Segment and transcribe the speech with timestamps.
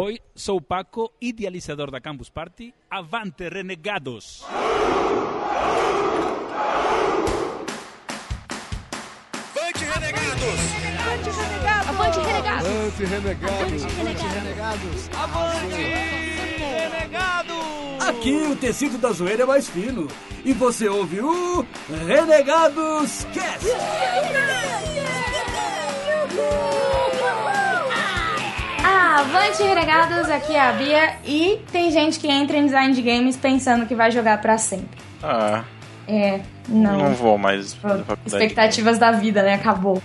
[0.00, 2.72] Oi, sou Paco, idealizador da Campus Party.
[2.88, 4.44] Avante, renegados!
[9.56, 10.60] Avante, renegados!
[11.88, 12.78] Avante, renegados!
[12.78, 15.10] Avante, renegados!
[15.18, 15.82] Avante,
[16.60, 18.08] renegados!
[18.08, 20.06] Aqui o tecido da zoeira é mais fino.
[20.44, 21.66] E você ouve o
[22.06, 23.66] Renegados Cast.
[29.16, 30.30] Avante, renegados!
[30.30, 31.14] Aqui é a Bia.
[31.24, 34.98] E tem gente que entra em design de games pensando que vai jogar pra sempre.
[35.22, 35.64] Ah,
[36.06, 36.98] É, não.
[36.98, 37.76] não vou mais.
[38.26, 39.54] Expectativas da vida, né?
[39.54, 40.02] Acabou.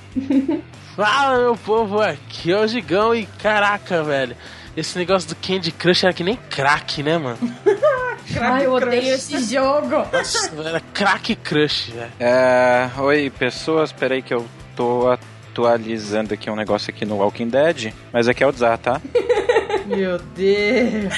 [0.96, 4.36] Fala, meu povo, aqui é o Gigão e caraca, velho.
[4.76, 7.38] Esse negócio do Candy Crush era que nem crack, né, mano?
[8.40, 9.98] Ai, eu odeio esse jogo.
[10.12, 12.12] Nossa, era crack crush, velho.
[12.20, 14.46] É, oi, pessoas, peraí que eu
[14.76, 15.12] tô
[15.54, 19.00] atualizando aqui um negócio aqui no Walking Dead, mas aqui é o Dzar, tá?
[19.86, 21.14] Meu Deus.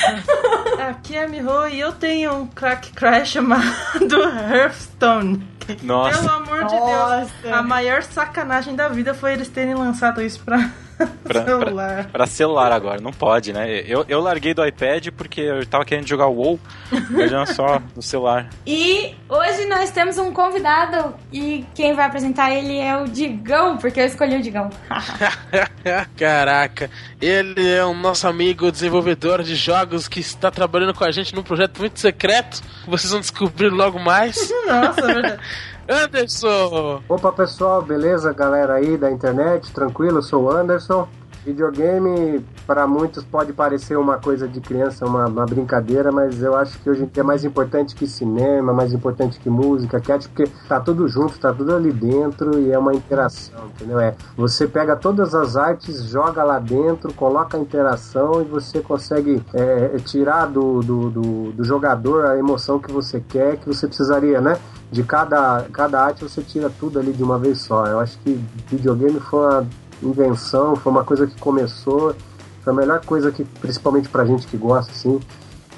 [0.89, 3.63] Aqui é a Miho e eu tenho um crack crash chamado
[4.51, 5.47] Hearthstone.
[5.65, 7.53] Pelo Nossa, amor de Deus.
[7.53, 10.69] A maior sacanagem da vida foi eles terem lançado isso pra,
[11.23, 12.05] Pra- celular.
[12.11, 13.81] pra celular agora, não pode, né?
[13.85, 16.59] Eu, eu larguei do iPad porque eu tava querendo jogar o WoW,
[17.11, 18.47] mas não só no celular.
[18.65, 23.99] E hoje nós temos um convidado e quem vai apresentar ele é o Digão, porque
[23.99, 24.69] eu escolhi o Digão.
[26.17, 26.89] Caraca,
[27.21, 31.43] ele é um nosso amigo desenvolvedor de jogos que está trabalhando com a gente num
[31.43, 32.61] projeto muito secreto.
[32.83, 34.49] que Vocês vão descobrir logo mais.
[34.67, 35.39] Nossa, é verdade.
[35.87, 37.03] Anderson!
[37.07, 39.71] Opa pessoal, beleza galera aí da internet?
[39.71, 40.17] Tranquilo?
[40.17, 41.07] Eu sou o Anderson.
[41.45, 46.79] Videogame para muitos pode parecer uma coisa de criança, uma, uma brincadeira, mas eu acho
[46.79, 50.27] que hoje em dia é mais importante que cinema, mais importante que música, que arte,
[50.27, 53.99] porque tá tudo junto, tá tudo ali dentro e é uma interação, entendeu?
[53.99, 59.43] É, você pega todas as artes, joga lá dentro, coloca a interação e você consegue
[59.53, 64.41] é, tirar do, do, do, do jogador a emoção que você quer, que você precisaria,
[64.41, 64.57] né?
[64.91, 67.85] de cada, cada arte você tira tudo ali de uma vez só.
[67.85, 69.67] Eu acho que videogame foi uma
[70.01, 72.15] invenção, foi uma coisa que começou,
[72.63, 75.19] foi a melhor coisa que, principalmente pra gente que gosta, assim,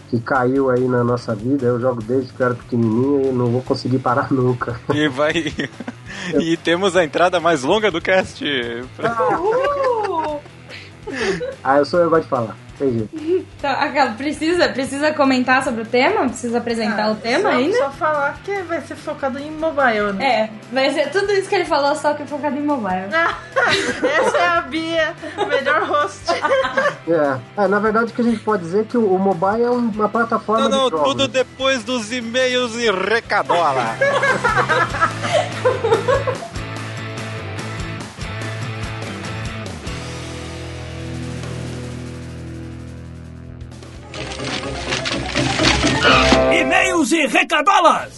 [0.10, 1.66] que caiu aí na nossa vida.
[1.66, 4.80] Eu jogo desde que eu era pequenininho e não vou conseguir parar nunca.
[4.94, 5.54] E vai.
[6.40, 8.46] e temos a entrada mais longa do cast.
[11.64, 12.67] Ah, eu sou eu gosto de falar.
[12.80, 16.28] Então, precisa, precisa comentar sobre o tema?
[16.28, 17.78] Precisa apresentar Ah, o tema só, ainda?
[17.78, 20.26] Só falar que vai ser focado em mobile, né?
[20.26, 23.08] É, vai ser tudo isso que ele falou, só que focado em mobile.
[24.20, 25.16] Essa é a Bia,
[25.50, 26.26] melhor host.
[27.08, 27.64] É.
[27.64, 30.10] É, na verdade, o que a gente pode dizer é que o, mobile é uma
[30.10, 33.96] plataforma Não, não, tudo depois dos e-mails e recadola.
[46.58, 48.18] E-mails e recadolas.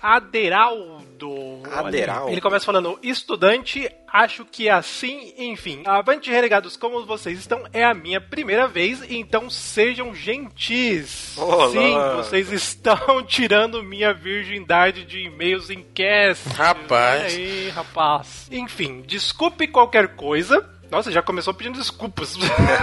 [1.27, 1.87] Aderaldo.
[1.87, 2.31] Aderaldo?
[2.31, 5.83] Ele começa falando, estudante, acho que é assim, enfim.
[5.85, 11.37] Avante renegados, como vocês estão, é a minha primeira vez, então sejam gentis.
[11.37, 11.69] Olá.
[11.69, 16.49] Sim, vocês estão tirando minha virgindade de e-mails em cast.
[16.49, 17.33] Rapaz.
[17.33, 18.47] Aí, rapaz.
[18.51, 20.67] Enfim, desculpe qualquer coisa.
[20.91, 22.35] Nossa, já começou pedindo desculpas.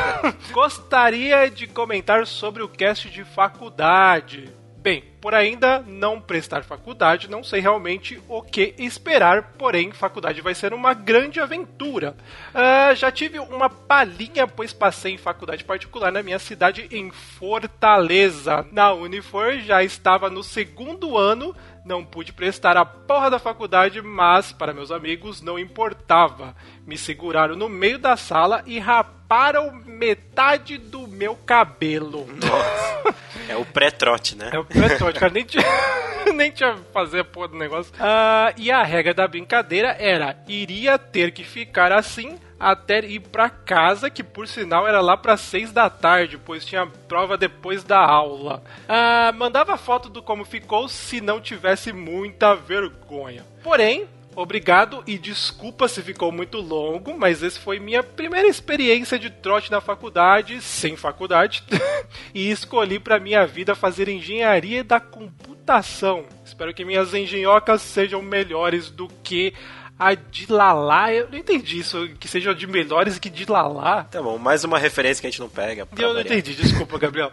[0.50, 4.50] Gostaria de comentar sobre o cast de faculdade.
[4.88, 10.54] Bem, por ainda não prestar faculdade, não sei realmente o que esperar, porém, faculdade vai
[10.54, 12.16] ser uma grande aventura.
[12.54, 18.66] Ah, já tive uma palhinha, pois passei em faculdade particular na minha cidade, em Fortaleza.
[18.72, 21.54] Na Unifor já estava no segundo ano,
[21.84, 26.56] não pude prestar a porra da faculdade, mas para meus amigos não importava.
[26.86, 32.26] Me seguraram no meio da sala e raparam metade do meu cabelo.
[33.48, 34.50] É o pré-trote, né?
[34.52, 35.32] É o pré-trote, cara.
[35.32, 35.64] Nem tinha,
[36.34, 37.92] nem tinha fazer a porra do negócio.
[37.98, 43.48] Ah, e a regra da brincadeira era: iria ter que ficar assim até ir pra
[43.48, 47.98] casa, que por sinal era lá para seis da tarde, pois tinha prova depois da
[47.98, 48.62] aula.
[48.88, 53.44] Ah, mandava foto do como ficou se não tivesse muita vergonha.
[53.62, 54.08] Porém,
[54.40, 59.68] Obrigado e desculpa se ficou muito longo, mas esse foi minha primeira experiência de trote
[59.68, 61.64] na faculdade, sem faculdade,
[62.32, 66.24] e escolhi para minha vida fazer engenharia da computação.
[66.44, 69.52] Espero que minhas engenhocas sejam melhores do que
[69.98, 74.04] A Dilalá, eu não entendi isso, que seja de melhores que Dilalá.
[74.04, 75.88] Tá bom, mais uma referência que a gente não pega.
[75.96, 76.38] Eu não variar.
[76.38, 77.32] entendi, desculpa, Gabriel.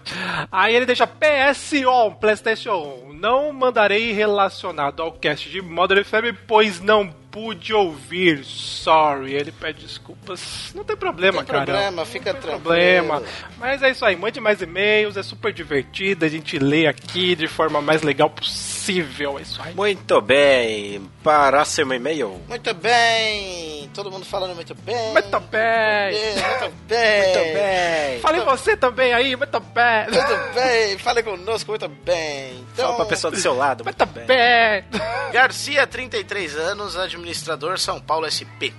[0.52, 3.14] Aí ele deixa PS1, PlayStation 1.
[3.14, 8.46] Não mandarei relacionado ao cast de Modern FM, pois não pude ouvir.
[8.46, 9.34] Sorry.
[9.34, 10.72] Ele pede desculpas.
[10.74, 11.66] Não tem problema, Não tem cara.
[11.66, 12.62] problema, fica tem tranquilo.
[12.62, 13.22] problema.
[13.58, 17.48] Mas é isso aí, mande mais e-mails, é super divertido, a gente lê aqui de
[17.48, 19.38] forma mais legal possível.
[19.38, 19.74] É isso aí.
[19.74, 22.40] Muito bem, para seu e-mail.
[22.48, 23.75] Muito bem.
[23.96, 25.14] Todo mundo falando muito bem.
[25.14, 26.12] Muito bem.
[26.12, 27.24] Muito bem.
[27.24, 28.20] Muito bem.
[28.20, 30.04] Fale você também aí, muito bem.
[30.12, 30.98] Muito bem.
[30.98, 32.66] Fale conosco muito bem.
[32.74, 33.86] Então, Fala pra pessoa do seu lado.
[33.86, 34.86] Muito bem.
[35.32, 38.76] Garcia, 33 anos, administrador São Paulo SP.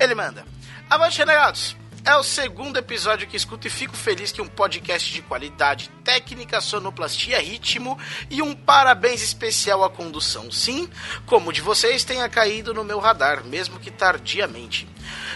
[0.00, 0.46] Ele manda:
[0.88, 1.76] Avante, renegados!
[2.06, 6.60] É o segundo episódio que escuto e fico feliz que um podcast de qualidade, técnica,
[6.60, 7.98] sonoplastia, ritmo
[8.30, 10.52] e um parabéns especial à condução.
[10.52, 10.86] Sim,
[11.24, 14.86] como de vocês tenha caído no meu radar, mesmo que tardiamente.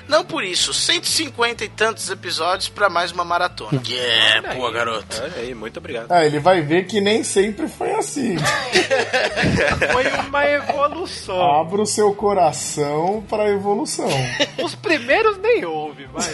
[0.08, 3.80] Não por isso, 150 e tantos episódios para mais uma maratona.
[4.08, 5.16] É, boa, garoto.
[5.22, 6.10] Olha aí, muito obrigado.
[6.10, 8.36] Ah, ele vai ver que nem sempre foi assim.
[9.92, 11.60] Foi uma evolução.
[11.60, 14.08] Abra o seu coração pra evolução.
[14.62, 16.24] Os primeiros nem houve, vai.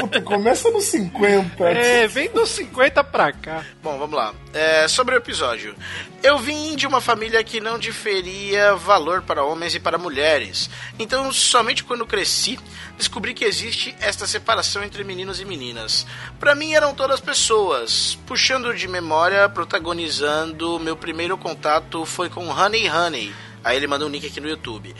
[0.00, 1.64] Puta, começa nos 50.
[1.64, 3.64] É, vem dos 50 pra cá.
[3.82, 4.34] Bom, vamos lá.
[4.52, 5.74] É, sobre o episódio.
[6.22, 10.68] Eu vim de uma família que não diferia valor para homens e para mulheres.
[10.98, 12.58] Então, somente quando cresci,
[12.98, 16.06] descobri que existe esta separação entre meninos e meninas.
[16.38, 18.18] Para mim eram todas pessoas.
[18.26, 23.34] Puxando de memória, protagonizando, meu primeiro contato foi com Honey Honey.
[23.64, 24.94] Aí ele mandou um link aqui no YouTube.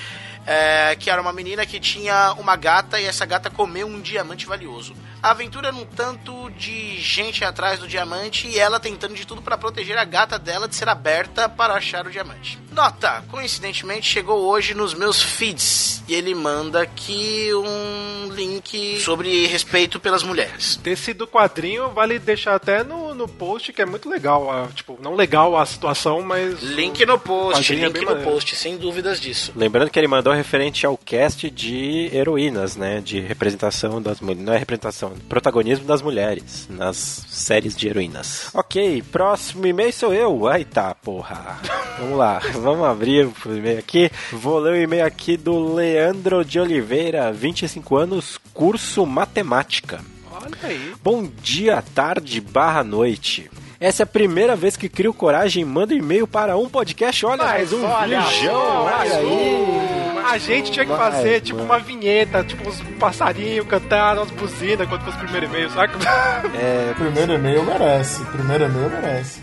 [0.47, 4.47] É, que era uma menina que tinha uma gata e essa gata comeu um diamante
[4.47, 4.95] valioso.
[5.23, 9.41] A aventura era um tanto de gente atrás do diamante e ela tentando de tudo
[9.41, 12.59] para proteger a gata dela de ser aberta para achar o diamante.
[12.73, 20.01] Nota, coincidentemente chegou hoje nos meus feeds e ele manda aqui um link sobre respeito
[20.01, 20.77] pelas mulheres.
[20.77, 24.51] Desse do quadrinho, vale deixar até no, no post, que é muito legal.
[24.51, 26.63] a- tipo, não legal a situação, mas.
[26.63, 28.31] Link no post, é link bem no maneiro.
[28.31, 29.53] post, sem dúvidas disso.
[29.55, 33.01] Lembrando que ele mandou referente ao cast de heroínas, né?
[33.05, 34.43] De representação das mulheres.
[34.45, 36.97] Não é representação, protagonismo das mulheres nas
[37.29, 38.49] séries de heroínas.
[38.55, 40.47] Ok, próximo e-mail sou eu.
[40.49, 41.61] Ai tá, porra.
[42.01, 44.11] Vamos lá, vamos abrir o e-mail aqui.
[44.33, 50.01] Vou ler o e-mail aqui do Leandro de Oliveira, 25 anos, curso matemática.
[50.31, 50.93] Olha aí.
[51.03, 53.51] Bom dia, tarde, barra noite.
[53.79, 57.27] Essa é a primeira vez que crio coragem e mando e-mail para um podcast.
[57.27, 60.03] Olha, mais um olha só, olha aí.
[60.25, 61.71] A gente tinha que Vai, fazer, tipo, mano.
[61.73, 65.99] uma vinheta, tipo, uns passarinhos cantando, umas buzinas quando fosse o primeiro e-mail, saca?
[66.55, 68.25] É, Primeiro e-mail merece.
[68.27, 69.41] Primeiro e-mail merece.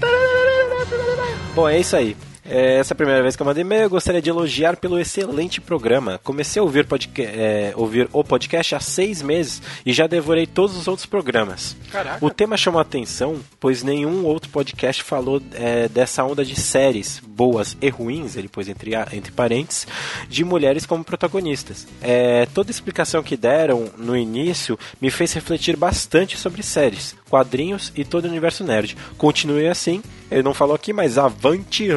[1.53, 2.15] Bom, é isso aí.
[2.49, 3.83] É, essa é a primeira vez que eu mando e-mail.
[3.83, 6.19] Eu gostaria de elogiar pelo excelente programa.
[6.23, 6.85] Comecei a ouvir,
[7.19, 11.75] é, ouvir o podcast há seis meses e já devorei todos os outros programas.
[11.91, 12.25] Caraca.
[12.25, 17.21] O tema chamou a atenção, pois nenhum outro podcast falou é, dessa onda de séries
[17.39, 19.87] boas e ruins, ele pôs entre, entre parênteses,
[20.27, 21.87] de mulheres como protagonistas.
[22.01, 27.93] É, toda a explicação que deram no início me fez refletir bastante sobre séries, quadrinhos
[27.95, 28.97] e todo o universo nerd.
[29.17, 31.89] Continue assim, ele não falou aqui, mas avante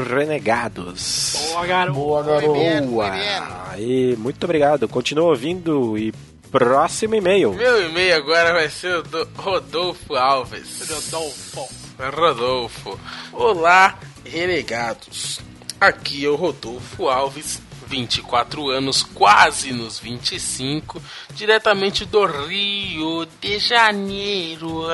[0.42, 1.36] renegados.
[1.50, 1.98] Boa, garoto.
[1.98, 2.86] Boa, garoto.
[2.88, 3.70] Boa!
[3.70, 4.88] Aí, muito obrigado.
[4.88, 6.12] Continua ouvindo e
[6.50, 7.54] próximo e-mail.
[7.54, 10.88] Meu e-mail agora vai ser o do Rodolfo Alves.
[10.90, 11.68] Rodolfo.
[11.98, 13.00] Rodolfo.
[13.32, 15.40] Olá, renegados.
[15.80, 17.60] Aqui é o Rodolfo Alves,
[17.92, 21.02] 24 anos, quase nos 25,
[21.34, 24.86] diretamente do Rio de Janeiro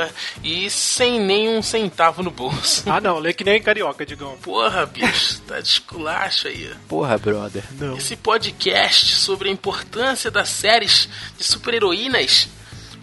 [0.42, 2.82] e sem nenhum centavo no bolso.
[2.90, 4.36] Ah, não, lê que nem carioca, Digão.
[4.38, 6.74] Porra, bicho, tá de esculacho aí.
[6.88, 7.62] Porra, brother.
[7.78, 7.96] Não.
[7.96, 12.48] Esse podcast sobre a importância das séries de super-heroínas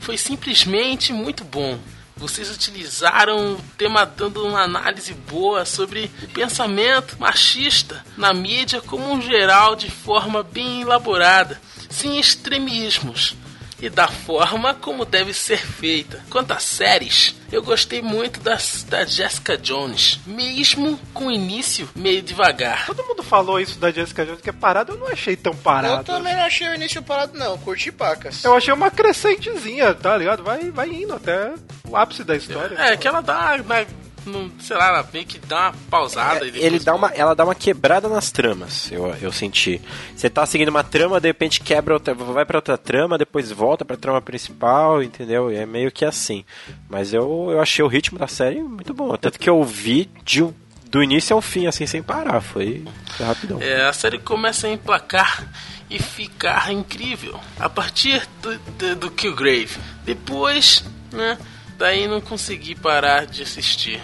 [0.01, 1.79] foi simplesmente muito bom.
[2.17, 9.21] Vocês utilizaram o tema dando uma análise boa sobre pensamento machista na mídia como um
[9.21, 13.35] geral de forma bem elaborada, sem extremismos
[13.81, 16.23] e da forma como deve ser feita.
[16.29, 22.21] Quanto a séries, eu gostei muito das, da Jessica Jones, mesmo com o início meio
[22.21, 22.85] devagar.
[22.85, 25.59] Todo mundo falou isso da Jessica Jones, que é parada, eu não achei tão Eu
[25.59, 26.03] parado.
[26.03, 27.57] também não achei o início parado, não.
[27.57, 28.43] Curti pacas.
[28.43, 30.43] Eu achei uma crescentezinha, tá ligado?
[30.43, 31.53] Vai, vai indo até
[31.87, 32.75] o ápice da história.
[32.79, 33.85] É, que ela dá, dá
[34.25, 36.39] no- sei lá, meio que dá uma pausada.
[36.45, 39.81] depois- Ele dá uma, ela dá uma quebrada nas tramas, eu, eu senti.
[40.15, 43.83] Você tá seguindo uma trama, de repente quebra, outra, vai pra outra trama, depois volta
[43.85, 45.49] pra trama principal, entendeu?
[45.49, 46.43] É meio que assim.
[46.89, 49.15] Mas eu, eu achei o ritmo da série muito bom.
[49.17, 50.53] Tanto que eu vi de um-
[50.89, 52.39] do início ao fim, assim, sem parar.
[52.41, 52.83] Foi,
[53.17, 53.61] foi rapidão.
[53.61, 55.45] É, a série começa a emplacar
[55.89, 59.77] e ficar incrível a partir do, do, do Killgrave.
[60.05, 61.37] Depois, né,
[61.77, 64.01] daí não consegui parar de assistir.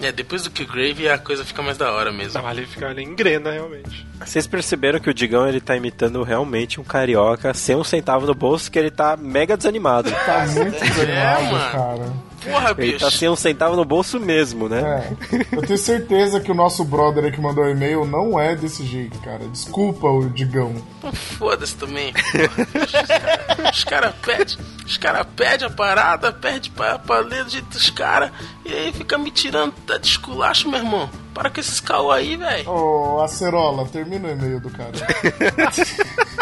[0.00, 2.40] É, depois do Killgrave a coisa fica mais da hora mesmo.
[2.40, 4.04] Não, ali fica ali engrena, realmente.
[4.18, 8.34] Vocês perceberam que o Digão ele tá imitando realmente um carioca sem um centavo no
[8.34, 10.10] bolso, que ele tá mega desanimado.
[10.10, 11.70] Tá muito desanimado, mano.
[11.70, 12.31] cara.
[12.44, 13.04] Porra, Ele bicho.
[13.04, 15.08] tá sem um centavo no bolso mesmo, né?
[15.32, 15.56] É.
[15.56, 19.18] Eu tenho certeza que o nosso brother que mandou o e-mail não é desse jeito,
[19.20, 19.46] cara.
[19.48, 20.74] Desculpa o Digão.
[21.00, 22.12] Pô, Foda-se também.
[22.12, 23.70] porra.
[23.72, 24.56] Os caras pedem
[24.86, 28.30] os cara pede a parada, pede pra, pra ler do jeito dos caras,
[28.64, 31.08] e aí fica me tirando da desculacho, meu irmão.
[31.34, 32.68] Para com esses caô aí, velho.
[32.68, 34.92] Ô, Acerola, termina o e-mail do cara.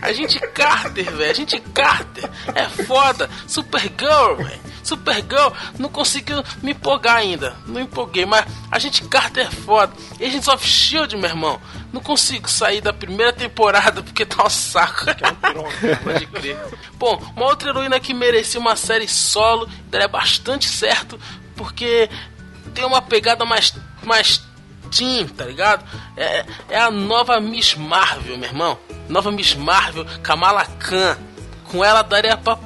[0.00, 1.30] A gente Carter, velho.
[1.30, 2.30] A gente Carter.
[2.54, 3.28] É foda.
[3.46, 4.60] Supergirl, velho.
[4.82, 7.56] Supergirl não conseguiu me empolgar ainda.
[7.66, 9.92] Não empolguei, mas a gente Carter é foda.
[10.14, 11.60] Agents of Shield, meu irmão.
[11.92, 15.04] Não consigo sair da primeira temporada porque tá um saco.
[16.04, 16.58] Pode crer.
[16.94, 21.18] Bom, uma outra heroína que merecia uma série solo daria bastante certo
[21.54, 22.08] porque
[22.74, 24.42] tem uma pegada mais, mais
[24.90, 25.84] teen, tá ligado?
[26.16, 28.78] É, é a nova Miss Marvel, meu irmão.
[29.08, 31.16] Nova Miss Marvel, Kamala Khan.
[31.64, 32.56] Com ela daria pra,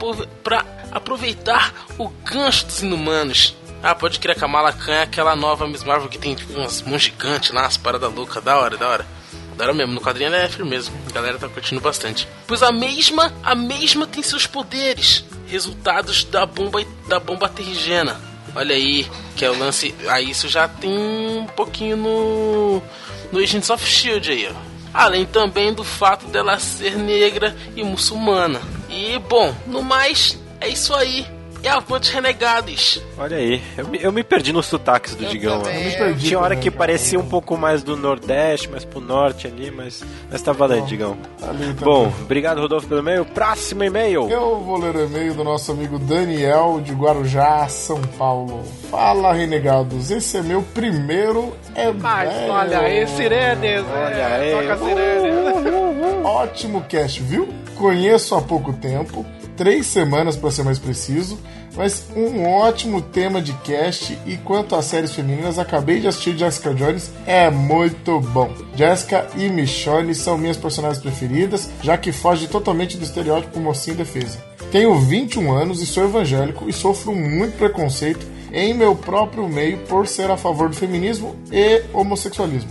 [0.42, 3.56] pra aproveitar o gancho dos inumanos.
[3.82, 7.02] Ah, pode crer, Kamala Khan é aquela nova Miss Marvel que tem tipo, umas mãos
[7.02, 8.42] gigantes lá, umas paradas loucas.
[8.42, 9.06] Da hora, da hora.
[9.56, 10.90] Da hora mesmo, no quadrinho ela é firmeza.
[11.08, 12.28] A galera tá curtindo bastante.
[12.46, 15.24] Pois a mesma, a mesma tem seus poderes.
[15.46, 18.31] Resultados da bomba, da bomba terrigena.
[18.54, 19.06] Olha aí,
[19.36, 19.94] que é o lance.
[20.08, 22.82] Aí isso já tem um pouquinho no.
[23.30, 24.72] No Agents of Shield aí, ó.
[24.92, 28.60] Além também do fato dela ser negra e muçulmana.
[28.90, 31.26] E bom, no mais, é isso aí.
[31.62, 33.02] É avante renegados.
[33.16, 35.60] Olha aí, eu me, eu me perdi nos sotaques do Digão.
[35.60, 35.90] também, mano.
[35.90, 39.70] eu perdi Tinha hora que parecia um pouco mais do Nordeste, mais pro Norte ali,
[39.70, 41.16] mas, mas tá valendo, Digão.
[41.40, 42.12] Ali tá Bom, bom.
[42.22, 43.24] obrigado, Rodolfo, pelo e-mail.
[43.24, 44.28] Próximo e-mail.
[44.28, 48.64] Eu vou ler o e-mail do nosso amigo Daniel de Guarujá, São Paulo.
[48.90, 50.10] Fala, renegados.
[50.10, 53.84] Esse é meu primeiro é Mas olha aí, sirenes.
[53.88, 54.68] Olha é, aí.
[54.68, 56.24] Toca sirenes.
[56.24, 57.48] Ótimo cast, viu?
[57.76, 59.24] Conheço há pouco tempo,
[59.56, 61.38] três semanas para ser mais preciso,
[61.76, 64.18] mas um ótimo tema de cast.
[64.26, 68.50] E quanto às séries femininas, acabei de assistir Jessica Jones, é muito bom.
[68.74, 74.38] Jessica e Michonne são minhas personagens preferidas, já que foge totalmente do estereótipo mocinho defesa.
[74.70, 80.06] Tenho 21 anos e sou evangélico e sofro muito preconceito em meu próprio meio por
[80.06, 82.70] ser a favor do feminismo e homossexualismo.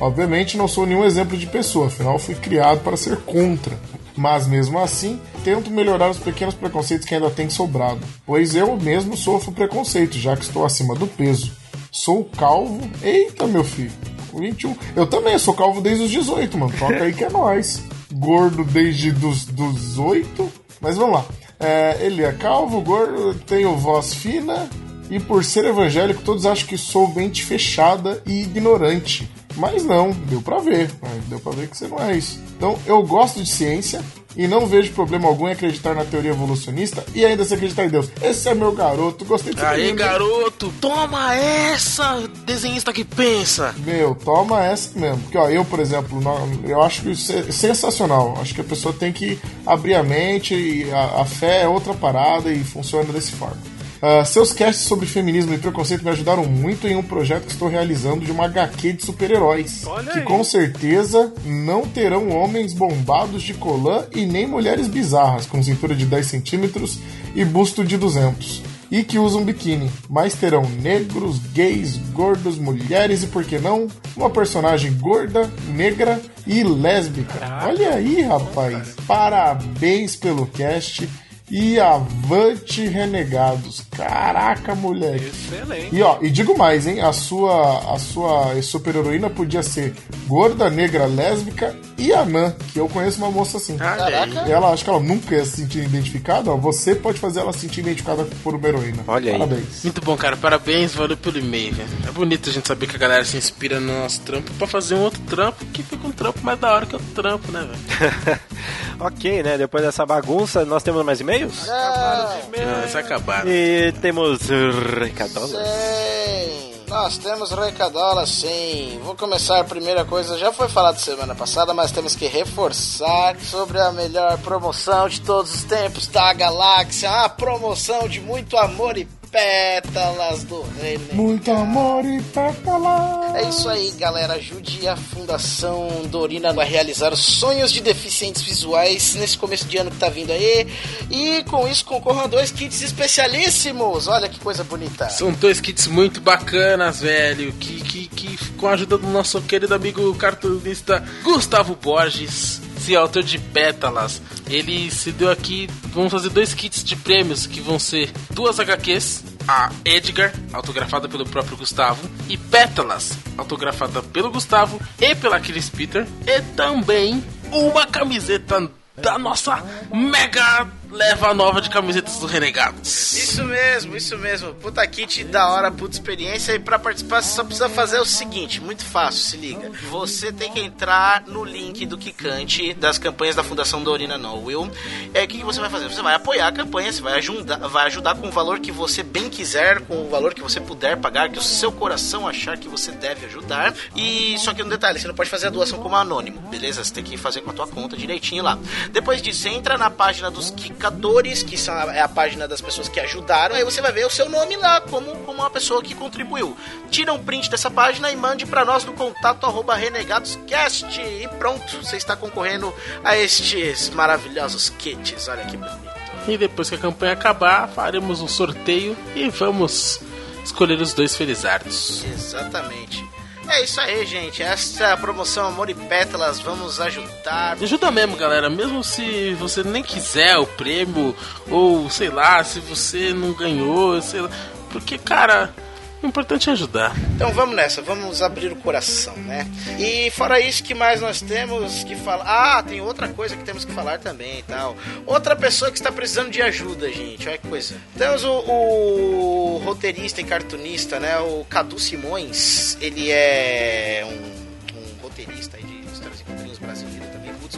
[0.00, 3.78] Obviamente não sou nenhum exemplo de pessoa, afinal fui criado para ser contra.
[4.16, 9.16] Mas mesmo assim, tento melhorar os pequenos preconceitos que ainda têm sobrado, pois eu mesmo
[9.16, 11.52] sofro preconceito, já que estou acima do peso.
[11.90, 12.80] Sou calvo.
[13.02, 13.92] Eita, meu filho.
[14.34, 14.74] 21.
[14.96, 16.72] Eu também sou calvo desde os 18, mano.
[16.78, 17.82] Toca aí que é nóis.
[18.12, 20.50] Gordo desde dos, dos 8.
[20.80, 21.26] Mas vamos lá.
[21.60, 24.68] É, ele é calvo, gordo, tenho voz fina.
[25.10, 29.30] E por ser evangélico, todos acham que sou mente fechada e ignorante.
[29.56, 30.88] Mas não, deu pra ver.
[31.02, 31.20] né?
[31.28, 32.40] Deu pra ver que você não é isso.
[32.56, 34.02] Então, eu gosto de ciência
[34.36, 37.88] e não vejo problema algum em acreditar na teoria evolucionista e ainda se acreditar em
[37.90, 38.08] Deus.
[38.22, 43.74] Esse é meu garoto, gostei de Aí, garoto, toma essa, desenhista que pensa.
[43.84, 45.18] Meu, toma essa mesmo.
[45.18, 46.20] Porque, ó, eu, por exemplo,
[46.66, 48.38] eu acho isso é sensacional.
[48.40, 51.92] Acho que a pessoa tem que abrir a mente e a, a fé é outra
[51.94, 53.56] parada e funciona desse forma.
[54.04, 57.68] Ah, seus casts sobre feminismo e preconceito me ajudaram muito em um projeto que estou
[57.68, 59.84] realizando de uma HQ de super-heróis.
[60.12, 60.24] Que aí.
[60.24, 66.04] com certeza não terão homens bombados de colã e nem mulheres bizarras, com cintura de
[66.04, 66.98] 10 centímetros
[67.32, 73.26] e busto de 200 e que usam biquíni, mas terão negros, gays, gordos, mulheres e,
[73.26, 77.40] por que não, uma personagem gorda, negra e lésbica.
[77.64, 78.94] Olha aí, rapaz.
[79.06, 81.08] Parabéns pelo cast
[81.52, 83.84] e avante renegados.
[83.90, 85.26] Caraca, moleque.
[85.26, 85.94] Excelente.
[85.94, 87.02] E ó, e digo mais, hein?
[87.02, 89.92] A sua a sua super heroína podia ser
[90.26, 93.76] gorda, negra, lésbica e anã, que eu conheço uma moça assim.
[93.76, 94.40] Caraca.
[94.50, 96.56] Ela acho que ela nunca ia se sentir identificada, ó.
[96.56, 99.04] Você pode fazer ela se sentir identificada por uma heroína.
[99.06, 99.38] Olha aí.
[99.38, 99.84] Parabéns.
[99.84, 100.36] Muito bom, cara.
[100.38, 101.88] Parabéns, valeu pelo e-mail, velho.
[102.08, 104.94] É bonito a gente saber que a galera se inspira no nosso trampo pra fazer
[104.94, 108.40] um outro trampo que fica um trampo mais da hora que outro trampo, né, velho?
[108.98, 109.58] ok, né?
[109.58, 111.66] Depois dessa bagunça, nós temos mais e-mails?
[111.66, 113.50] Não, isso acabaram.
[113.50, 115.50] E temos recadolas.
[115.50, 119.00] Sim, nós temos recadola sim.
[119.02, 123.80] Vou começar a primeira coisa, já foi falado semana passada, mas temos que reforçar sobre
[123.80, 127.10] a melhor promoção de todos os tempos da galáxia.
[127.10, 131.14] A promoção de muito amor e pétalas do René.
[131.14, 133.32] Muito amor e pétala.
[133.34, 134.34] É isso aí, galera.
[134.34, 139.96] Ajude a Fundação Dorina a realizar sonhos de deficientes visuais nesse começo de ano que
[139.96, 140.68] tá vindo aí.
[141.10, 144.06] E com isso concorram a dois kits especialíssimos.
[144.06, 145.08] Olha que coisa bonita.
[145.08, 147.52] São dois kits muito bacanas, velho.
[147.54, 153.22] Que, que, que com a ajuda do nosso querido amigo cartunista Gustavo Borges, se autor
[153.22, 154.20] de Pétalas,
[154.50, 155.68] ele se deu aqui.
[155.94, 159.24] Vamos fazer dois kits de prêmios que vão ser duas HQs.
[159.46, 166.06] A Edgar, autografada pelo próprio Gustavo, e Pétalas, autografada pelo Gustavo e pela Chris Peter,
[166.24, 173.14] e também uma camiseta da nossa mega leva nova de camisetas do Renegados.
[173.14, 174.54] Isso mesmo, isso mesmo.
[174.54, 176.52] Puta kit da hora, puta experiência.
[176.52, 179.70] E pra participar você só precisa fazer o seguinte: muito fácil, se liga.
[179.90, 184.70] Você tem que entrar no link do Kikante das campanhas da Fundação Dorina Nowell.
[185.14, 185.88] E aí o que, que você vai fazer?
[185.88, 189.02] Você vai apoiar a campanha, você vai ajudar, vai ajudar com o valor que você
[189.02, 192.68] bem quiser, com o valor que você puder pagar, que o seu coração achar que
[192.68, 193.74] você deve ajudar.
[193.96, 196.84] E só que um detalhe: você não pode fazer a doação como anônimo, beleza?
[196.84, 198.58] Você tem que fazer com a tua conta direitinho lá.
[198.90, 200.50] Depois disso, entra na página dos
[200.82, 203.54] Kikadores, que são a, é a página das pessoas que ajudaram.
[203.54, 206.56] Aí você vai ver o seu nome lá como, como uma pessoa que contribuiu.
[206.90, 211.00] Tira um print dessa página e mande para nós no contato arroba renegadoscast.
[211.00, 212.74] E pronto, você está concorrendo
[213.04, 215.28] a estes maravilhosos kits.
[215.28, 215.92] Olha que bonito.
[216.26, 220.00] E depois que a campanha acabar, faremos um sorteio e vamos
[220.44, 222.04] escolher os dois felizardos.
[222.04, 223.11] Exatamente.
[223.52, 224.42] É isso aí, gente.
[224.42, 226.40] Essa é a promoção Amor e Pétalas.
[226.40, 227.58] Vamos ajudar.
[227.60, 228.48] Ajuda mesmo, galera.
[228.48, 231.14] Mesmo se você nem quiser o prêmio,
[231.50, 234.30] ou sei lá, se você não ganhou, sei lá.
[234.70, 235.54] Porque, cara,
[236.02, 236.94] o importante é ajudar.
[237.14, 239.46] Então vamos nessa, vamos abrir o coração, né?
[239.78, 242.24] E fora isso, que mais nós temos que falar?
[242.26, 244.76] Ah, tem outra coisa que temos que falar também e tal.
[245.06, 247.28] Outra pessoa que está precisando de ajuda, gente.
[247.28, 247.76] Olha que coisa.
[247.96, 251.18] Temos o, o roteirista e cartunista, né?
[251.18, 252.76] O Cadu Simões.
[252.80, 257.11] Ele é um, um roteirista de histórias e quadrinhos brasileiro também, muita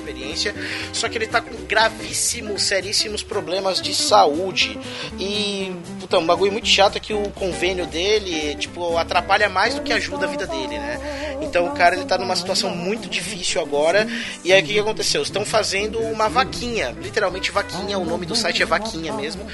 [0.04, 0.54] experiência.
[0.92, 4.78] Só que ele tá com gravíssimos, seríssimos problemas de saúde.
[5.18, 9.82] E, puta, um bagulho muito chato é que o convênio dele, tipo, atrapalha mais do
[9.82, 11.38] que ajuda a vida dele, né?
[11.42, 14.06] Então o cara ele tá numa situação muito difícil agora.
[14.44, 15.22] E aí o que, aconteceu?
[15.22, 19.46] Estão fazendo uma vaquinha, literalmente vaquinha, o nome do site é vaquinha mesmo,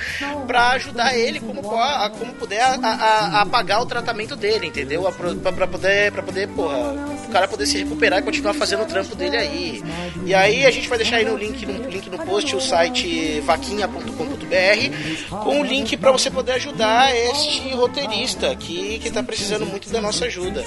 [0.47, 5.07] pra ajudar ele como, como puder a, a- a pagar o tratamento dele, entendeu?
[5.07, 6.93] A, pro- pra, pra poder, pra poder, porra,
[7.27, 9.83] o cara poder se recuperar e continuar fazendo o trampo dele aí.
[10.25, 13.41] E aí a gente vai deixar aí no link no, link no post o site
[13.41, 19.91] vaquinha.com.br com o link para você poder ajudar este roteirista que, que tá precisando muito
[19.91, 20.65] da nossa ajuda.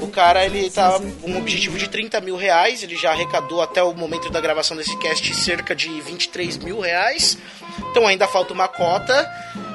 [0.00, 3.82] O cara ele tá com um objetivo de 30 mil reais, ele já arrecadou até
[3.82, 7.38] o momento da gravação desse cast cerca de 23 mil reais.
[7.90, 9.30] Então ainda falta uma cota,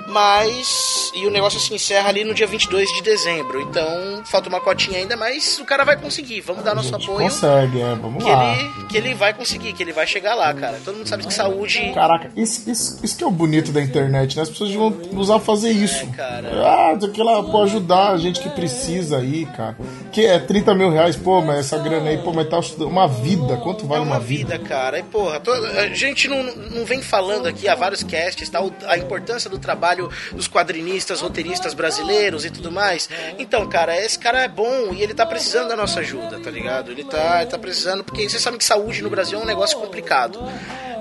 [0.07, 1.11] mas.
[1.15, 3.61] E o negócio se encerra ali no dia 22 de dezembro.
[3.61, 6.41] Então falta uma cotinha ainda, mas o cara vai conseguir.
[6.41, 7.19] Vamos dar nosso apoio.
[7.19, 8.53] Consegue, é, vamos Que lá.
[8.55, 10.79] ele, que ele vai conseguir, que ele vai chegar lá, cara.
[10.83, 11.91] Todo mundo sabe que saúde.
[11.93, 14.43] Caraca, isso, isso, isso que é o bonito da internet, né?
[14.43, 16.03] As pessoas vão usar fazer isso.
[16.05, 16.49] É, cara.
[16.63, 19.75] Ah, aqui lá pode ajudar a gente que precisa aí, cara.
[20.11, 23.57] Que é 30 mil reais, pô, mas essa grana aí, pô, mas tá uma vida.
[23.57, 24.57] Quanto vale É uma, uma vida?
[24.57, 24.99] vida, cara.
[24.99, 25.41] E porra,
[25.81, 28.59] a gente não, não vem falando aqui há vários casts, tá?
[28.87, 29.96] A importância do trabalho
[30.31, 33.10] dos quadrinistas, roteiristas brasileiros e tudo mais.
[33.38, 36.91] Então, cara, esse cara é bom e ele tá precisando da nossa ajuda, tá ligado?
[36.91, 39.77] Ele tá, ele tá precisando, porque vocês sabem que saúde no Brasil é um negócio
[39.79, 40.39] complicado.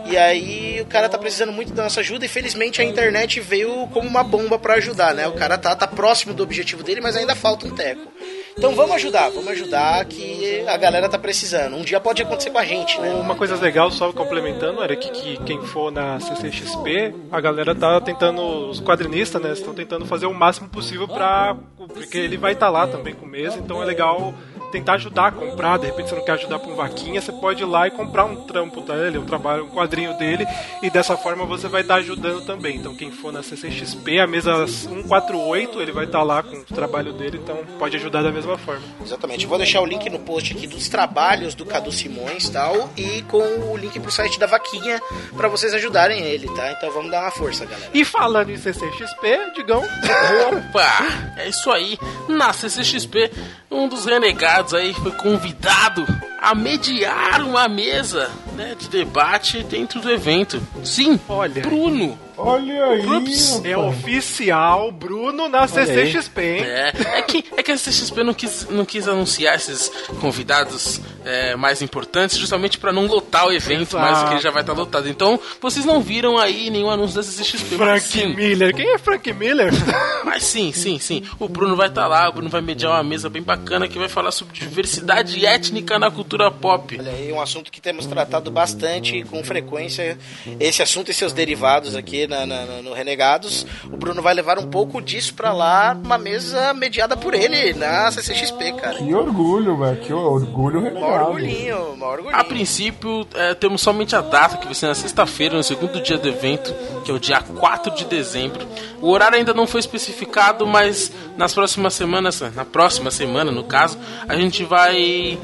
[0.08, 3.88] E aí o cara tá precisando muito da nossa ajuda e felizmente a internet veio
[3.88, 5.26] como uma bomba pra ajudar, né?
[5.26, 8.15] O cara tá, tá próximo do objetivo dele, mas ainda falta um teco.
[8.58, 11.76] Então vamos ajudar, vamos ajudar que a galera tá precisando.
[11.76, 13.12] Um dia pode acontecer com a gente, né?
[13.12, 18.00] Uma coisa legal, só complementando, era que, que quem for na CCXP, a galera tá
[18.00, 21.54] tentando, os quadrinistas, né, estão tentando fazer o máximo possível pra.
[21.76, 24.32] Porque ele vai estar lá também com o mês, então é legal
[24.70, 25.78] tentar ajudar a comprar.
[25.78, 28.36] De repente você não quer ajudar com vaquinha, você pode ir lá e comprar um
[28.36, 30.46] trampo dele, um trabalho, um quadrinho dele,
[30.82, 32.76] e dessa forma você vai estar ajudando também.
[32.76, 37.12] Então quem for na CCXP, a mesa 148, ele vai estar lá com o trabalho
[37.12, 38.82] dele, então pode ajudar da mesma forma.
[39.02, 39.46] Exatamente.
[39.46, 43.38] Vou deixar o link no post aqui dos trabalhos do Cadu Simões tal e com
[43.38, 45.00] o link pro site da Vaquinha
[45.36, 46.72] pra vocês ajudarem ele, tá?
[46.72, 47.90] Então vamos dar uma força, galera.
[47.92, 49.82] E falando em CCXP, Digão,
[50.48, 51.34] Opa!
[51.36, 51.98] É isso aí.
[52.28, 53.30] Na CCXP,
[53.70, 56.06] um dos renegados aí foi convidado
[56.40, 60.60] a mediar uma mesa né, de debate dentro do evento.
[60.84, 61.62] Sim, olha.
[61.62, 62.18] Bruno.
[62.36, 63.06] Olha aí.
[63.06, 63.64] Ups.
[63.64, 66.64] É oficial, Bruno na CCXP, hein?
[66.64, 71.56] É, é que, é que a CCXP não quis, não quis anunciar esses convidados é,
[71.56, 73.98] mais importantes, justamente para não lotar o evento Exato.
[73.98, 75.08] mais do que ele já vai estar lotado.
[75.08, 77.76] Então, vocês não viram aí nenhum anúncio da CCXP.
[77.76, 78.74] Frank sim, Miller.
[78.74, 79.72] Quem é Frank Miller?
[80.24, 81.22] mas sim, sim, sim.
[81.38, 84.08] O Bruno vai estar lá, o Bruno vai mediar uma mesa bem bacana que vai
[84.08, 86.96] falar sobre diversidade étnica na cultura pop.
[86.98, 90.18] Olha aí, um assunto que temos tratado bastante com frequência.
[90.60, 93.66] Esse assunto e seus derivados aqui na, na- na- no Renegados.
[93.84, 98.10] O Bruno vai levar um pouco disso pra lá, uma mesa mediada por ele na
[98.10, 98.98] CCXP, cara.
[98.98, 100.00] Que orgulho, velho.
[100.00, 101.24] Que orgulho Mó renegado.
[101.24, 102.36] orgulhinho, mó orgulhinho.
[102.36, 106.18] A princípio, é, temos somente a data, que vai ser na sexta-feira, no segundo dia
[106.18, 108.66] do evento, que é o dia 4 de dezembro.
[109.00, 113.98] O horário ainda não foi especificado, mas nas próximas semanas, na próxima semana, no caso,
[114.28, 115.38] a gente vai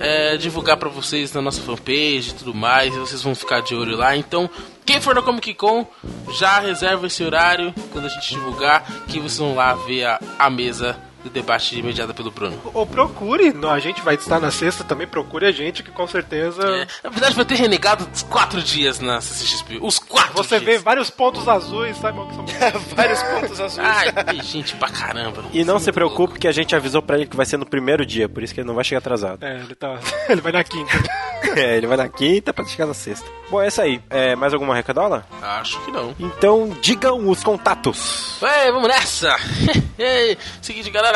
[0.00, 3.74] é, divulgar pra vocês na nossa fanpage e tudo mais, e vocês vão ficar de
[3.74, 4.16] olho lá.
[4.16, 4.48] Então,
[4.84, 5.86] quem for na Comic Con,
[6.32, 10.50] já reserva esse horário quando a gente divulgar, que vocês vão lá ver a, a
[10.50, 12.58] mesa do debate mediada pelo Bruno.
[12.72, 16.06] Ou procure, não, a gente vai estar na sexta também, procure a gente, que com
[16.06, 19.78] certeza É, na verdade, vai ter renegado os quatro dias na CCXP.
[19.82, 20.82] Os quatro você vê dias.
[20.82, 22.18] vários pontos azuis, sabe?
[22.26, 22.44] que são
[22.96, 23.86] Vários pontos azuis.
[23.86, 25.44] Ai, tem gente pra caramba.
[25.52, 27.66] E não é se preocupe que a gente avisou pra ele que vai ser no
[27.66, 29.44] primeiro dia, por isso que ele não vai chegar atrasado.
[29.44, 29.98] É, ele tá.
[30.28, 30.90] ele vai na quinta.
[31.56, 33.26] É, ele vai na quinta pra chegar na sexta.
[33.50, 34.00] Bom, é isso aí.
[34.10, 35.26] É, mais alguma recadola?
[35.30, 35.44] louco.
[35.44, 36.14] Acho que não.
[36.20, 38.36] Então, digam os contatos.
[38.42, 39.34] Ei, vamos nessa!
[39.98, 41.09] Ei, Seguinte, galera.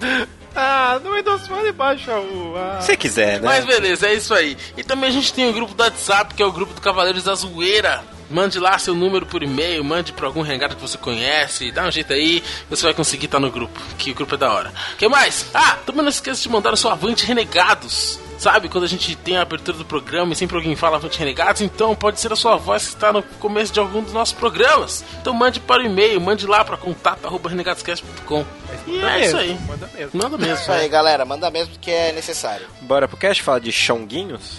[0.60, 2.56] Ah, no Windows Phone baixa o.
[2.58, 2.82] ah.
[2.82, 3.48] Se quiser, né?
[3.48, 4.58] Mas beleza, é isso aí.
[4.76, 7.24] E também a gente tem o grupo do WhatsApp, que é o grupo do Cavaleiros
[7.24, 8.04] da Zoeira.
[8.30, 11.92] Mande lá seu número por e-mail, mande pra algum rengado que você conhece, dá um
[11.92, 14.74] jeito aí, você vai conseguir estar no grupo, que o grupo é da hora.
[14.96, 15.46] O que mais?
[15.54, 18.20] Ah, também não esqueça de mandar o seu Avante Renegados.
[18.38, 21.62] Sabe, quando a gente tem a abertura do programa e sempre alguém fala Avante Renegados,
[21.62, 25.04] então pode ser a sua voz que está no começo de algum dos nossos programas.
[25.20, 28.46] Então mande para o e-mail, mande lá para contato.renegadoscast.com.
[28.86, 29.60] E é isso mesmo, aí.
[29.68, 30.12] Manda mesmo.
[30.14, 30.54] Manda mesmo.
[30.56, 31.26] Isso aí, galera.
[31.26, 32.68] Manda mesmo que é necessário.
[32.82, 34.58] Bora pro cast falar de chonguinhos?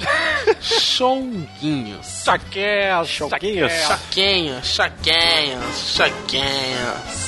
[0.60, 2.24] Chonguinhos.
[2.24, 3.72] Chaquéus, Choquinhos.
[3.72, 7.27] Chaquenhos, chaquenhos, chaquenhos.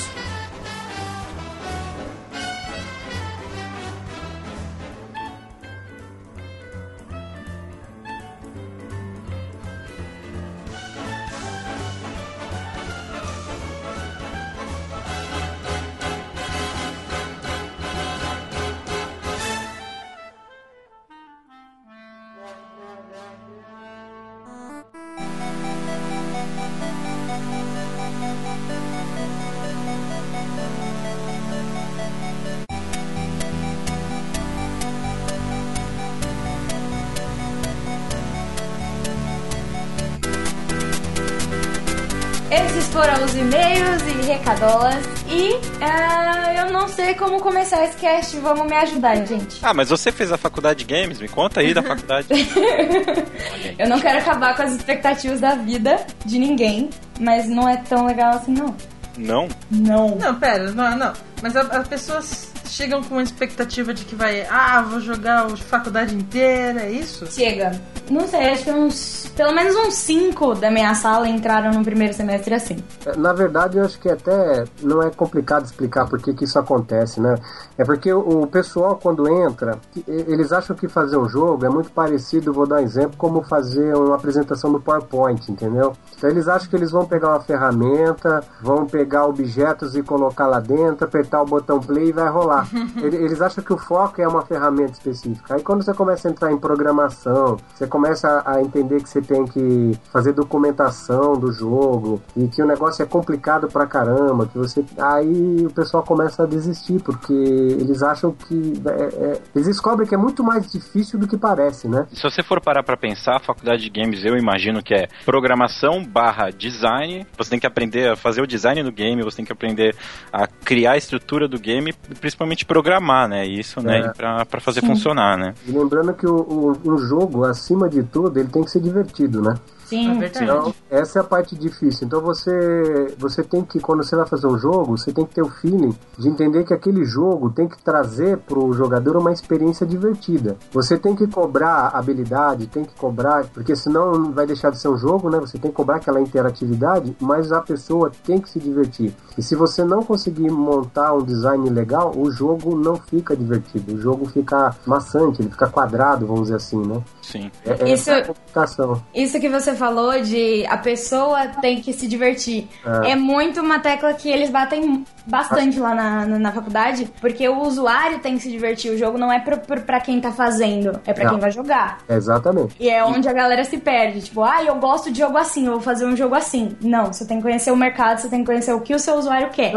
[46.91, 48.37] sei como começar esse cast.
[48.37, 49.59] Vamos me ajudar, gente.
[49.63, 51.19] Ah, mas você fez a faculdade de games?
[51.19, 52.27] Me conta aí da faculdade.
[53.77, 58.05] Eu não quero acabar com as expectativas da vida de ninguém, mas não é tão
[58.05, 58.75] legal assim, não.
[59.17, 59.47] Não?
[59.69, 60.15] Não.
[60.15, 61.13] Não, pera, não, não.
[61.41, 65.57] Mas a- as pessoas chegam com uma expectativa de que vai, ah, vou jogar a
[65.57, 67.27] faculdade inteira, é isso?
[67.31, 67.79] Chega.
[68.11, 69.21] Não sei, acho que uns.
[69.35, 72.77] Pelo menos uns cinco da minha sala entraram no primeiro semestre assim.
[73.17, 77.21] Na verdade, eu acho que até não é complicado explicar por que, que isso acontece,
[77.21, 77.35] né?
[77.77, 82.51] É porque o, pessoal, quando entra, eles acham que fazer um jogo é muito parecido,
[82.53, 85.93] vou dar um exemplo, como fazer uma apresentação no PowerPoint, entendeu?
[86.17, 90.59] Então eles acham que eles vão pegar uma ferramenta, vão pegar objetos e colocar lá
[90.59, 92.67] dentro, apertar o botão play e vai rolar.
[93.01, 95.55] Ele- Eles acham que o foco é uma ferramenta específica.
[95.55, 98.00] Aí quando você começa a entrar em programação, você começa
[98.45, 103.05] a entender que você tem que fazer documentação do jogo e que o negócio é
[103.05, 108.73] complicado pra caramba, que você aí o pessoal começa a desistir porque eles acham que
[108.85, 112.05] é- é- eles descobrem que é muito mais difícil do que parece, né?
[112.13, 116.03] Se você for parar pra pensar, a faculdade de games eu imagino que é programação
[116.03, 117.25] barra design.
[117.37, 119.95] Você tem que aprender a fazer o design do game, você tem que aprender
[120.31, 123.45] a criar a estrutura do game, e principalmente programar, né?
[123.45, 123.99] Isso, né?
[123.99, 124.09] É.
[124.13, 124.87] Pra, pra fazer Sim.
[124.87, 125.53] funcionar, né?
[125.67, 129.41] E lembrando que o, o- um jogo, acima de tudo, ele tem que ser divertido,
[129.41, 129.55] né?
[129.91, 132.07] Sim, Então, essa é a parte difícil.
[132.07, 135.41] Então você você tem que, quando você vai fazer um jogo, você tem que ter
[135.41, 140.55] o feeling de entender que aquele jogo tem que trazer pro jogador uma experiência divertida.
[140.71, 144.87] Você tem que cobrar habilidade, tem que cobrar, porque senão não vai deixar de ser
[144.87, 145.39] um jogo, né?
[145.39, 149.13] Você tem que cobrar aquela interatividade, mas a pessoa tem que se divertir.
[149.37, 153.93] E se você não conseguir montar um design legal, o jogo não fica divertido.
[153.95, 157.01] O jogo fica maçante, ele fica quadrado, vamos dizer assim, né?
[157.21, 157.51] Sim.
[157.65, 159.01] É, é Isso- essa a complicação.
[159.13, 162.67] Isso que você falou de a pessoa tem que se divertir.
[162.85, 163.11] É.
[163.13, 167.61] É, muito uma tecla que eles batem bastante lá na, na, na faculdade, porque o
[167.61, 168.91] usuário tem que se divertir.
[168.91, 171.31] O jogo não é pra, pra, pra quem tá fazendo, é pra Não.
[171.31, 171.97] quem vai jogar.
[172.07, 172.75] Exatamente.
[172.79, 174.21] E é onde a galera se perde.
[174.21, 176.75] Tipo, ah, eu gosto de jogo assim, eu vou fazer um jogo assim.
[176.81, 179.15] Não, você tem que conhecer o mercado, você tem que conhecer o que o seu
[179.15, 179.73] usuário quer.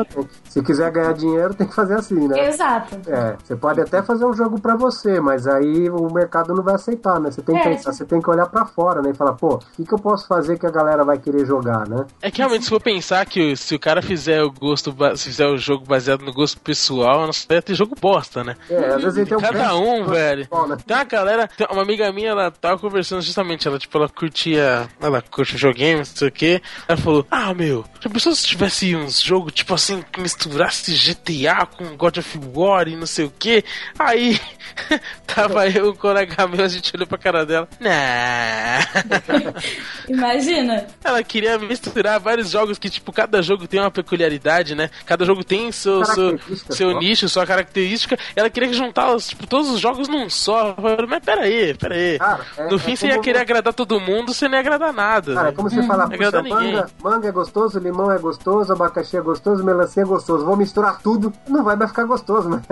[0.50, 2.46] Se quiser ganhar dinheiro, tem que fazer assim, né?
[2.48, 2.98] Exato.
[3.08, 6.74] É, você pode até fazer um jogo pra você, mas aí o mercado não vai
[6.74, 7.30] aceitar, né?
[7.30, 9.10] Você tem que É, pensar, você tem que olhar pra fora, né?
[9.10, 11.88] E falar, pô, o que, que eu posso fazer que a galera vai querer jogar,
[11.88, 12.06] né?
[12.22, 15.46] É que realmente, se for pensar que se o cara fizer o gosto, se fizer
[15.46, 18.56] o jogo baseado no gosto pessoal, não vai ter jogo bosta, né?
[18.68, 20.48] É, às vezes tem um Cada um, velho.
[20.68, 20.76] né?
[20.86, 24.88] Tem uma galera, tem uma amiga minha, ela tava conversando justamente, ela, tipo, ela curtia,
[25.00, 26.62] ela curte videogames, não sei o que.
[26.88, 31.66] Ela falou, ah, meu, já pensou se tivesse uns jogos, tipo assim, que misturasse GTA
[31.66, 33.64] com God of War e não sei o que?
[33.98, 34.40] Aí,
[35.26, 38.80] tava eu, o colega meu, a gente olhou pra cara dela, nah.
[40.08, 40.86] Imagina.
[41.02, 44.90] Ela queria misturar vários jogos que, tipo, cada jogo tem uma peculiaridade, né?
[45.06, 46.38] Cada jogo tem seu, seu,
[46.70, 48.18] seu nicho, sua característica.
[48.34, 50.74] Ela queria juntar os, tipo, todos os jogos num só.
[50.74, 52.18] Falei, mas peraí, peraí.
[52.58, 55.34] é- no é fim, você ia querer agradar todo mundo, você não ia agradar nada.
[55.34, 56.74] Cara, é como você ia agradar puxa, ninguém.
[56.74, 60.44] manga, manga é gostoso, limão é gostoso, abacaxi é gostoso, melancia é gostoso.
[60.44, 62.62] Vou misturar tudo, não vai mais ficar gostoso, né?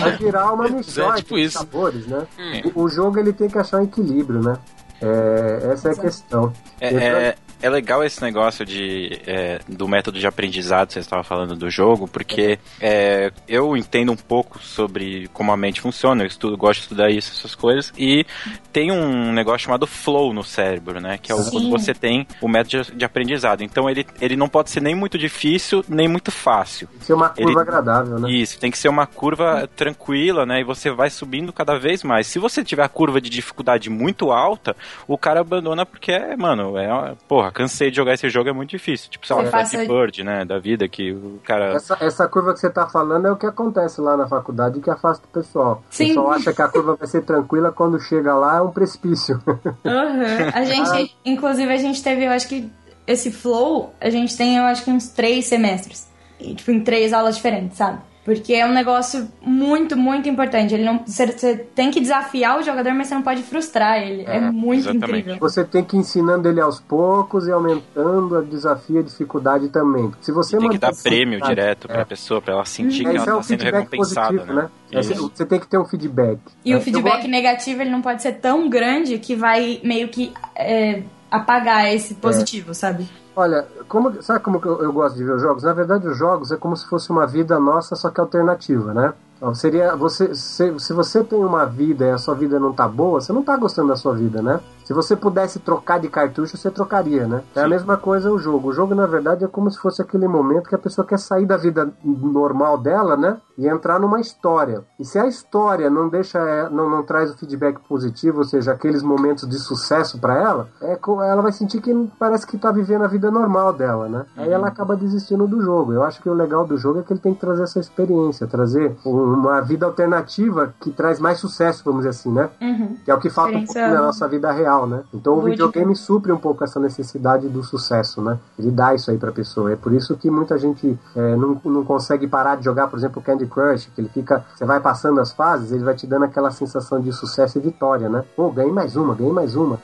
[0.00, 1.58] Vai virar uma mistura tipo de isso.
[1.58, 2.26] sabores, né?
[2.38, 2.70] Hum.
[2.74, 4.58] O, o jogo ele tem que achar um equilíbrio, né?
[5.00, 6.52] É, essa é a questão.
[6.80, 11.56] É, é, é legal esse negócio de, é, do método de aprendizado, você estava falando
[11.56, 16.56] do jogo, porque é, eu entendo um pouco sobre como a mente funciona, eu estudo,
[16.56, 18.24] gosto de estudar isso, essas coisas, e
[18.72, 21.18] tem um negócio chamado flow no cérebro, né?
[21.18, 21.50] Que é Sim.
[21.50, 23.62] quando você tem o método de, aprendizado.
[23.62, 26.88] Então ele, ele não pode ser nem muito difícil, nem muito fácil.
[26.88, 28.30] Tem que ser uma curva Ele- agradável, né?
[28.30, 30.60] Isso, tem que ser uma curva tranquila, né?
[30.60, 32.26] E você vai subindo cada vez mais.
[32.26, 37.14] Se você tiver a curva de dificuldade muito alta, o cara abandona porque, mano, é,
[37.26, 39.10] porra, cansei de jogar esse jogo, é muito difícil.
[39.10, 40.44] Tipo, sei lá, Flappy Bird, né?
[40.44, 41.74] Da vida, que o cara.
[41.74, 44.90] Essa, essa curva que você tá falando é o que acontece lá na faculdade que
[44.90, 45.82] afasta o pessoal.
[45.90, 46.04] Sim.
[46.04, 49.40] O pessoal acha que a curva vai ser tranquila, quando chega lá é um precipício.
[49.46, 50.50] Uhum.
[50.54, 52.70] A gente, inclusive, a gente teve, eu acho que
[53.06, 56.08] esse flow, a gente tem, eu acho que uns três semestres.
[56.38, 58.00] E, tipo, em três aulas diferentes, sabe?
[58.26, 60.74] Porque é um negócio muito, muito importante.
[60.74, 64.24] Ele não, você, você tem que desafiar o jogador, mas você não pode frustrar ele.
[64.26, 65.36] É, muito incrível.
[65.38, 69.68] Você tem que ir ensinando ele aos poucos e aumentando a desafio e a dificuldade
[69.68, 70.10] também.
[70.20, 73.22] Se você Tem que dar prêmio direto pra pessoa, pra ela sentir É, que ela
[73.22, 74.62] é tá o sendo feedback recompensada, positivo, né?
[74.62, 74.70] né?
[74.90, 76.40] É, Você, tem que ter um feedback.
[76.64, 80.08] E É, o feedback eu negativo, ele não pode ser tão grande que vai meio
[80.08, 83.06] que é, apagar esse positivo, sabe?
[83.36, 85.62] Olha, como, sabe como eu, eu gosto de ver os jogos?
[85.62, 89.14] Na verdade, os jogos é como se fosse uma vida nossa, só que alternativa, né?
[89.36, 92.88] Então, seria você se, se você tem uma vida e a sua vida não tá
[92.88, 94.60] boa, você não tá gostando da sua vida, né?
[94.86, 97.42] Se você pudesse trocar de cartucho, você trocaria, né?
[97.56, 98.68] É a mesma coisa o jogo.
[98.68, 101.44] O jogo, na verdade, é como se fosse aquele momento que a pessoa quer sair
[101.44, 103.36] da vida normal dela, né?
[103.58, 104.84] E entrar numa história.
[104.96, 108.70] E se a história não deixa, é, não, não traz o feedback positivo, ou seja,
[108.70, 110.96] aqueles momentos de sucesso para ela, é,
[111.28, 114.24] ela vai sentir que parece que tá vivendo a vida normal dela, né?
[114.36, 115.94] Aí ela acaba desistindo do jogo.
[115.94, 118.46] Eu acho que o legal do jogo é que ele tem que trazer essa experiência,
[118.46, 118.96] trazer
[119.34, 122.48] uma vida alternativa que traz mais sucesso, vamos dizer assim, né?
[122.60, 122.96] Uhum.
[123.04, 125.02] Que é o que falta um na nossa vida real né?
[125.12, 128.38] Então o videogame supre um pouco essa necessidade do sucesso, né?
[128.58, 129.72] Ele dá isso aí pra pessoa.
[129.72, 133.22] É por isso que muita gente é, não, não consegue parar de jogar, por exemplo,
[133.22, 134.44] Candy Crush, que ele fica.
[134.54, 138.08] Você vai passando as fases, ele vai te dando aquela sensação de sucesso e vitória,
[138.08, 138.24] né?
[138.36, 139.78] Pô, ganhei mais uma, ganhei mais uma.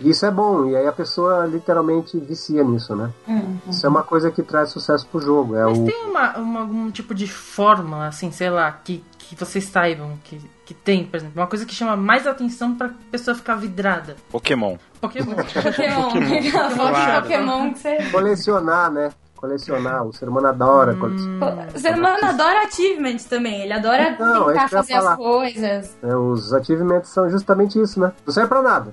[0.00, 3.10] Isso é bom, e aí a pessoa literalmente vicia nisso, né?
[3.28, 3.58] Uhum.
[3.68, 5.56] Isso é uma coisa que traz sucesso pro jogo.
[5.56, 5.84] É Mas o.
[5.84, 10.38] tem uma, uma- algum tipo de fórmula, assim, sei lá, que, que vocês saibam que,
[10.66, 14.16] que tem, por exemplo, uma coisa que chama mais atenção pra pessoa ficar vidrada.
[14.30, 14.76] Pokémon.
[15.00, 15.34] Pokémon.
[15.62, 16.10] Pokémon.
[16.74, 17.22] Claro.
[17.22, 17.96] Pokémon que você.
[18.10, 19.10] Colecionar, né?
[19.34, 20.04] Colecionar.
[20.04, 20.98] O ser humano adora Hum.
[20.98, 21.68] colecionar.
[21.74, 23.62] O ser humano adora achievements também.
[23.62, 25.96] Ele adora Então, é tentar fazer as coisas.
[26.02, 28.12] É, os achievements são justamente isso, né?
[28.26, 28.92] Não serve pra nada.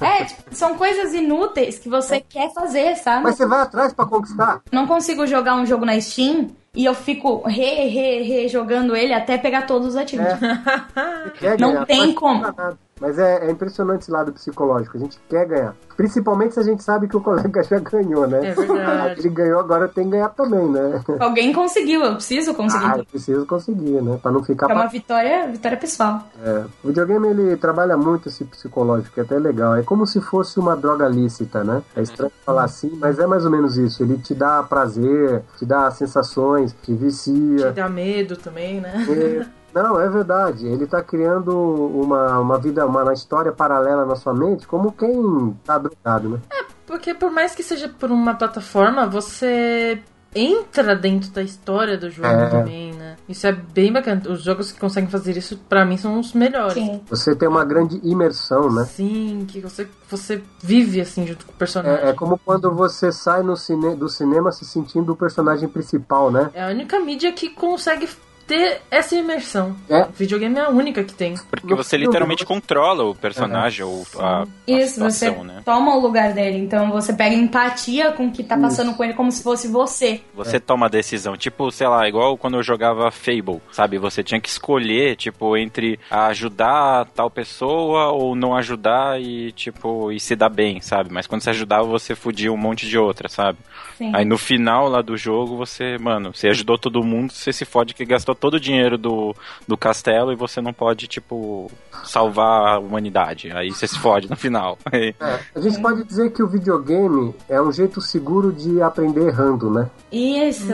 [0.00, 3.22] É, tipo, são coisas inúteis que você quer fazer, sabe?
[3.24, 4.62] Mas você vai atrás pra conquistar.
[4.72, 9.12] Não consigo jogar um jogo na Steam e eu fico re, re, re jogando ele
[9.12, 9.94] até pegar todos os.
[9.94, 12.40] Você quer Não tem como.
[12.40, 12.78] nada.
[13.02, 14.96] Mas é, é impressionante esse lado psicológico.
[14.96, 15.74] A gente quer ganhar.
[15.96, 18.50] Principalmente se a gente sabe que o colega já ganhou, né?
[18.50, 19.20] É verdade.
[19.20, 21.02] Ele ganhou, agora tenho que ganhar também, né?
[21.18, 22.84] Alguém conseguiu, eu preciso conseguir.
[22.86, 24.20] Ah, eu preciso conseguir, né?
[24.22, 24.90] Pra não ficar é uma pra...
[24.90, 26.22] vitória, vitória pessoal.
[26.44, 29.74] É, o videogame ele trabalha muito esse psicológico, que é até legal.
[29.74, 31.82] É como se fosse uma droga lícita, né?
[31.96, 34.02] É estranho falar assim, mas é mais ou menos isso.
[34.02, 37.72] Ele te dá prazer, te dá sensações, te Te vicia.
[37.72, 39.06] dá medo também, né?
[39.08, 40.66] É, não, é verdade.
[40.66, 45.56] Ele tá criando uma, uma vida, uma, uma história paralela na sua mente, como quem
[45.64, 46.40] tá drogado, né?
[46.86, 50.02] Porque por mais que seja por uma plataforma, você
[50.34, 52.48] entra dentro da história do jogo É.
[52.48, 53.16] também, né?
[53.28, 54.22] Isso é bem bacana.
[54.28, 56.74] Os jogos que conseguem fazer isso, pra mim, são os melhores.
[56.74, 57.00] Sim.
[57.08, 58.84] Você tem uma grande imersão, né?
[58.84, 62.04] Sim, que você, você vive assim junto com o personagem.
[62.04, 66.30] É, é como quando você sai no cine, do cinema se sentindo o personagem principal,
[66.30, 66.50] né?
[66.54, 68.08] É a única mídia que consegue
[68.46, 69.76] ter essa imersão.
[69.88, 70.02] É.
[70.02, 71.34] O videogame é a única que tem.
[71.50, 75.62] Porque você literalmente controla o personagem ou a, a Isso, você situação, né?
[75.64, 76.58] toma o lugar dele.
[76.58, 80.20] Então você pega empatia com o que tá passando com ele como se fosse você.
[80.34, 83.98] Você toma a decisão, tipo, sei lá, igual quando eu jogava Fable, sabe?
[83.98, 90.20] Você tinha que escolher, tipo, entre ajudar tal pessoa ou não ajudar e, tipo, e
[90.20, 91.12] se dar bem, sabe?
[91.12, 93.58] Mas quando você ajudava, você fudia um monte de outra, sabe?
[94.02, 94.10] Sim.
[94.12, 97.94] Aí no final lá do jogo, você, mano, você ajudou todo mundo, você se fode
[97.94, 99.32] que gastou todo o dinheiro do,
[99.66, 101.70] do castelo e você não pode, tipo,
[102.02, 103.52] salvar a humanidade.
[103.52, 104.76] Aí você se fode no final.
[104.92, 105.14] É,
[105.54, 109.90] a gente pode dizer que o videogame é um jeito seguro de aprender errando, né?
[110.10, 110.72] Isso.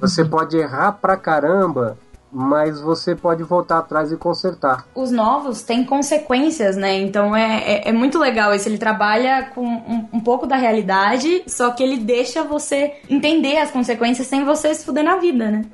[0.00, 1.96] Você pode errar pra caramba,
[2.34, 4.86] mas você pode voltar atrás e consertar.
[4.94, 6.98] Os novos têm consequências, né?
[6.98, 8.68] Então é, é, é muito legal isso.
[8.68, 13.70] Ele trabalha com um, um pouco da realidade, só que ele deixa você entender as
[13.70, 15.64] consequências sem você se fuder na vida, né?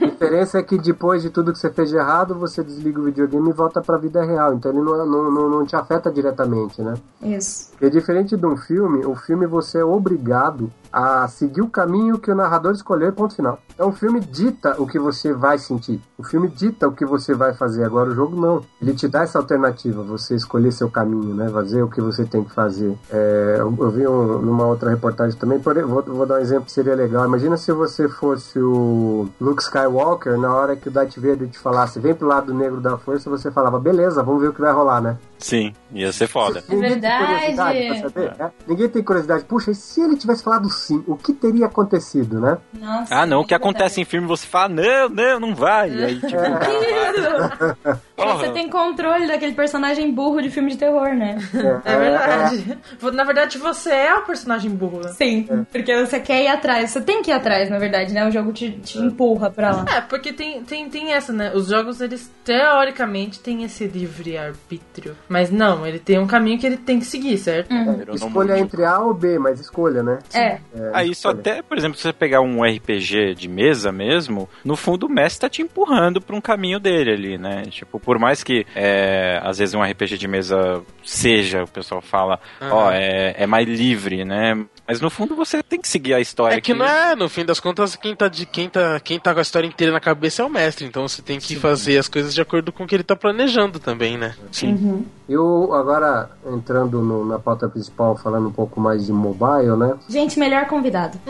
[0.00, 3.04] A diferença é que depois de tudo que você fez de errado, você desliga o
[3.04, 4.54] videogame e volta pra vida real.
[4.54, 6.94] Então ele não, não, não, não te afeta diretamente, né?
[7.22, 7.72] Isso.
[7.80, 12.30] E diferente de um filme, o filme você é obrigado a seguir o caminho que
[12.30, 13.58] o narrador escolher, ponto final.
[13.74, 16.00] Então o filme dita o que você vai sentir.
[16.18, 17.84] O filme dita o que você vai fazer.
[17.84, 18.62] Agora o jogo não.
[18.82, 21.48] Ele te dá essa alternativa, você escolher seu caminho, né?
[21.48, 22.96] Fazer o que você tem que fazer.
[23.10, 26.64] É, eu, eu vi um- numa outra reportagem também, por, vou, vou dar um exemplo
[26.64, 27.24] que seria legal.
[27.24, 32.00] Imagina se você fosse o Luke Skywalker, na hora que o Darth Vader te falasse,
[32.00, 35.00] vem pro lado negro da força, você falava, beleza, vamos ver o que vai rolar,
[35.00, 35.16] né?
[35.38, 36.62] Sim, ia ser foda.
[36.68, 37.24] Ninguém tem verdade.
[37.26, 38.50] curiosidade pra saber, né?
[38.66, 39.44] Ninguém tem curiosidade.
[39.44, 42.58] Puxa, e se ele tivesse falado sim, o que teria acontecido, né?
[42.72, 45.90] Nossa, Ah, não, o que é acontece em filme você fala, não, não, não vai.
[45.90, 46.32] E aí, tipo,
[48.26, 48.46] verdade.
[48.46, 51.38] Você tem controle daquele personagem burro de filme de terror, né?
[51.84, 52.78] É verdade.
[53.12, 55.00] Na verdade, você é o personagem burro.
[55.02, 55.08] né?
[55.12, 56.90] Sim, porque você quer ir atrás.
[56.90, 58.26] Você tem que ir atrás, na verdade, né?
[58.26, 59.84] O jogo te, te empurra pra lá.
[59.96, 61.52] É, porque tem, tem, tem essa, né?
[61.54, 65.16] Os jogos, eles teoricamente têm esse livre-arbítrio.
[65.28, 67.72] Mas não, ele tem um caminho que ele tem que seguir, certo?
[68.12, 70.18] Escolha entre A ou B, mas escolha, né?
[70.34, 70.58] É.
[70.92, 75.06] Aí isso até, por exemplo, se você pegar um RPG de mesa mesmo, no fundo
[75.06, 77.62] o mestre tá te empurrando pra um caminho dele ali, né?
[77.70, 82.40] Tipo, por mais que é, às vezes um RPG de mesa seja, o pessoal fala,
[82.58, 84.64] ó, é, é mais livre, né?
[84.86, 86.54] Mas no fundo você tem que seguir a história.
[86.56, 89.34] É que não é, no fim das contas, quem tá, de, quem, tá, quem tá
[89.34, 90.86] com a história inteira na cabeça é o mestre.
[90.86, 93.78] Então você tem que fazer as coisas de acordo com o que ele tá planejando
[93.78, 94.34] também, né?
[94.50, 95.04] Sim.
[95.28, 99.94] Eu, agora, entrando no- na pauta principal, falando um pouco mais de mobile, né?
[100.08, 101.20] Gente, melhor convidado.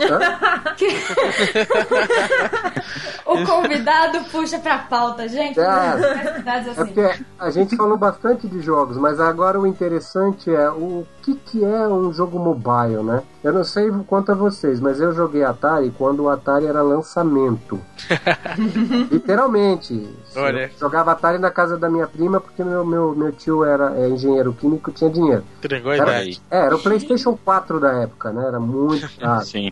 [3.25, 5.59] o convidado puxa pra pauta, gente.
[5.59, 5.63] É.
[6.69, 6.93] É assim.
[6.93, 11.63] porque a gente falou bastante de jogos, mas agora o interessante é o que, que
[11.63, 13.21] é um jogo mobile, né?
[13.43, 17.79] Eu não sei quanto a vocês, mas eu joguei Atari quando o Atari era lançamento.
[19.11, 20.09] Literalmente.
[20.35, 20.69] Olha.
[20.79, 24.53] Jogava Atari na casa da minha prima porque meu, meu, meu tio era é, engenheiro
[24.53, 25.43] químico tinha dinheiro.
[25.57, 26.37] Entregou a Era, ideia.
[26.51, 28.45] é, era o PlayStation 4 da época, né?
[28.47, 29.45] Era muito caro.
[29.45, 29.71] Sim.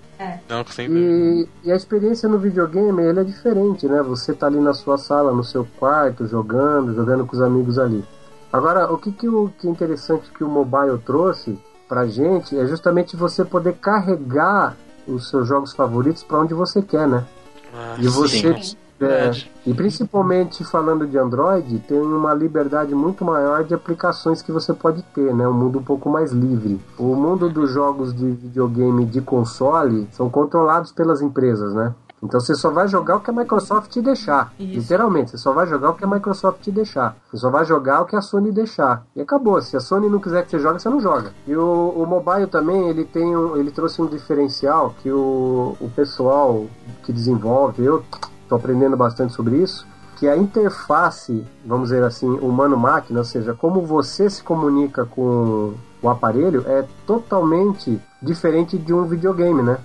[0.50, 0.98] Não, sempre.
[1.00, 4.02] E, e a experiência no videogame ele é diferente, né?
[4.04, 8.04] Você tá ali na sua sala, no seu quarto, jogando, jogando com os amigos ali.
[8.52, 11.58] Agora, o que, que, o, que é interessante que o mobile trouxe
[11.88, 14.76] pra gente é justamente você poder carregar
[15.08, 17.26] os seus jogos favoritos pra onde você quer, né?
[17.74, 18.62] Ah, E você.
[18.62, 18.78] sim.
[19.00, 19.32] é,
[19.66, 25.02] e principalmente falando de Android, tem uma liberdade muito maior de aplicações que você pode
[25.14, 25.48] ter, né?
[25.48, 26.80] Um mundo um pouco mais livre.
[26.98, 31.94] O mundo dos jogos de videogame de console são controlados pelas empresas, né?
[32.22, 34.51] Então você só vai jogar o que a Microsoft te deixar.
[34.59, 34.80] Isso.
[34.80, 37.15] Literalmente, você só vai jogar o que a Microsoft te deixar.
[37.30, 39.05] Você só vai jogar o que a Sony deixar.
[39.15, 39.61] E acabou.
[39.61, 41.32] Se a Sony não quiser que você jogue, você não joga.
[41.45, 45.89] E o, o mobile também, ele tem um, ele trouxe um diferencial que o, o
[45.95, 46.65] pessoal
[47.03, 48.03] que desenvolve, eu
[48.49, 49.86] tô aprendendo bastante sobre isso,
[50.18, 56.10] que a interface, vamos dizer assim, humano-máquina, ou seja, como você se comunica com o
[56.10, 59.78] aparelho, é totalmente diferente de um videogame, né?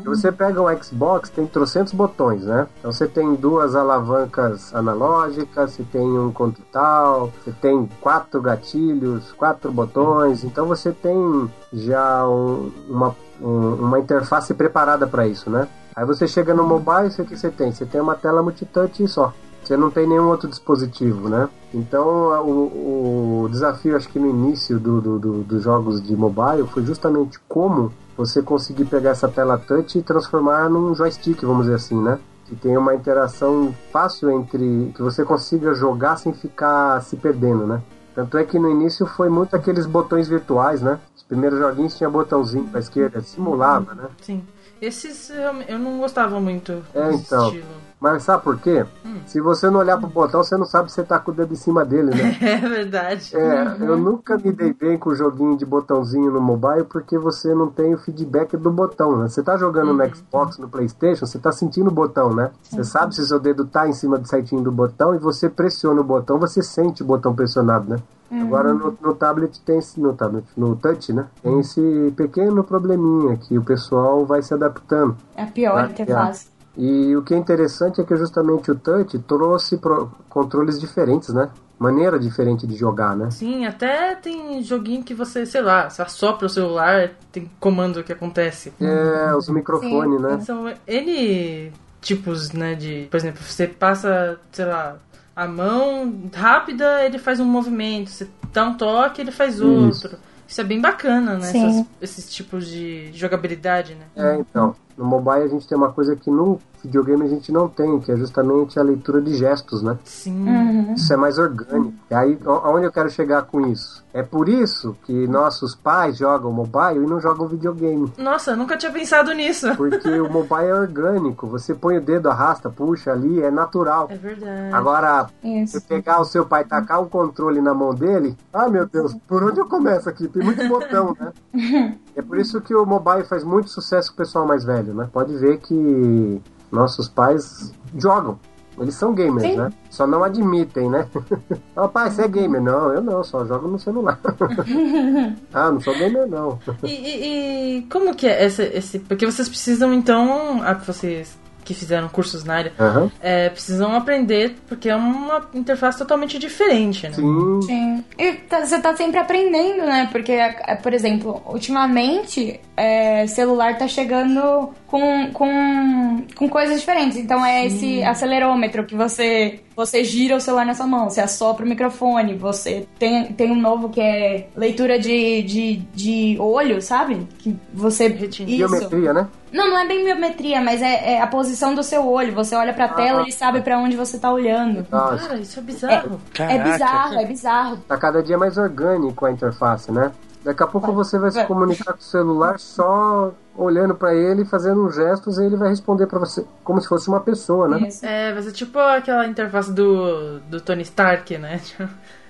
[0.00, 2.66] Se você pega um Xbox, tem trocentos botões, né?
[2.78, 9.32] Então você tem duas alavancas analógicas, você tem um controle tal, você tem quatro gatilhos,
[9.32, 10.44] quatro botões.
[10.44, 15.66] Então você tem já um- uma, um- uma interface preparada para isso, né?
[15.96, 17.72] Aí você chega no mobile, o que você tem?
[17.72, 19.32] Você tem uma tela multitouch só.
[19.66, 21.48] Você não tem nenhum outro dispositivo, né?
[21.74, 22.06] Então
[22.46, 26.84] o, o desafio, acho que no início do, do- do- dos jogos de mobile foi
[26.84, 32.00] justamente como você conseguir pegar essa tela touch e transformar num joystick, vamos dizer assim,
[32.00, 32.18] né?
[32.44, 34.92] Que tem uma interação fácil entre.
[34.94, 37.82] que você consiga jogar sem ficar se perdendo, né?
[38.14, 41.00] Tanto é que no início foi muito aqueles botões virtuais, né?
[41.16, 44.04] Os primeiros joguinhos tinha botãozinho pra esquerda, simulava, né?
[44.22, 44.44] Sim.
[44.80, 45.28] Esses
[45.68, 47.46] eu, não gostava muito É, então.
[47.48, 47.66] estilo.
[47.98, 48.84] Mas sabe por quê?
[49.04, 49.20] Hum.
[49.24, 51.52] Se você não olhar pro botão, você não sabe se você tá com o dedo
[51.52, 52.36] em cima dele, né?
[52.46, 53.34] É verdade.
[53.34, 57.54] É, eu nunca me dei bem com o joguinho de botãozinho no mobile porque você
[57.54, 59.28] não tem o feedback do botão, né?
[59.28, 62.50] Você tá jogando no Xbox, no Playstation, você tá sentindo o botão, né?
[62.62, 66.00] Você sabe se seu dedo tá em cima do certinho do botão e você pressiona
[66.00, 67.96] o botão, você sente o botão pressionado, né?
[68.30, 71.26] Agora no, no tablet tem esse, no tablet, no touch, né?
[71.42, 75.16] Tem esse pequeno probleminha que o pessoal vai se adaptando.
[75.36, 76.55] É a pior Vai, interface.
[76.76, 81.48] E o que é interessante é que justamente o touch trouxe pro- controles diferentes, né?
[81.78, 83.30] Maneira diferente de jogar, né?
[83.30, 88.12] Sim, até tem joguinho que você, sei lá, você assopra o celular, tem comando que
[88.12, 88.72] acontece.
[88.80, 90.40] É, os microfones, né?
[90.40, 93.08] São N tipos, né, de...
[93.10, 94.96] Por exemplo, você passa, sei lá,
[95.34, 98.10] a mão rápida, ele faz um movimento.
[98.10, 99.64] Você dá um toque, ele faz Isso.
[99.66, 100.18] outro.
[100.48, 101.50] Isso é bem bacana, né?
[101.50, 104.06] Essas- esses tipos de jogabilidade, né?
[104.14, 104.74] É, então.
[104.96, 108.10] No mobile a gente tem uma coisa que no videogame a gente não tem, que
[108.10, 109.98] é justamente a leitura de gestos, né?
[110.04, 110.48] Sim.
[110.48, 110.94] Uhum.
[110.94, 111.94] Isso é mais orgânico.
[112.10, 114.04] E aí, aonde eu quero chegar com isso?
[114.14, 118.10] É por isso que nossos pais jogam mobile e não jogam videogame.
[118.16, 119.74] Nossa, eu nunca tinha pensado nisso.
[119.76, 121.46] Porque o mobile é orgânico.
[121.48, 124.06] Você põe o dedo, arrasta, puxa ali, é natural.
[124.10, 124.72] É verdade.
[124.72, 125.72] Agora, Isso.
[125.72, 129.14] você pegar o seu pai e tacar o controle na mão dele, ah meu Deus,
[129.26, 130.28] por onde eu começo aqui?
[130.28, 131.96] Tem muito botão, né?
[132.16, 135.08] É por isso que o mobile faz muito sucesso com o pessoal mais velho, né?
[135.12, 136.40] Pode ver que
[136.72, 138.38] nossos pais jogam.
[138.78, 139.56] Eles são gamers, Sim.
[139.56, 139.70] né?
[139.90, 141.06] Só não admitem, né?
[141.76, 142.60] Ó, pai, você é gamer?
[142.60, 144.18] Não, eu não, só jogo no celular.
[145.52, 146.58] ah, não sou gamer, não.
[146.82, 148.98] E, e- e como que é esse, esse...
[148.98, 150.60] Porque vocês precisam, então...
[150.62, 153.10] Ah, vocês que fizeram cursos na área, Aham.
[153.20, 157.12] é, precisam aprender, porque é uma interface totalmente diferente, né?
[157.12, 157.60] Sim.
[157.62, 158.04] Sim.
[158.16, 160.08] E tá- você tá sempre aprendendo, né?
[160.12, 167.18] Porque, é, por exemplo, ultimamente, é, celular tá chegando com, com, com coisas diferentes.
[167.18, 171.64] Então é esse acelerômetro que você, você gira o celular na sua mão, você assopra
[171.64, 177.28] o microfone, você tem, tem um novo que é leitura de, de, de olho, sabe?
[177.38, 178.08] Que você.
[178.08, 179.28] Biometria, né?
[179.52, 182.34] Não, não é bem biometria, mas é, é a posição do seu olho.
[182.34, 184.86] Você olha pra tela, ele sabe pra onde você tá olhando.
[184.90, 186.20] Ah, Cara, isso é bizarro.
[186.38, 187.76] É bizarro, é bizarro.
[187.86, 190.10] tá cada dia mais orgânico a interface, né?
[190.46, 194.88] Daqui a pouco você vai se comunicar com o celular só olhando pra ele, fazendo
[194.92, 197.88] gestos, e ele vai responder pra você como se fosse uma pessoa, né?
[197.88, 198.06] Isso.
[198.06, 201.60] É, vai ser tipo aquela interface do, do Tony Stark, né?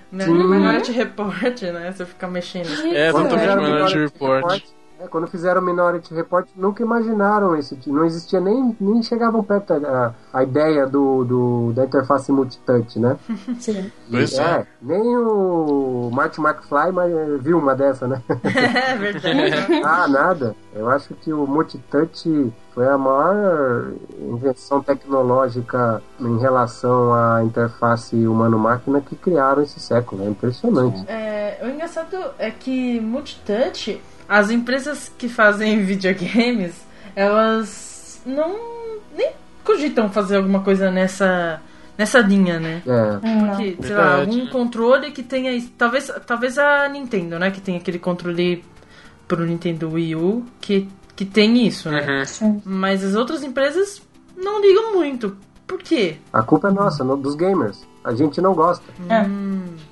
[0.09, 0.49] Tipo, Sim.
[0.49, 1.93] Minority Report, né?
[1.93, 2.69] Você fica mexendo.
[2.95, 4.63] É, Minority Report.
[4.99, 7.95] É, quando fizeram Minority Report, nunca imaginaram esse tipo.
[7.95, 13.17] Não existia nem, nem chegavam perto a, a ideia do, do, da interface multitouch, né?
[13.61, 13.91] Sim.
[14.11, 14.67] Pois é.
[14.81, 18.23] Nem o Martin McFly mas, eh, viu uma dessa, né?
[18.77, 19.83] É verdade.
[19.85, 20.57] ah, nada.
[20.75, 29.01] Eu acho que o multitouch foi a maior invenção tecnológica em relação à interface humano-máquina
[29.01, 30.25] que criaram esse século.
[30.25, 31.05] É impressionante.
[31.09, 36.75] É, o engraçado é que multitouch, as empresas que fazem videogames,
[37.15, 38.57] elas não
[39.17, 39.33] nem
[39.65, 41.61] cogitam fazer alguma coisa nessa
[41.99, 42.83] nessa linha, né?
[42.87, 43.19] É.
[43.47, 45.51] Porque, sei lá, algum controle que tenha.
[45.53, 47.51] isso- Talvez, talvez a Nintendo, né?
[47.51, 48.63] Que tem aquele controle
[49.27, 52.23] pro Nintendo Wii U que, que tem isso, né?
[52.43, 52.61] Uhum.
[52.67, 54.03] Mas as outras empresas
[54.37, 55.37] não ligam muito.
[55.67, 56.17] Por quê?
[56.33, 57.83] A culpa é nossa, no- dos gamers.
[58.05, 58.85] A gente não gosta.
[59.09, 59.25] É.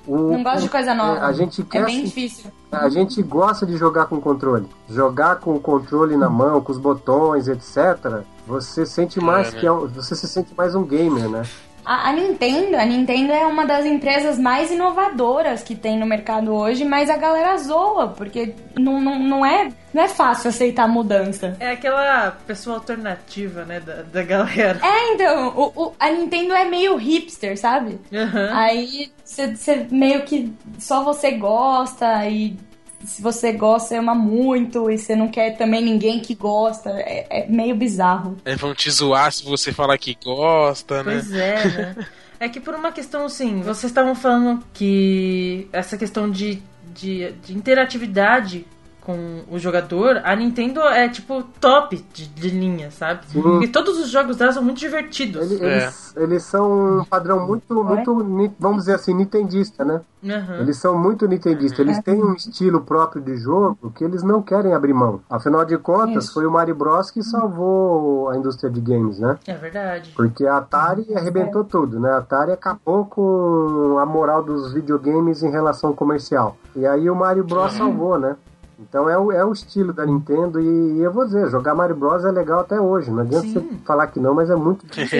[0.07, 1.17] O- Não gosto de coisa nova.
[1.19, 2.51] é, a gente É quer bem se- difícil.
[2.71, 4.67] A gente gosta de jogar com controle.
[4.89, 8.23] Jogar com o controle na mão, com os botões, etc.
[8.47, 9.59] Você sente mais né?
[9.59, 11.43] que é um- você se sente mais um gamer, né?
[11.85, 16.53] A, a Nintendo, a Nintendo é uma das empresas mais inovadoras que tem no mercado
[16.53, 21.55] hoje, mas a galera zoa, porque não, não, não, é, não é fácil aceitar mudança.
[21.59, 23.79] É aquela pessoa alternativa, né?
[23.79, 24.79] Da, da galera.
[24.83, 27.99] É, então, o, o- a Nintendo é meio hipster, sabe?
[28.13, 28.49] Aham.
[28.53, 32.57] Aí você meio que só você gosta e
[33.05, 36.89] se você gosta, você ama muito e você não quer também ninguém que gosta.
[36.91, 38.37] É, é meio bizarro.
[38.45, 41.13] É, vão te zoar se você falar que gosta, né?
[41.13, 42.07] Pois é, né?
[42.37, 46.61] É que por uma questão assim, vocês estavam falando que essa questão de,
[46.93, 48.65] de, de interatividade
[49.05, 53.21] com o jogador, a Nintendo é tipo top de, de linha, sabe?
[53.31, 55.51] Porque todos os jogos dela são muito divertidos.
[55.51, 55.75] Ele- É.
[55.83, 60.01] Eles, eles são um padrão muito, muito, vamos dizer assim, nintendista, né?
[60.27, 60.57] Aham.
[60.61, 61.77] Eles são muito nintendistas.
[61.79, 65.21] Eles têm um estilo próprio de jogo que eles não querem abrir mão.
[65.29, 66.33] Afinal de contas, Isso.
[66.33, 69.37] foi o Mario Bros que salvou a indústria de games, né?
[69.45, 70.11] É verdade.
[70.15, 72.09] Porque a Atari arrebentou tudo, né?
[72.11, 76.57] A Atari acabou com a moral dos videogames em relação comercial.
[76.75, 78.35] E aí o Mario Bros salvou, né?
[78.77, 81.95] Então é o, é o estilo da Nintendo e, e eu vou dizer, jogar Mario
[81.95, 83.09] Bros é legal até hoje.
[83.09, 83.53] Não adianta Sim.
[83.53, 85.19] você falar que não, mas é muito difícil.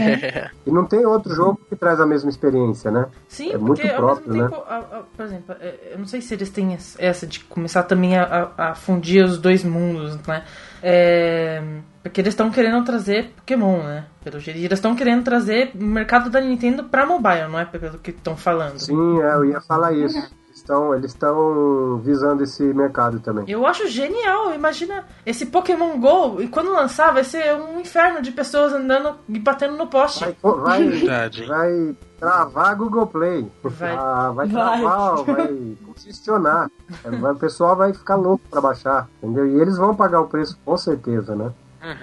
[0.67, 3.05] e não tem outro jogo que traz a mesma experiência, né?
[3.29, 4.49] Sim, É muito porque ao próprio, mesmo né?
[4.49, 7.39] tempo, a- a- por exemplo, é, eu não sei se eles têm es- essa de
[7.45, 10.43] começar também a, a- a fundir os dois mundos, né?
[10.83, 11.63] É,
[12.03, 14.05] porque eles estão querendo trazer Pokémon, né?
[14.23, 14.59] Pelo jeito.
[14.59, 17.65] E eles estão querendo trazer o mercado da Nintendo pra mobile, não é?
[17.65, 18.79] Pelo que estão falando.
[18.79, 20.17] Sim, é, eu ia falar isso.
[20.65, 23.45] Estão, eles estão visando esse mercado também.
[23.47, 24.51] Eu acho genial.
[24.51, 29.37] Imagina esse Pokémon GO, e quando lançar, vai ser um inferno de pessoas andando e
[29.37, 30.25] batendo no poste.
[30.25, 31.45] Vai, vai, Verdade.
[31.45, 33.51] vai travar a Google Play.
[33.63, 33.95] Vai.
[33.95, 34.79] Ah, vai Vai.
[34.81, 36.71] travar, vai congestionar.
[37.03, 39.45] Vai- O pessoal vai ficar louco pra baixar, entendeu?
[39.45, 41.51] E eles vão pagar o preço, com certeza, né?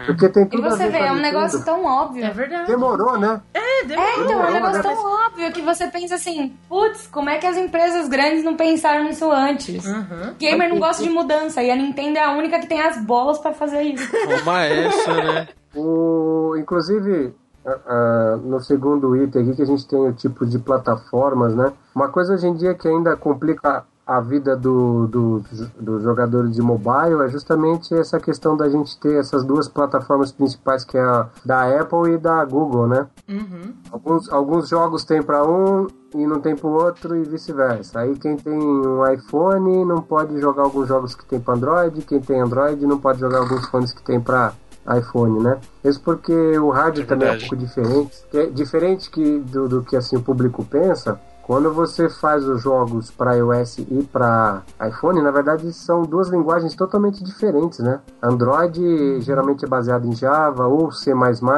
[0.07, 1.23] Porque tem E tudo a você ver vê, é um Nintendo.
[1.23, 2.25] negócio tão óbvio.
[2.25, 2.67] É verdade.
[2.67, 3.41] Demorou, né?
[3.55, 4.11] É, demorou.
[4.11, 7.47] É, então, é um negócio tão óbvio que você pensa assim, putz, como é que
[7.47, 9.85] as empresas grandes não pensaram nisso antes?
[9.85, 10.35] Uhum.
[10.39, 13.39] Gamer não gosta de mudança e a Nintendo é a única que tem as bolas
[13.39, 14.09] pra fazer isso.
[14.39, 15.49] Toma essa, né?
[15.75, 17.35] O, inclusive,
[17.67, 21.73] ah, ah, no segundo item aqui que a gente tem o tipo de plataformas, né?
[21.95, 25.45] Uma coisa hoje em dia que ainda complica a vida do, do,
[25.79, 30.85] dos jogadores de mobile é justamente essa questão da gente ter essas duas plataformas principais
[30.85, 33.07] que é a da Apple e da Google, né?
[33.29, 33.75] Uhum.
[33.93, 38.01] Alguns, alguns jogos tem para um e não tem para o outro e vice-versa.
[38.01, 42.21] Aí quem tem um iPhone não pode jogar alguns jogos que tem para Android, quem
[42.21, 44.53] tem Android não pode jogar alguns fones que tem para
[44.99, 45.61] iPhone, né?
[45.85, 49.83] Isso porque o hardware É também é um pouco diferente, é diferente que, do, do
[49.83, 51.21] que assim o público pensa.
[51.53, 56.75] Quando você faz os jogos para iOS e para iPhone, na verdade são duas linguagens
[56.75, 58.01] totalmente diferentes, né?
[58.23, 61.13] Android geralmente é baseado em Java ou C++,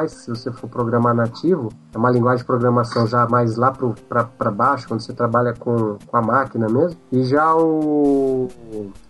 [0.08, 4.88] se você for programar nativo, é uma linguagem de programação já mais lá para baixo,
[4.88, 6.98] quando você trabalha com, com a máquina mesmo.
[7.12, 8.48] E já o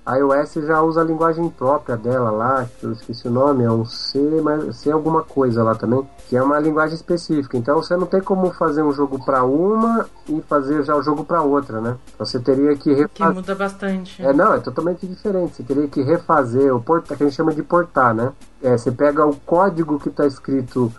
[0.07, 3.85] iOS já usa a linguagem própria dela lá, que eu esqueci o nome, é um
[3.87, 7.57] C, mas C alguma coisa lá também, que é uma linguagem específica.
[7.57, 11.25] Então você não tem como fazer um jogo para uma e fazer já o jogo
[11.25, 11.97] para outra, né?
[12.19, 13.35] Você teria que Que refazer.
[13.35, 14.23] muda bastante.
[14.23, 15.57] É, não, é totalmente diferente.
[15.57, 18.33] Você teria que refazer o portar, que a gente chama de portar, né?
[18.63, 20.93] É, você pega o código que está escrito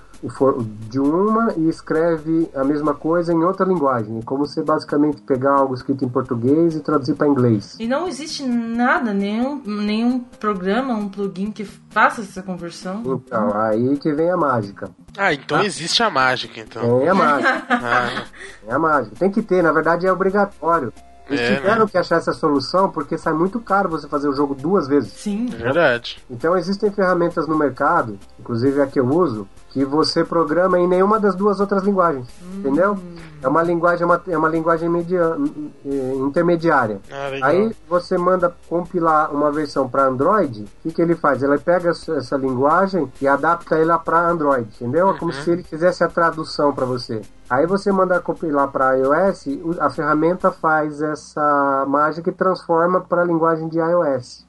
[0.90, 4.18] de uma e escreve a mesma coisa em outra linguagem.
[4.20, 7.76] É como você basicamente pegar algo escrito em português e traduzir para inglês.
[7.80, 13.02] E não existe nada, nenhum, nenhum programa, um plugin que faça essa conversão.
[13.06, 14.90] Então, aí que vem a mágica.
[15.18, 17.00] Ah, então existe a mágica, então.
[17.00, 17.66] Tem a mágica.
[17.70, 18.24] Ah,
[18.66, 19.16] Tem a mágica.
[19.18, 20.92] Tem que ter, na verdade é obrigatório.
[21.28, 24.54] Eles É, tiveram que achar essa solução porque sai muito caro você fazer o jogo
[24.54, 25.12] duas vezes.
[25.14, 25.50] Sim.
[25.54, 26.20] É verdade.
[26.30, 31.20] Então existem ferramentas no mercado, inclusive a que eu uso, que você programa em nenhuma
[31.20, 32.26] das duas outras linguagens.
[32.60, 32.98] Entendeu?
[33.44, 35.36] É uma linguagem, é uma, é uma linguagem media,
[35.86, 37.02] eh, intermediária.
[37.12, 37.48] Ah.
[37.48, 41.44] Aí você manda compilar uma versão para Android, o que, que ele faz?
[41.44, 45.10] Ele pega essa linguagem e adapta ela para Android, entendeu?
[45.10, 47.22] É como se ele fizesse a tradução para você.
[47.50, 49.46] Aí você manda compilar para iOS,
[49.82, 54.46] a ferramenta faz essa mágica e transforma para a linguagem de iOS.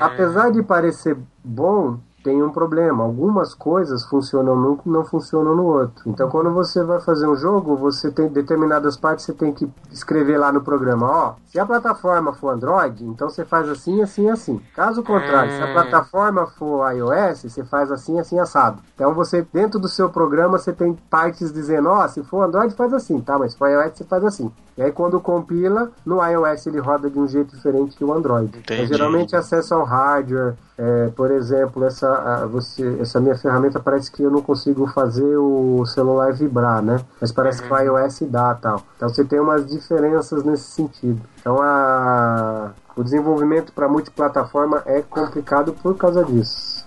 [0.00, 3.04] Apesar de parecer bom, tem um problema.
[3.04, 6.02] Algumas coisas funcionam num e não funcionam no outro.
[6.06, 10.38] Então, quando você vai fazer um jogo, você tem determinadas partes você tem que escrever
[10.38, 11.06] lá no programa.
[11.06, 14.60] Ó, se a plataforma for Android, então você faz assim, assim, assim.
[14.74, 18.82] Caso contrário, se a plataforma for iOS, você faz assim, assim, assado.
[18.94, 22.92] Então, você dentro do seu programa você tem partes dizendo, ó, se for Android faz
[22.94, 23.38] assim, tá?
[23.38, 24.50] Mas se for iOS você faz assim.
[24.76, 28.58] E aí quando compila, no iOS ele roda de um jeito diferente que o Android.
[28.58, 28.80] Entendi.
[28.80, 34.10] Mas, geralmente acesso ao hardware, é, por exemplo, essa, a- você, essa minha ferramenta parece
[34.10, 37.00] que eu não consigo fazer o celular vibrar, né?
[37.20, 38.82] Mas parece que o iOS dá tal.
[38.96, 41.20] Então você tem umas diferenças nesse sentido.
[41.40, 46.83] Então a, o desenvolvimento para multiplataforma é complicado por causa disso.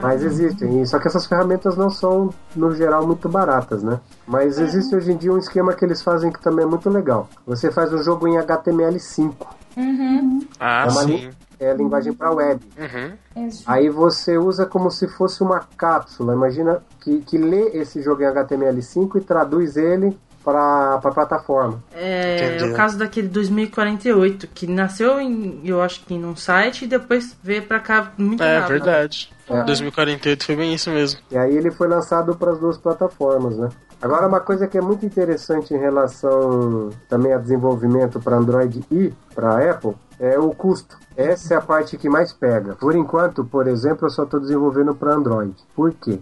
[0.00, 3.98] Mas existem, só que essas ferramentas não são, no geral, muito baratas, né?
[4.26, 7.28] Mas existe hoje em dia um esquema que eles fazem que também é muito legal.
[7.46, 9.34] Você faz um jogo em HTML5.
[9.76, 10.40] Uhum.
[10.60, 11.06] Ah, é uma sim.
[11.16, 11.30] li-
[11.60, 12.60] é a linguagem para web.
[12.78, 13.50] Uhum.
[13.66, 16.34] Aí você usa como se fosse uma cápsula.
[16.34, 20.16] Imagina que, que lê esse jogo em HTML5 e traduz ele
[20.48, 21.82] para a plataforma.
[21.94, 22.72] É Entendi.
[22.72, 27.62] o caso daquele 2048, que nasceu em, eu acho que num site e depois veio
[27.64, 28.70] pra cá muito É rápido.
[28.84, 29.30] verdade.
[29.46, 29.62] É.
[29.64, 31.20] 2048 foi bem isso mesmo.
[31.30, 33.68] E aí ele foi lançado para as duas plataformas, né?
[34.00, 39.12] Agora uma coisa que é muito interessante em relação também a desenvolvimento para Android e
[39.34, 40.96] para Apple é o custo.
[41.16, 42.74] Essa é a parte que mais pega.
[42.74, 45.54] Por enquanto, por exemplo, eu só estou desenvolvendo para Android.
[45.74, 46.20] Por quê?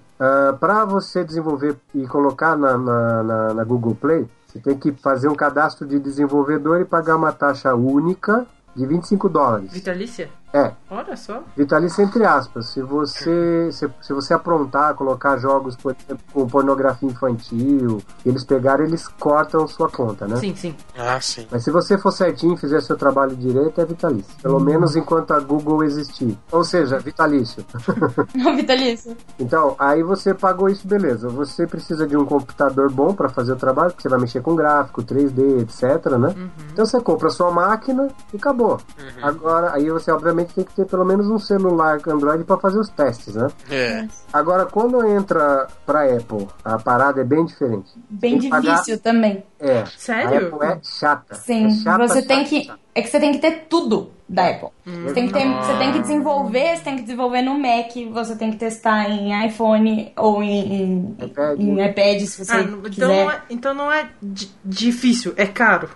[0.59, 5.29] para você desenvolver e colocar na, na, na- na Google Play, você tem que fazer
[5.29, 9.73] um cadastro de desenvolvedor e pagar uma taxa única de 25 dólares.
[9.73, 10.29] Vitalícia?
[10.53, 11.43] É, Olha só.
[11.57, 12.69] Vitalício entre aspas.
[12.69, 18.87] Se você se, se você aprontar, colocar jogos, por exemplo, com pornografia infantil, eles pegarem,
[18.87, 20.37] eles cortam sua conta, né?
[20.37, 20.75] Sim, sim.
[20.97, 21.47] Ah, sim.
[21.51, 24.33] Mas se você for certinho e fizer seu trabalho direito, é vitalício.
[24.41, 26.39] Pelo menos enquanto a Google existir.
[26.53, 27.65] Ou seja, vitalício.
[28.35, 29.17] Não, Vitalício.
[29.39, 31.29] Então, aí você pagou isso, beleza.
[31.29, 34.55] Você precisa de um computador bom para fazer o trabalho, porque você vai mexer com
[34.55, 36.35] gráfico, 3D, etc, né?
[36.73, 38.79] Então você compra a sua máquina e acabou.
[39.23, 42.89] Agora, aí você obviamente tem que ter pelo menos um celular Android para fazer os
[42.91, 43.49] testes, né?
[43.71, 44.07] É.
[44.33, 47.91] Agora, quando entra pra Apple, a parada é bem diferente.
[48.09, 49.45] Bem Tem que pagar- difícil também.
[49.59, 49.85] É.
[49.97, 50.29] Sério?
[50.29, 51.35] A Apple é chata.
[51.35, 52.65] Sim, É chata, você tem chata, que.
[52.65, 52.81] chata.
[52.95, 54.69] É que você tem que ter tudo da Apple.
[54.87, 58.35] Você, tem que ter, você tem que desenvolver, você tem que desenvolver no Mac, você
[58.37, 61.61] tem que testar em iPhone ou em, em, iPad.
[61.61, 63.07] em iPad, se você Ah, então, quiser.
[63.07, 65.91] não é, então não é di- difícil, é caro.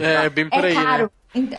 [0.00, 1.02] É, bem por É aí, caro.
[1.04, 1.10] né?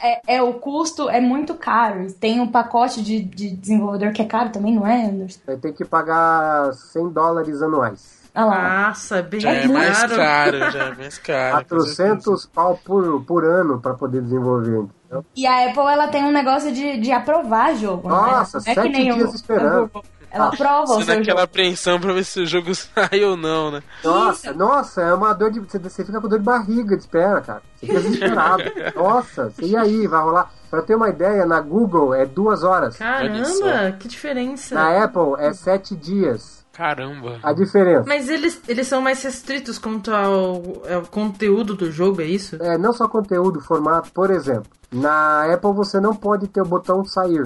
[0.02, 2.12] É, é, o custo é muito caro.
[2.14, 5.40] Tem um pacote de, de desenvolvedor que é caro também, não é, Anderson?
[5.62, 8.20] Ter que pagar 100 dólares anuais.
[8.36, 8.88] Olha lá.
[8.88, 10.16] Nossa, é bem Já é mais caro.
[10.16, 11.66] caro, já é mais caro.
[11.66, 11.96] com certeza.
[11.96, 14.78] 400 pau por, por ano para poder desenvolver.
[14.78, 15.26] entendeu?
[15.36, 18.08] E a Apple, ela tem um negócio de, de aprovar jogo.
[18.08, 18.16] né?
[18.16, 19.92] Nossa, é que sete nem o- dias esperando.
[20.32, 20.36] O.
[20.36, 21.42] Ela aprova o Sendo seu aquela jogo.
[21.42, 23.84] apreensão pra ver se o jogo sai ou não, né?
[24.04, 25.60] Nossa, nossa, é uma dor de.
[25.60, 27.62] Você, fica com dor de barriga de espera, cara.
[27.76, 28.64] Você fica desesperado.
[28.96, 30.52] nossa, e aí, vai rolar?
[30.70, 32.96] Pra ter uma ideia, na Google é duas horas.
[32.98, 34.74] Caramba, que diferença.
[34.74, 36.62] Na Apple é sete dias.
[36.72, 37.40] Caramba.
[37.44, 38.06] A diferença.
[38.08, 42.56] Mas eles, eles são mais restritos quanto ao, ao conteúdo do jogo, é isso?
[42.62, 44.72] É, não só conteúdo, formato, por exemplo.
[44.92, 47.44] Na Apple você não pode ter o botão sair.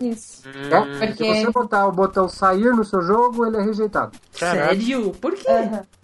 [0.00, 0.40] Isso.
[0.70, 1.06] É?
[1.06, 4.12] Porque- Se você botar o botão sair no seu jogo, ele é rejeitado.
[4.38, 4.68] Caraca.
[4.68, 5.10] Sério?
[5.20, 5.46] Por quê?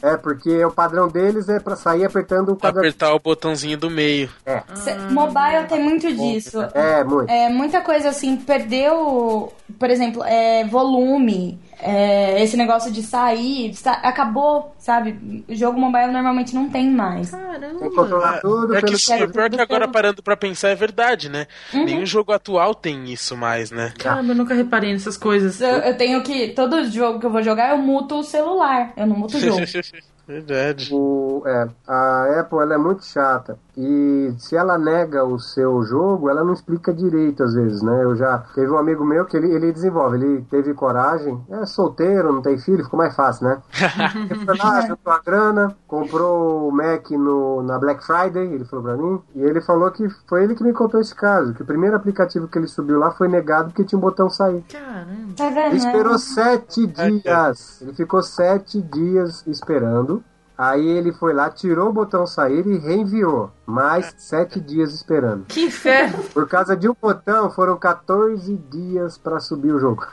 [0.03, 2.91] É, porque o padrão deles é pra sair apertando o quadradinho.
[2.91, 4.29] Apertar o botãozinho do meio.
[4.45, 4.63] É,
[5.11, 6.61] Mobile tem muito disso.
[6.75, 7.31] é, muito.
[7.31, 13.93] É, muita coisa assim, perdeu, por exemplo, é, volume, é, esse negócio de sair, sa-
[14.03, 15.45] acabou, sabe?
[15.49, 17.31] O jogo mobile normalmente não tem mais.
[17.31, 17.79] Caramba.
[17.81, 20.75] Tem que controlar tudo É que, pelo é pior que agora parando pra pensar é
[20.75, 21.47] verdade, né?
[21.73, 21.85] Uhum.
[21.85, 23.93] Nenhum jogo atual tem isso mais, né?
[23.99, 25.61] Caramba, eu nunca reparei nessas coisas.
[25.61, 26.49] Eu, eu tenho que.
[26.49, 28.93] Todo jogo que eu vou jogar, eu muto o celular.
[28.97, 29.61] Eu não muto o jogo.
[30.27, 30.89] Verdade.
[30.93, 33.59] O, é, a Apple ela é muito chata.
[33.77, 38.05] E se ela nega o seu jogo, ela não explica direito às vezes, né?
[38.05, 42.33] Eu já teve um amigo meu que ele, ele desenvolve, ele teve coragem, é solteiro,
[42.33, 43.63] não tem filho, ficou mais fácil, né?
[44.31, 48.85] ele foi lá, juntou a grana, comprou o Mac no, na Black Friday, ele falou
[48.85, 51.67] pra mim, e ele falou que foi ele que me contou esse caso, que o
[51.67, 54.65] primeiro aplicativo que ele subiu lá foi negado porque tinha um botão sair.
[54.73, 55.35] Caramba.
[55.37, 55.59] Vendo?
[55.59, 57.83] Ele esperou sete dias.
[57.83, 60.25] Ele ficou sete dias esperando.
[60.57, 63.51] Aí ele foi lá, tirou o botão sair e reenviou.
[63.67, 65.47] Mais sete dias esperando.
[65.49, 66.23] Que inferno.
[66.33, 70.07] Por causa de um botão, foram 14 dias pra subir o jogo.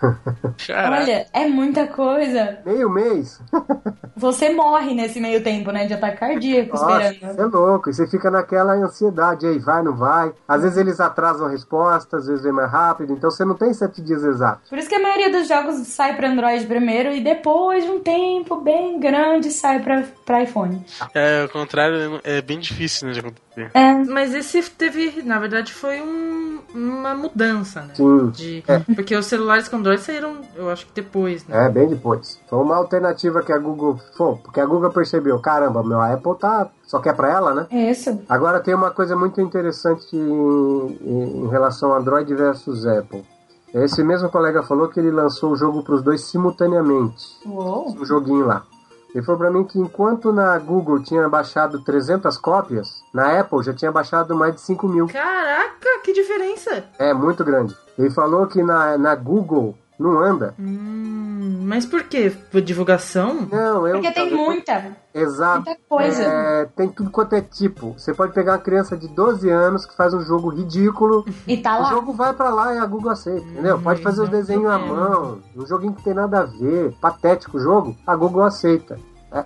[0.69, 2.59] Olha, é muita coisa.
[2.65, 3.39] Meio mês.
[4.15, 5.85] Você morre nesse meio tempo, né?
[5.85, 7.35] De ataque cardíaco Nossa, esperando.
[7.35, 7.89] você é louco.
[7.89, 9.45] E você fica naquela ansiedade.
[9.45, 10.33] Aí vai, não vai.
[10.47, 13.13] Às vezes eles atrasam a resposta, às vezes vem mais rápido.
[13.13, 14.69] Então você não tem sete dias exatos.
[14.69, 17.99] Por isso que a maioria dos jogos sai pra Android primeiro e depois de um
[17.99, 20.83] tempo bem grande sai pra, pra iPhone.
[21.13, 23.13] É, ao contrário, é bem difícil né.
[23.55, 23.93] É.
[24.05, 27.93] Mas esse teve, na verdade, foi um- uma mudança, né?
[27.95, 28.29] Sim.
[28.31, 28.79] De, É.
[28.95, 31.65] Porque os celulares com Android saíram, eu acho que depois, né?
[31.65, 32.39] É, bem depois.
[32.49, 33.99] Foi uma alternativa que a Google.
[34.17, 36.69] Foi, porque a Google percebeu: caramba, meu a Apple tá.
[36.87, 37.67] Só quer pra ela, né?
[37.91, 38.19] Isso.
[38.29, 40.19] Agora tem uma coisa muito interessante em,
[41.01, 43.23] em- em relação a Android versus Apple.
[43.73, 47.25] Esse mesmo colega falou que ele lançou o jogo para os dois simultaneamente.
[47.45, 47.89] Uou.
[47.99, 48.63] Um joguinho lá.
[49.13, 53.73] Ele falou pra mim que enquanto na Google tinha baixado 300 cópias, na Apple já
[53.73, 55.07] tinha baixado mais de 5 mil.
[55.07, 56.83] Caraca, que diferença!
[56.97, 57.75] É muito grande.
[57.97, 60.53] Ele falou que na, na Google não anda.
[60.59, 62.31] Hum, mas por quê?
[62.51, 63.47] Por divulgação?
[63.51, 63.93] Não, eu.
[64.01, 65.63] Porque tem muita, Exato.
[65.65, 66.23] muita coisa.
[66.23, 67.93] É, tem tudo quanto é tipo.
[67.97, 71.25] Você pode pegar uma criança de 12 anos que faz um jogo ridículo.
[71.47, 71.89] E tá O lá.
[71.89, 73.79] jogo vai pra lá e a Google aceita, entendeu?
[73.79, 77.59] Pode fazer os desenhos à mão, um joguinho que tem nada a ver, patético o
[77.59, 78.97] jogo, a Google aceita.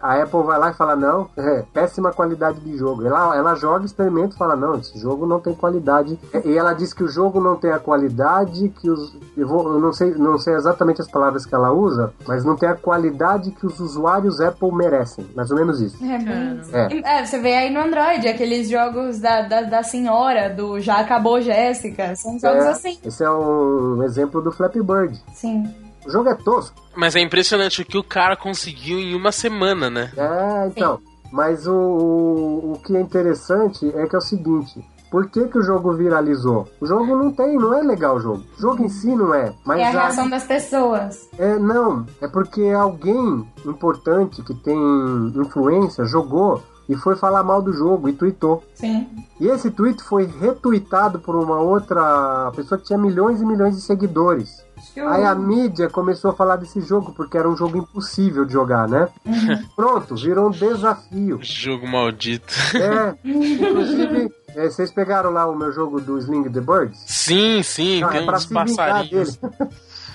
[0.01, 3.05] A Apple vai lá e fala, não, é péssima qualidade de jogo.
[3.05, 6.19] Ela, ela joga, experimenta e fala, não, esse jogo não tem qualidade.
[6.43, 9.15] E ela diz que o jogo não tem a qualidade que os.
[9.35, 12.55] Eu, vou, eu não, sei, não sei exatamente as palavras que ela usa, mas não
[12.55, 15.25] tem a qualidade que os usuários Apple merecem.
[15.35, 15.97] Mais ou menos isso.
[16.03, 16.61] É, bem.
[16.73, 17.19] É.
[17.19, 21.39] É, você vê aí no Android, aqueles jogos da, da, da senhora, do Já Acabou
[21.39, 22.15] Jéssica.
[22.15, 22.97] São jogos É, assim.
[23.05, 25.21] Esse é um exemplo do Flappy Bird.
[25.33, 25.86] Sim.
[26.07, 26.75] O jogo é tosco.
[26.95, 30.11] Mas é impressionante o que o cara conseguiu em uma semana, né?
[30.17, 30.99] É, então.
[31.31, 34.83] Mas o, o, o que é interessante é que é o seguinte.
[35.11, 36.67] Por que, que o jogo viralizou?
[36.81, 38.43] O jogo não tem, não é legal o jogo.
[38.57, 39.53] O jogo em si não é.
[39.65, 41.29] Mas é a a- reação das pessoas.
[41.37, 44.77] é, não, é porque alguém importante que tem
[45.35, 48.63] influência jogou e foi falar mal do jogo e tweetou.
[48.75, 49.07] Sim.
[49.39, 53.81] E esse tweet foi retweetado por uma outra pessoa que tinha milhões e milhões de
[53.81, 54.65] seguidores.
[54.99, 58.87] Aí a mídia começou a falar desse jogo porque era um jogo impossível de jogar,
[58.87, 59.07] né?
[59.75, 61.39] Pronto, virou um desafio.
[61.41, 62.53] Jogo maldito.
[62.75, 66.99] É, inclusive, é, vocês pegaram lá o meu jogo do Sling the Birds?
[67.05, 69.39] Sim, sim, Não, tem é pra uns passarinhos.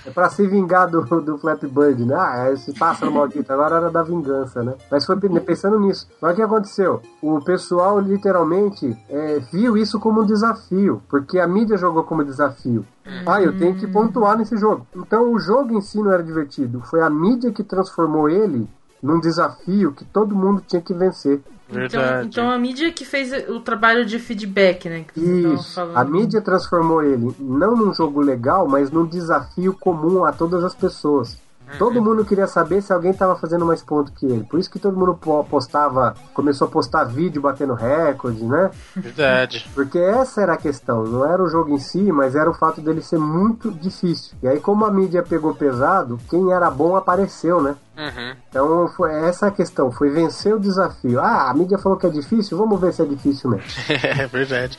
[0.05, 2.15] É pra se vingar do, do Flappy Bird, né?
[2.15, 4.73] Ah, esse pássaro maldito, agora era da vingança, né?
[4.91, 6.07] Mas foi pensando nisso.
[6.21, 7.01] Mas o que aconteceu?
[7.21, 12.85] O pessoal literalmente é, viu isso como um desafio, porque a mídia jogou como desafio.
[13.25, 14.85] Ah, eu tenho que pontuar nesse jogo.
[14.95, 18.67] Então o jogo em si não era divertido, foi a mídia que transformou ele
[19.01, 21.41] num desafio que todo mundo tinha que vencer.
[21.85, 25.05] Então, então a mídia que fez o trabalho de feedback, né?
[25.53, 25.79] Isso.
[25.95, 30.75] A mídia transformou ele não num jogo legal, mas num desafio comum a todas as
[30.75, 31.41] pessoas.
[31.79, 34.43] Todo mundo queria saber se alguém estava fazendo mais ponto que ele.
[34.43, 38.69] Por isso que todo mundo po- postava, começou a postar vídeo batendo recorde, né?
[38.95, 39.67] Verdade.
[39.73, 42.79] Porque essa era a questão, não era o jogo em si, mas era o fato
[42.79, 44.35] dele ser muito difícil.
[44.43, 47.75] E aí, como a mídia pegou pesado, quem era bom apareceu, né?
[47.97, 48.35] Uhum.
[48.49, 51.19] Então, foi essa a questão, foi vencer o desafio.
[51.19, 53.65] Ah, a mídia falou que é difícil, vamos ver se é difícil mesmo.
[54.03, 54.77] É verdade.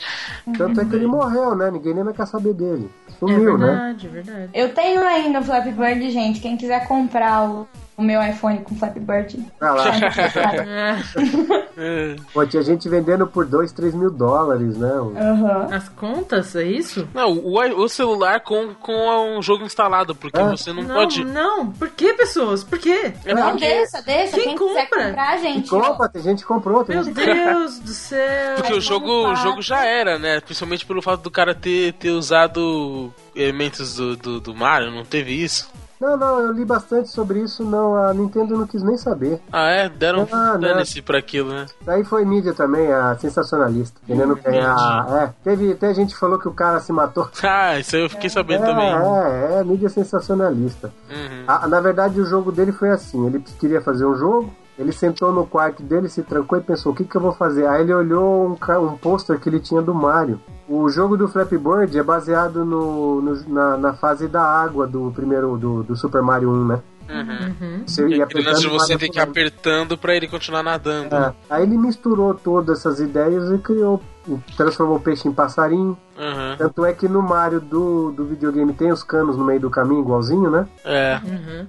[0.57, 1.71] Tanto é que ele morreu, né?
[1.71, 2.89] Ninguém nem mais quer saber dele.
[3.19, 3.65] Sumiu, é né?
[3.67, 4.49] verdade, é verdade.
[4.53, 6.39] Eu tenho ainda o Flappy Bird, gente.
[6.39, 7.65] Quem quiser comprar
[7.97, 9.45] o, meu iPhone com Flappy Bird.
[9.59, 9.85] Vai lá.
[11.77, 12.15] É.
[12.33, 14.89] Pô, tinha gente vendendo por 2, 3 mil dólares, né?
[14.89, 15.67] Aham.
[15.75, 17.05] As contas, é isso?
[17.13, 20.51] Não, o, o celular com, com um jogo instalado, porque Ah.
[20.51, 21.25] você não, Não, pode.
[21.25, 21.69] não.
[21.71, 22.63] Por que, pessoas?
[22.63, 23.11] Por quê?
[23.25, 24.35] É Não, porque, deixa, deixa.
[24.37, 25.07] Quem Quem, compra?
[25.09, 25.69] comprar, gente.
[25.69, 26.85] compra, tem gente que comprou.
[26.85, 27.15] Tem Meu gente...
[27.15, 28.55] Deus do céu.
[28.55, 30.39] porque o jogo, o jogo já era, né?
[30.39, 35.33] Principalmente pelo fato do cara ter, ter usado elementos do, do, do Mario, não teve
[35.33, 35.69] isso?
[35.99, 37.95] Não, não, eu li bastante sobre isso, não.
[37.95, 39.39] A Nintendo não quis nem saber.
[39.51, 39.89] Ah, é?
[39.89, 41.65] Deram Ah, dane-se pra aquilo, né?
[41.81, 43.99] Daí foi mídia também, a sensacionalista.
[44.05, 45.05] Querendo ganhar.
[45.09, 47.29] É, teve até gente que falou que o cara se matou.
[47.57, 48.87] Ah, isso aí eu fiquei sabendo é, também.
[48.87, 50.91] É, é, mídia sensacionalista.
[51.09, 51.43] Uhum.
[51.47, 55.31] Ah, na verdade, o jogo dele foi assim: ele queria fazer um jogo, Ele sentou
[55.31, 57.65] no quarto dele, se trancou e pensou: o que, que eu vou fazer?
[57.67, 60.39] Aí ele olhou um, um pôster que ele tinha do Mario.
[60.67, 65.11] O jogo do Flappy Bird é baseado no, no- na, na fase da água do
[65.15, 66.81] primeiro do, do Super Mario 1, né?
[67.85, 71.13] Você ia Aquele lance de apertando você ter que ir apertando pra ele continuar nadando.
[71.15, 74.01] É, aí ele misturou todas essas ideias e criou,
[74.57, 75.97] transformou o peixe em passarinho.
[76.17, 76.55] Aham.
[76.57, 80.01] Tanto é que no Mario do, do videogame tem os canos no meio do caminho,
[80.01, 80.67] igualzinho, né?
[80.85, 81.19] É.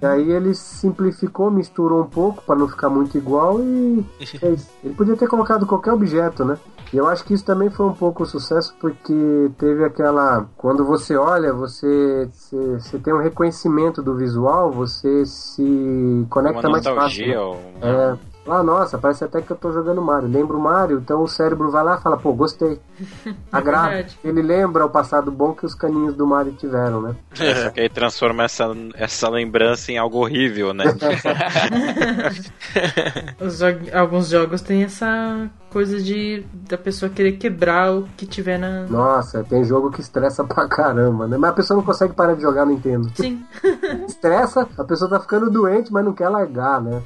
[0.01, 4.05] E aí ele simplificou, misturou um pouco para não ficar muito igual e
[4.39, 4.69] fez.
[4.85, 6.57] Ele podia ter colocado qualquer objeto, né?
[6.93, 10.47] E eu acho que isso também foi um pouco sucesso porque teve aquela.
[10.57, 16.71] Quando você olha, você, você, você tem um reconhecimento do visual, você se conecta Uma
[16.71, 17.27] mais fácil.
[17.27, 17.39] né?
[17.41, 18.17] ou- É.
[18.49, 20.29] Ah, nossa, parece até que eu tô jogando Mario.
[20.29, 22.81] Lembro o Mario, então o cérebro vai lá e fala, pô, gostei.
[23.51, 23.89] Agrada.
[23.89, 24.19] verdade.
[24.25, 27.17] Ele lembra o passado bom que os caninhos do Mario tiveram, né?
[27.41, 30.85] É, só que aí transforma essa, essa lembrança em algo horrível, né?
[33.41, 38.59] Os jo- alguns jogos têm essa coisa de da pessoa querer quebrar o que tiver
[38.59, 38.85] na.
[38.87, 41.37] Nossa, tem jogo que estressa pra caramba, né?
[41.37, 43.11] Mas a pessoa não consegue parar de jogar Nintendo.
[43.15, 43.45] Sim.
[44.09, 47.03] Estressa, a pessoa tá ficando doente, mas não quer largar, né?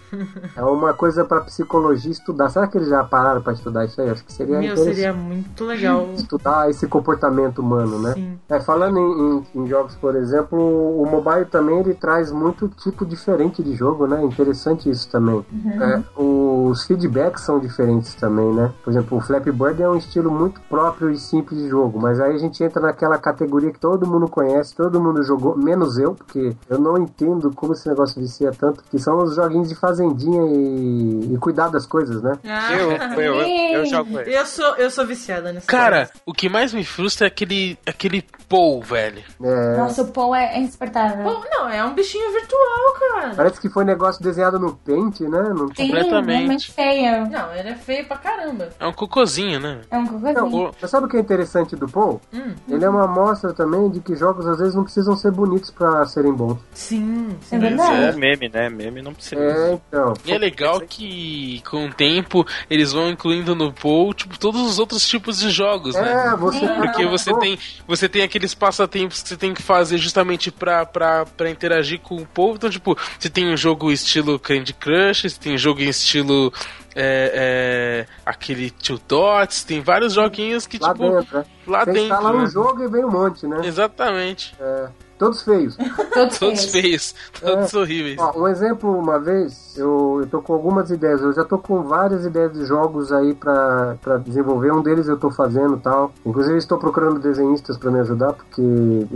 [0.57, 2.49] É uma coisa pra psicologia estudar.
[2.49, 4.09] Será que eles já pararam pra estudar isso aí?
[4.11, 6.09] Acho que seria Meu, interessante seria muito legal.
[6.15, 8.13] estudar esse comportamento humano, né?
[8.15, 8.39] Sim.
[8.49, 13.05] É, falando em, em- em jogos, por exemplo, o mobile também ele traz muito tipo
[13.05, 14.23] diferente de jogo, né?
[14.25, 15.45] Interessante isso também.
[15.81, 18.60] É, os feedbacks são diferentes também, né?
[18.83, 22.21] Por exemplo, o Flappy Bird é um estilo muito próprio e simples de jogo, mas
[22.21, 26.15] aí a gente entra naquela categoria que todo mundo conhece, todo mundo jogou, menos eu,
[26.15, 30.43] porque eu não entendo como esse negócio vicia tanto, que são os joguinhos de fazendinha
[30.43, 32.33] e, e cuidar das coisas, né?
[32.71, 32.93] Eu,
[33.23, 34.31] eu, eu, eu jogo esse.
[34.31, 38.25] Eu sou, eu sou viciada nessa Cara, o que mais me frustra é aquele, aquele
[38.49, 39.23] Paul, velho.
[39.43, 41.23] É, Nossa, o Paul é, é insuportável.
[41.23, 43.35] Pô, não, é um bichinho virtual, cara.
[43.37, 45.41] parece que foi negócio desenhado no Paint, né?
[45.55, 46.37] Não Sim, completamente.
[46.37, 47.29] realmente feio.
[47.29, 48.50] Não, ele é feio pra caramba.
[48.79, 49.81] É um cocôzinho, né?
[49.91, 50.73] É um cocôzinho.
[50.81, 52.21] Mas sabe o que é interessante do Paul?
[52.33, 52.55] Hum.
[52.69, 56.05] Ele é uma amostra também de que jogos às vezes não precisam ser bonitos pra
[56.07, 56.59] serem bons.
[56.73, 57.57] Sim, sim.
[57.57, 58.19] É É verdade.
[58.19, 58.69] meme, né?
[58.69, 59.41] Meme não precisa.
[59.41, 60.15] É, então.
[60.25, 64.79] E é legal que com o tempo eles vão incluindo no Paul, tipo, todos os
[64.79, 66.31] outros tipos de jogos, né?
[66.33, 69.99] É, você tá Porque você tem, você tem aqueles passatempos que você tem que fazer
[69.99, 72.55] justamente pra, pra, pra interagir com o povo.
[72.57, 76.53] Então, tipo, você tem um jogo estilo Candy Crush, você tem um jogo em estilo
[76.95, 81.45] é, é, aquele Two Dots, tem vários joguinhos que, lá tipo, dentro, né?
[81.67, 82.03] lá Você dentro.
[82.15, 82.47] instala um né?
[82.47, 83.61] jogo e vem um monte, né?
[83.65, 84.55] Exatamente.
[84.61, 84.89] É,
[85.19, 85.77] todos feios.
[86.13, 87.15] Todos, Todos feios.
[87.41, 88.19] todos horríveis.
[88.19, 91.21] Ó, um exemplo, uma vez, eu, eu tô com algumas ideias.
[91.23, 94.73] Eu já tô com várias ideias de jogos aí pra, pra desenvolver.
[94.73, 96.13] Um deles eu tô fazendo e tal.
[96.27, 98.61] Inclusive, estou procurando desenhistas pra me ajudar, porque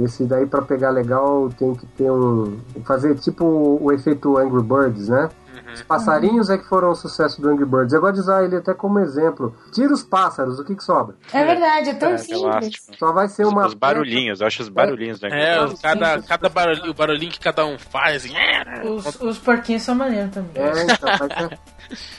[0.05, 2.59] esse daí, pra pegar legal, tem que ter um.
[2.85, 3.45] fazer tipo
[3.83, 5.29] o efeito Angry Birds, né?
[5.75, 7.93] Os passarinhos é que foram o sucesso do Angry Birds.
[7.93, 9.55] Eu gosto de usar ele até como exemplo.
[9.73, 11.15] Tira os pássaros, o que que sobra?
[11.33, 12.75] É verdade, é tão É, simples.
[12.99, 13.67] Só vai ser uma.
[13.67, 15.29] Os barulhinhos, eu acho os barulhinhos né?
[15.33, 18.25] É, os- cada, cada barulhinho, o barulhinho que cada um faz.
[18.25, 18.35] assim,
[18.89, 20.51] Os, os porquinhos são maneiros também.
[20.55, 21.51] É, então, mas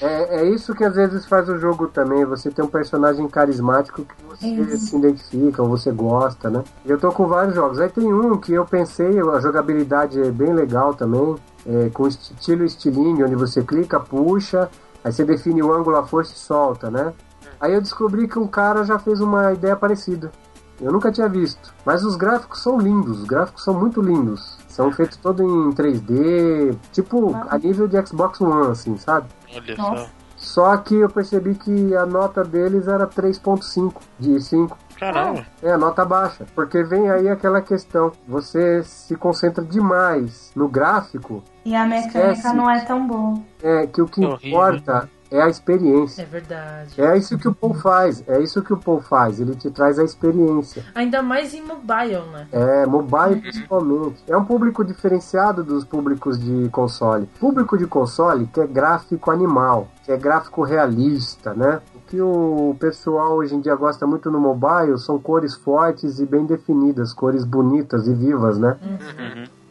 [0.01, 2.23] é, é, é isso que às vezes faz o jogo também.
[2.25, 4.77] Você tem um personagem carismático que você Isso.
[4.87, 6.63] se identifica ou você gosta, né?
[6.85, 7.79] Eu tô com vários jogos.
[7.79, 11.35] Aí tem um que eu pensei, a jogabilidade é bem legal também,
[11.65, 14.69] é, com estilo estilingue, onde você clica, puxa,
[15.03, 17.13] aí você define o ângulo, a força e solta, né?
[17.59, 20.31] Aí eu descobri que um cara já fez uma ideia parecida.
[20.79, 21.73] Eu nunca tinha visto.
[21.85, 24.57] Mas os gráficos são lindos, os gráficos são muito lindos.
[24.67, 29.27] São feitos todo em 3D, tipo a nível de Xbox One, assim, sabe?
[29.53, 30.07] Olha só.
[30.35, 34.77] Só que eu percebi que a nota deles era 3.5 de 5.
[34.99, 35.45] Caramba.
[35.61, 36.45] É, a nota baixa.
[36.55, 38.11] Porque vem aí aquela questão.
[38.27, 42.55] Você se concentra demais no gráfico, E a mecânica Esquece.
[42.55, 43.39] não é tão boa.
[43.61, 44.49] é que o que Horrível.
[44.49, 46.21] importa é a experiência.
[46.21, 47.01] É verdade.
[47.01, 48.23] É isso que o Paul faz.
[48.27, 49.39] É isso que o Paul faz.
[49.39, 50.83] Ele te traz a experiência.
[50.93, 52.47] Ainda mais em mobile, né?
[52.51, 54.23] É, mobile principalmente.
[54.27, 57.27] É um público diferenciado dos públicos de console.
[57.39, 61.81] Público de console quer gráfico animal, quer gráfico realista, né?
[62.15, 66.25] O que o pessoal hoje em dia gosta muito no mobile são cores fortes e
[66.25, 68.77] bem definidas, cores bonitas e vivas, né?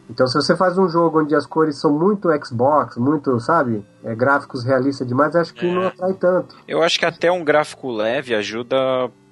[0.09, 4.13] Então, se você faz um jogo onde as cores são muito Xbox, muito, sabe, é,
[4.13, 6.55] gráficos realistas demais, acho que não atrai tanto.
[6.67, 8.77] Eu acho que até um gráfico leve ajuda,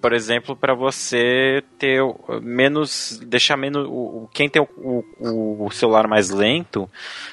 [0.02, 2.02] por exemplo, para você ter
[2.42, 3.20] menos.
[3.24, 3.86] deixar menos.
[3.88, 6.90] o- quem tem o, o- o celular mais lento,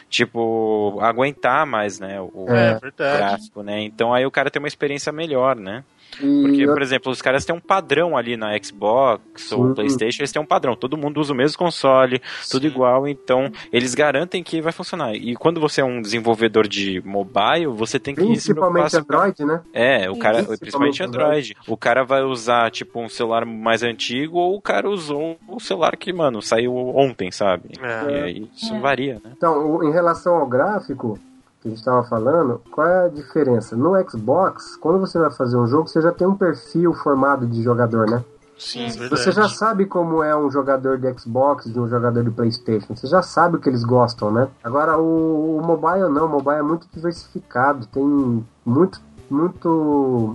[0.09, 2.21] tipo, aguentar mais, né?
[2.21, 3.83] O É, gráfico, né?
[3.83, 5.83] Então aí o cara tem uma experiência melhor, né?
[6.23, 9.75] E Porque, eu- por exemplo, os caras têm um padrão ali na Xbox ou Sim.
[9.75, 10.75] Playstation, eles têm um padrão.
[10.75, 15.15] Todo mundo usa o mesmo console, tudo igual, então eles garantem que vai funcionar.
[15.15, 19.61] E quando você é um desenvolvedor de mobile, você tem que Principalmente se- Android, né?
[19.73, 21.57] É, o cara, Principalmente principalmente Android.
[21.67, 25.97] O cara vai usar, tipo, um celular mais antigo ou o cara usou o celular
[25.97, 27.71] que, mano, saiu ontem, sabe?
[27.81, 28.11] É.
[28.11, 28.79] E aí isso É.
[28.81, 29.33] varia, né?
[29.37, 31.19] Então, em relação ao gráfico
[31.61, 33.77] que a gente estava falando, qual é a diferença?
[33.77, 37.63] No Xbox, quando você vai fazer um jogo, você já tem um perfil formado de
[37.63, 38.25] jogador, né?
[38.61, 39.11] Sim, verdade.
[39.11, 42.95] Você já sabe como é um jogador de Xbox, de um jogador de PlayStation.
[42.95, 44.49] Você já sabe o que eles gostam, né?
[44.63, 46.27] Agora, o, o mobile não.
[46.27, 47.87] O mobile é muito diversificado.
[47.87, 49.01] Tem muito.
[49.31, 49.69] Muito.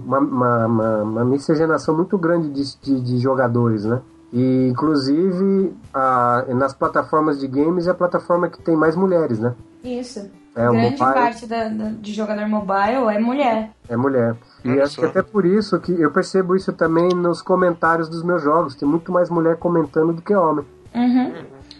[0.05, 4.01] Uma, uma, uma, uma miscigenação muito grande de, de, de jogadores, né?
[4.33, 9.53] E, inclusive, a, nas plataformas de games é a plataforma que tem mais mulheres, né?
[9.83, 10.27] Isso.
[10.55, 13.71] É, Grande mobile parte da, da- de jogador mobile é mulher.
[13.89, 14.35] é mulher.
[14.63, 15.01] E Olha acho só.
[15.01, 18.73] que até por isso que eu percebo isso também nos comentários dos meus jogos.
[18.75, 20.65] Tem muito mais mulher comentando do que homem.
[20.95, 21.33] Uhum.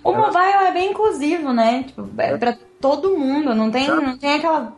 [0.04, 1.84] O mobile é bem inclusivo, né?
[1.84, 3.56] Tipo, é pra todo mundo.
[3.56, 4.74] Não tem, não tem aquela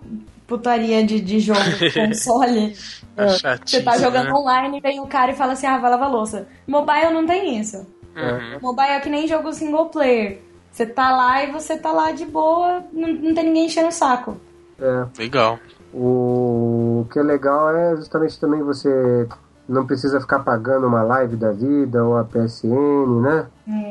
[0.45, 2.75] putaria de, de jogo de console.
[3.17, 4.33] É É, Você tá jogando né?
[4.33, 6.47] online, vem o cara e fala assim, ah, vai lavar louça.
[6.67, 7.77] Mobile não tem isso.
[8.15, 8.59] Uhum.
[8.61, 10.39] Mobile é que nem jogo single player.
[10.77, 13.91] Você tá lá e você tá lá de boa, não, não tem ninguém enchendo o
[13.91, 14.37] saco.
[14.79, 15.07] É.
[15.17, 15.57] Legal.
[15.91, 19.27] O que é legal é justamente também você
[19.67, 23.47] não precisa ficar pagando uma live da vida ou a PSN, né?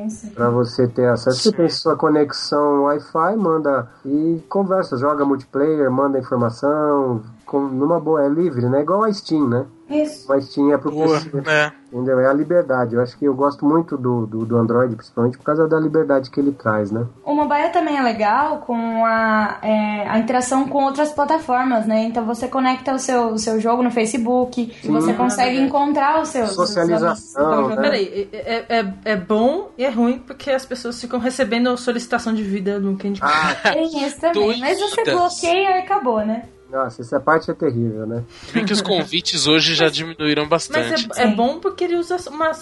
[0.07, 0.31] Isso.
[0.31, 1.43] Pra você ter acesso.
[1.43, 7.21] Você tem sua conexão Wi-Fi, manda e conversa, joga multiplayer, manda informação.
[7.45, 8.83] Com, numa boa, é livre, né?
[8.83, 9.67] Igual a Steam, né?
[9.89, 10.27] Isso.
[10.29, 11.21] Mas Steam é pro Boa.
[11.21, 11.31] PC.
[11.49, 11.73] É.
[11.93, 12.19] Entendeu?
[12.21, 12.95] É a liberdade.
[12.97, 16.31] Eu acho que eu gosto muito do, do, do Android, principalmente por causa da liberdade
[16.31, 17.07] que ele traz, né?
[17.25, 22.03] O mobile também é legal com a, é, a interação com outras plataformas, né?
[22.03, 26.29] Então você conecta o seu, o seu jogo no Facebook e você consegue encontrar os
[26.29, 26.51] seus.
[26.51, 27.77] os seus Socialização, jogando.
[27.77, 27.83] né?
[27.83, 32.43] Peraí, é, é, é bom e é ruim porque as pessoas ficam recebendo solicitação de
[32.43, 33.33] vida no Candy Crush.
[33.65, 34.59] Ah, Tem isso também.
[34.59, 36.43] Mas você bloqueia e acabou, né?
[36.71, 38.23] Nossa, essa parte é terrível, né?
[38.53, 41.09] Bem que os convites hoje já diminuíram Mas bastante.
[41.17, 41.35] é, é Sim.
[41.35, 42.53] bom porque ele usa uma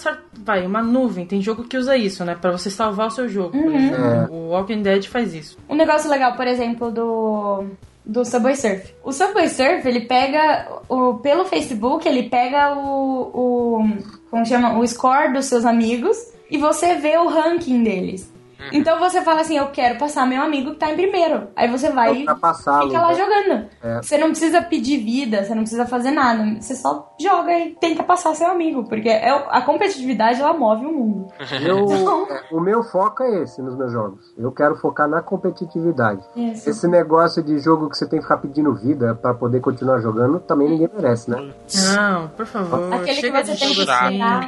[0.43, 1.25] vai, uma nuvem.
[1.25, 2.35] Tem jogo que usa isso, né?
[2.39, 3.51] Pra você salvar o seu jogo.
[3.51, 3.75] por Uhum.
[3.75, 4.05] exemplo.
[4.05, 4.27] É.
[4.29, 5.57] O Walking Dead faz isso.
[5.67, 7.65] Um negócio legal, por exemplo, do
[8.07, 8.93] do Subway Surf.
[9.03, 13.89] O Subway Surf, ele pega o pelo Facebook, ele pega o, o
[14.29, 16.15] como chama, o score dos seus amigos
[16.51, 18.31] e você vê o ranking deles.
[18.71, 21.49] Então você fala assim, eu quero passar meu amigo que tá em primeiro.
[21.55, 23.15] Aí você vai e fica lá né?
[23.15, 23.69] jogando.
[23.81, 24.01] É.
[24.01, 26.59] Você não precisa pedir vida, você não precisa fazer nada.
[26.59, 28.87] Você só joga e tenta passar seu amigo.
[28.87, 31.27] Porque é, a competitividade, ela move o mundo.
[31.61, 31.85] Eu,
[32.29, 34.33] é, o meu foco é esse nos meus jogos.
[34.37, 36.21] Eu quero focar na competitividade.
[36.35, 36.69] Isso.
[36.69, 40.39] Esse negócio de jogo que você tem que ficar pedindo vida pra poder continuar jogando,
[40.39, 41.53] também ninguém merece, né?
[41.95, 42.93] Não, por favor.
[42.93, 43.91] Aquele que chega você de tem que.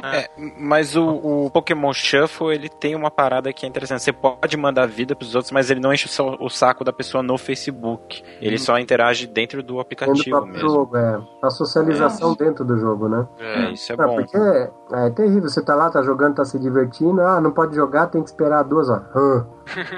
[0.06, 4.02] É, mas o, o Pokémon Shuffle, ele tem uma parada que é interessante.
[4.08, 6.92] Você pode mandar vida pros outros, mas ele não enche o, sa- o saco da
[6.92, 8.22] pessoa no Facebook.
[8.40, 10.68] Ele só interage dentro do Dentro do aplicativo próprio mesmo.
[10.68, 11.20] jogo, é.
[11.42, 13.26] A socialização dentro do jogo, né?
[13.38, 14.16] É, isso é Não, bom.
[14.16, 15.48] porque é, é terrível.
[15.48, 17.20] Você tá lá, tá jogando, tá se divertindo.
[17.20, 19.06] Ah, não pode jogar, tem que esperar duas horas.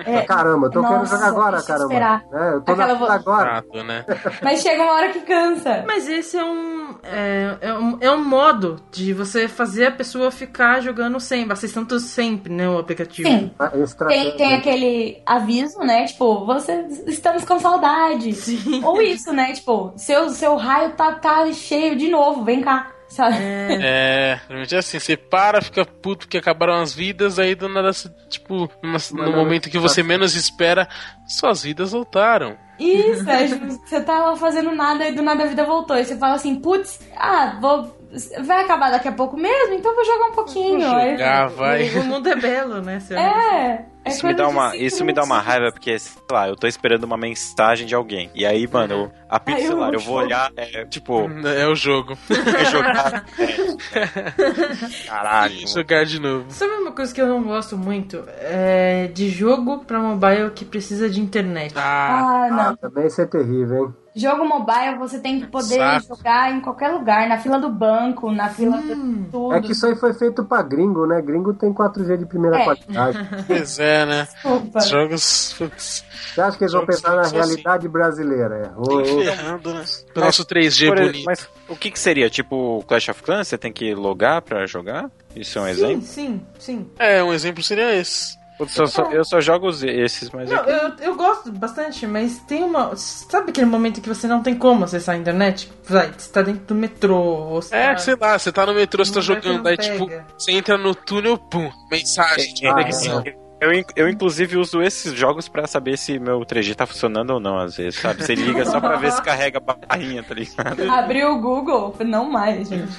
[0.06, 1.84] É, Caramba, eu tô querendo nossa, jogar agora, caramba.
[1.86, 2.24] esperar.
[2.32, 3.50] É, eu tô Aquela na vo- agora.
[3.56, 4.04] Chato, né?
[4.42, 5.84] Mas chega uma hora que cansa.
[5.86, 7.98] Mas esse é um, é, é um.
[8.00, 12.68] é um modo de você fazer a pessoa ficar jogando sempre, assistindo sempre, né?
[12.68, 13.28] O aplicativo.
[13.28, 13.50] Sim.
[13.58, 14.24] Ah, estratégia.
[14.30, 16.04] Tem, tem aquele aviso, né?
[16.06, 18.32] Tipo, você estamos com saudade.
[18.34, 18.82] Sim.
[18.84, 19.52] Ou isso, né?
[19.52, 22.88] Tipo, seu, seu raio tá, tá cheio de novo, vem cá.
[23.10, 23.36] Sabe?
[23.82, 27.90] É, realmente é assim, você para, fica puto que acabaram as vidas, aí do nada,
[28.28, 30.88] tipo, numa- no momento que você menos espera,
[31.26, 32.56] suas vidas voltaram.
[32.78, 35.96] Isso, é, tipo, você tá lá fazendo nada e do nada a vida voltou.
[35.98, 37.99] E você fala assim, putz, ah, vou.
[38.44, 40.80] Vai acabar daqui a pouco mesmo, então vou jogar um pouquinho.
[40.80, 41.88] Vou Aí- jogar, vai.
[41.90, 42.98] O mundo é belo, né?
[43.10, 43.84] É.
[44.04, 46.66] é Isso me, dá uma, isso me dá uma raiva, porque, sei lá, eu tô
[46.66, 48.30] esperando uma mensagem de alguém.
[48.34, 50.50] E aí, mano, eu apito Aí o eu eu vou jogar.
[50.50, 52.16] olhar, é, tipo, É o jogo.
[52.58, 53.24] é jogar.
[53.94, 55.06] é.
[55.06, 55.68] Caralho.
[55.68, 56.46] jogar de novo.
[56.50, 58.24] Sabe uma coisa que eu não gosto muito?
[58.38, 61.74] É de jogo pra mobile que precisa de internet.
[61.76, 62.60] Ah, Ah, não.
[62.72, 63.94] Ah, também isso é terrível, hein?
[64.14, 66.16] Jogo mobile você tem que poder Saco.
[66.16, 68.94] jogar em qualquer lugar, na fila do banco, na fila de
[69.30, 69.54] tudo.
[69.54, 71.22] É que isso aí foi feito pra gringo, né?
[71.22, 72.64] Gringo tem 4G de primeira É.
[72.64, 73.18] qualidade.
[73.46, 74.28] pois é, né?
[74.32, 74.78] Desculpa.
[74.80, 75.54] Os jogos.
[75.78, 77.36] Você acha que eles vão pensar na assim.
[77.36, 78.56] realidade brasileira?
[78.56, 78.62] É.
[78.68, 78.72] Tem
[79.16, 79.84] ô, ferrando, né?
[80.16, 81.24] O nosso 3G Por- bonito.
[81.24, 82.28] mas o que que seria?
[82.28, 85.08] Tipo, Clash of Clans, você tem que logar pra jogar?
[85.36, 86.02] Isso é um Sim, exemplo?
[86.02, 86.90] sim, sim.
[86.98, 88.39] É, um exemplo seria esse.
[88.60, 92.38] Eu só, eu só jogo esses, mas Não, é que- eu, eu gosto bastante, mas
[92.40, 92.94] tem uma.
[92.96, 95.72] Sabe aquele momento que você não tem como acessar a internet?
[95.88, 97.16] Vai, você tá dentro do metrô.
[97.16, 99.76] Ou você É, tá- sei lá, você tá no metrô, você tá jogando, não aí
[99.76, 99.92] pega.
[99.92, 103.24] tipo, você entra no túnel, pum, mensagem de Ah, conexão.
[103.60, 107.58] Eu, eu, inclusive, uso esses jogos pra saber se meu 3G tá funcionando ou não,
[107.58, 108.24] às vezes, sabe?
[108.24, 110.90] Você liga só pra ver se carrega a barrinha, tá ligado?
[110.90, 112.90] Abriu o Google, não mais, gente.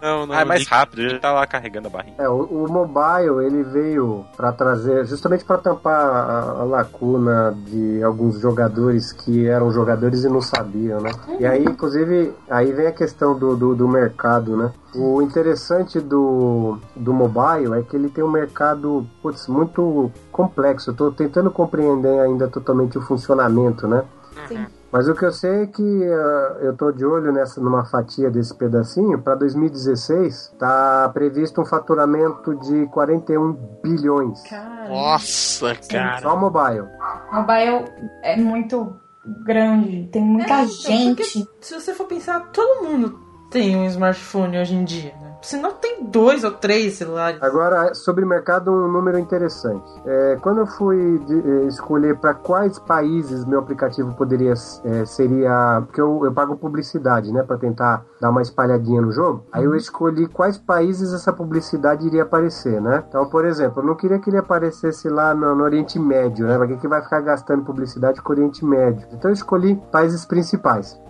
[0.00, 0.34] Não, não.
[0.34, 2.14] Ah, é mais rápido, já tá lá carregando a barrinha.
[2.18, 8.02] É, o, o mobile ele veio para trazer, justamente para tampar a, a lacuna de
[8.02, 11.10] alguns jogadores que eram jogadores e não sabiam, né?
[11.38, 14.72] E aí, inclusive, aí vem a questão do, do, do mercado, né?
[14.96, 20.90] O interessante do, do mobile é que ele tem um mercado putz, muito complexo.
[20.90, 24.04] Eu tô tentando compreender ainda totalmente o funcionamento, né?
[24.48, 24.66] Sim.
[24.90, 28.30] Mas o que eu sei é que ah, eu tô de olho nessa numa fatia
[28.30, 29.20] desse pedacinho.
[29.20, 34.42] Para 2016 tá previsto um faturamento de 41 bilhões.
[34.88, 36.20] Nossa, cara.
[36.22, 36.86] Só mobile.
[37.32, 37.84] Mobile
[38.22, 38.96] é muito
[39.44, 41.48] grande, tem muita É, então, gente.
[41.60, 45.35] se você for pensar, todo mundo tem um smartphone hoje em dia, né?
[45.46, 47.40] Se não tem dois ou três celulares.
[47.40, 49.88] Agora, sobre mercado, um número interessante.
[50.04, 55.82] É, quando eu fui de- eh, escolher para quais países meu aplicativo poderia eh, seria,
[55.86, 59.44] porque eu, eu pago publicidade, né, para tentar dar uma espalhadinha no jogo.
[59.52, 63.04] Aí eu escolhi quais países essa publicidade iria aparecer, né?
[63.08, 66.58] Então, por exemplo, eu não queria que ele aparecesse lá no, no Oriente Médio, né?
[66.58, 69.06] Pra que que vai ficar gastando publicidade com o Oriente Médio?
[69.12, 71.00] Então eu escolhi países principais.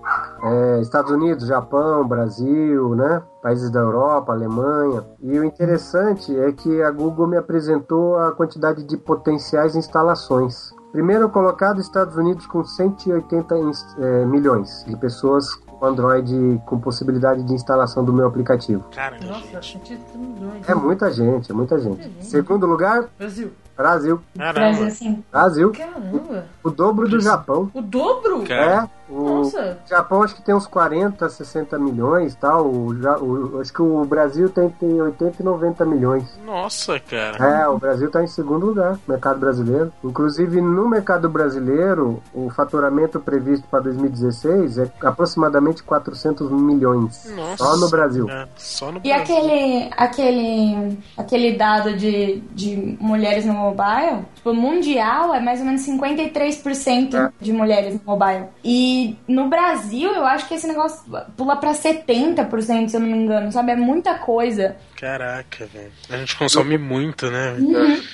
[0.42, 3.22] É, Estados Unidos, Japão, Brasil, né?
[3.42, 5.04] Países da Europa, Alemanha.
[5.22, 10.72] E o interessante é que a Google me apresentou a quantidade de potenciais instalações.
[10.92, 17.42] Primeiro colocado, Estados Unidos com 180 ins- eh, milhões de pessoas com Android com possibilidade
[17.42, 18.82] de instalação do meu aplicativo.
[18.94, 20.66] Caramba, Nossa, gente, milhões.
[20.68, 22.10] É muita gente, é muita gente.
[22.24, 23.52] Segundo lugar, Brasil.
[23.76, 24.18] Brasil.
[24.34, 25.24] Brasil, assim.
[25.30, 26.46] Brasil, Caramba.
[26.64, 27.70] o dobro do Japão.
[27.74, 28.50] O dobro?
[28.50, 29.78] É, o Nossa.
[29.88, 32.66] Japão acho que tem uns 40, 60 milhões tal.
[32.66, 36.38] O, o- acho que o Brasil tem, tem 80 e 90 milhões.
[36.44, 37.62] Nossa, cara.
[37.62, 39.92] É, o Brasil está em segundo lugar, mercado brasileiro.
[40.02, 47.30] Inclusive, no mercado brasileiro, o faturamento previsto para 2016 é aproximadamente 400 milhões.
[47.36, 47.56] Nossa.
[47.64, 48.28] Só no Brasil.
[48.28, 49.14] É, só no E Brasil.
[49.36, 55.82] aquele, aquele, aquele dado de, de mulheres no mobile, tipo, mundial é mais ou menos
[55.86, 57.32] 53% É.
[57.40, 58.46] de mulheres no mobile.
[58.64, 58.95] E
[59.28, 61.04] no Brasil, eu acho que esse negócio
[61.36, 63.72] pula pra 70%, se eu não me engano, sabe?
[63.72, 64.76] É muita coisa.
[64.98, 65.92] Caraca, velho.
[66.10, 67.56] A gente consome muito, né?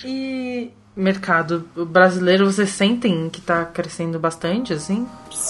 [0.04, 5.06] E mercado brasileiro, vocês sentem que tá crescendo bastante, assim?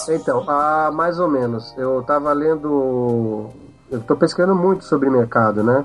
[0.08, 1.74] Então, ah, mais ou menos.
[1.76, 3.50] Eu tava lendo.
[3.90, 5.84] Eu tô pesquisando muito sobre mercado, né?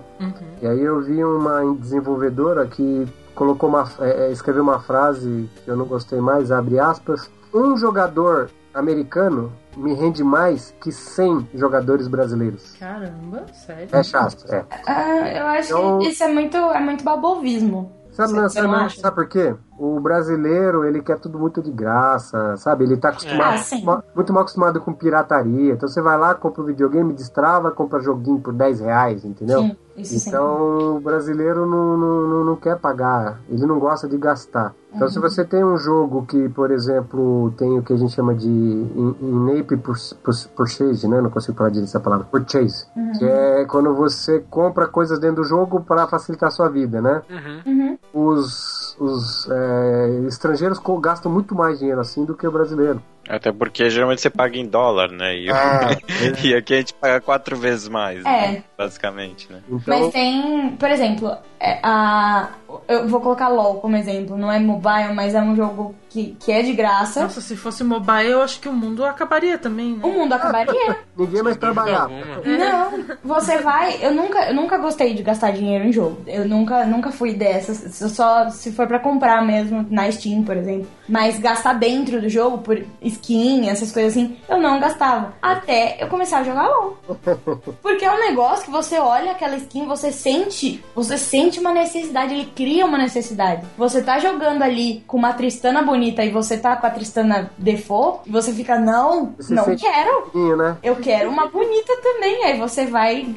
[0.62, 3.89] E aí eu vi uma desenvolvedora que colocou uma.
[4.00, 7.30] é, é, escreveu uma frase que eu não gostei mais, abre aspas.
[7.54, 12.75] Um jogador americano me rende mais que 100 jogadores brasileiros.
[12.80, 13.88] Caramba, sério?
[13.89, 14.65] Fecha aspas, é.
[14.88, 17.91] Ah, eu acho Eu- que isso é muito, é muito babovismo.
[18.11, 19.55] Sabe, Você- não, você sabe, não sabe por quê?
[19.80, 22.84] O brasileiro, ele quer tudo muito de graça, sabe?
[22.86, 23.84] Ele tá acostumado, Ah, sim.
[23.86, 25.73] ma- muito mal acostumado com pirataria.
[25.73, 29.59] Então você vai lá, compra o videogame, destrava, compra joguinho por 10 reais, entendeu?
[29.61, 30.30] Sim, isso sim.
[30.30, 34.73] Então o brasileiro não, não, não, não quer pagar, ele não gosta de gastar.
[34.95, 38.34] Então se você tem um jogo que, por exemplo, tem o que a gente chama
[38.34, 41.21] de in- in-app pur- pur- purchase, né?
[41.21, 42.25] Não consigo falar direito essa palavra.
[42.32, 42.88] Purchase.
[43.19, 47.21] Que é quando você compra coisas dentro do jogo para facilitar a sua vida, né?
[47.30, 47.97] Uhum.
[48.11, 53.01] Os, os é, estrangeiros gastam muito mais dinheiro assim do que o brasileiro.
[53.28, 55.36] Até porque geralmente você paga em dólar, né?
[55.36, 55.89] E, Ah,
[56.43, 58.55] e aqui a gente paga quatro vezes mais, né?
[58.55, 58.63] É.
[58.78, 59.61] basicamente, né?
[59.69, 62.49] Então, Mas tem, por exemplo, é, a,
[62.88, 64.38] eu vou colocar LOL como exemplo.
[64.38, 67.23] Não é mobile, mas é um jogo que, que é de graça.
[67.23, 69.99] Nossa, se fosse mobile, eu acho que o mundo acabaria também, né?
[70.03, 70.97] O mundo acabaria.
[71.17, 72.07] ninguém mais trabalhar.
[72.09, 73.97] Não, você vai.
[74.01, 76.21] Eu nunca, eu nunca gostei de gastar dinheiro em jogo.
[76.28, 78.01] Eu nunca, nunca fui dessas.
[78.01, 80.88] Eu Só se for pra comprar mesmo na Steam, por exemplo.
[81.09, 82.82] Mas gastar dentro do jogo por
[83.18, 85.34] skin, essas coisas assim, eu não gastava.
[85.41, 86.97] Até eu começar a jogar LOL.
[87.82, 92.34] Porque é um negócio que você olha aquela skin, você sente, você sente uma necessidade,
[92.34, 93.65] ele cria uma necessidade.
[93.78, 98.22] Você tá jogando ali com uma Tristana bonita e você tá com a Tristana default,
[98.26, 100.22] e você fica, não, Você não quero.
[100.22, 100.78] pouquinho, né?
[100.84, 102.43] Eu quero uma bonita também.
[102.43, 103.28] Aí você vai.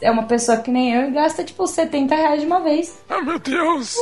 [0.00, 2.98] É uma pessoa que nem eu e gasta tipo 70 reais de uma vez.
[3.08, 3.96] Ah, meu Deus!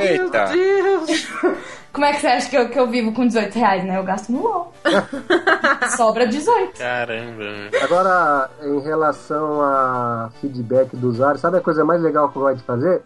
[0.00, 0.46] Eita!
[0.46, 1.28] Deus!
[1.92, 3.98] Como é que você acha que eu, que eu vivo com 18 reais, né?
[3.98, 4.72] Eu gasto no LOL.
[5.96, 6.78] Sobra 18.
[6.78, 7.44] Caramba.
[7.82, 12.58] Agora, em relação a feedback do usuário, sabe a coisa mais legal que eu gosto
[12.58, 13.02] de fazer?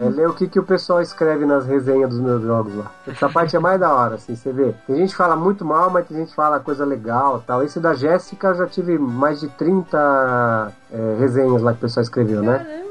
[0.00, 2.90] É ler o que, que o pessoal escreve nas resenhas dos meus jogos lá.
[3.06, 4.74] Essa parte é mais da hora, assim, você vê.
[4.86, 7.62] Tem gente que fala muito mal, mas tem gente que fala coisa legal tal.
[7.62, 12.02] Esse da Jéssica eu já tive mais de 30 é, resenhas lá que o pessoal
[12.02, 12.82] escreveu, né?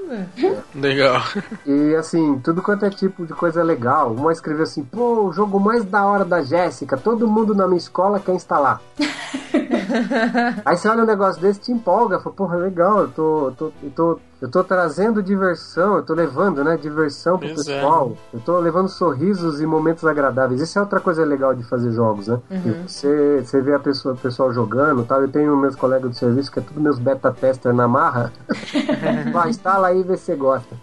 [0.76, 1.22] Legal.
[1.66, 4.12] E assim, tudo quanto é tipo de coisa legal.
[4.14, 7.78] Uma escreveu assim, pô, o jogo mais da hora da Jéssica, todo mundo na minha
[7.78, 8.82] escola quer instalar.
[10.66, 13.71] Aí você olha um negócio desse te empolga, fala, porra, legal, eu tô, eu tô,
[13.83, 17.76] eu tô, eu tô trazendo diversão, eu tô levando, né, diversão pro Pois é.
[17.76, 18.13] pessoal.
[18.34, 20.59] Eu tô levando sorrisos e momentos agradáveis.
[20.62, 22.39] Isso é outra coisa legal de fazer jogos, né?
[22.50, 22.88] Uhum.
[22.88, 25.22] Você, você vê a pessoa, o pessoal jogando e tal.
[25.22, 28.34] Eu tenho meus colegas de serviço que é tudo meus beta tester na marra.
[29.32, 30.76] Vai, instala aí e vê se você gosta.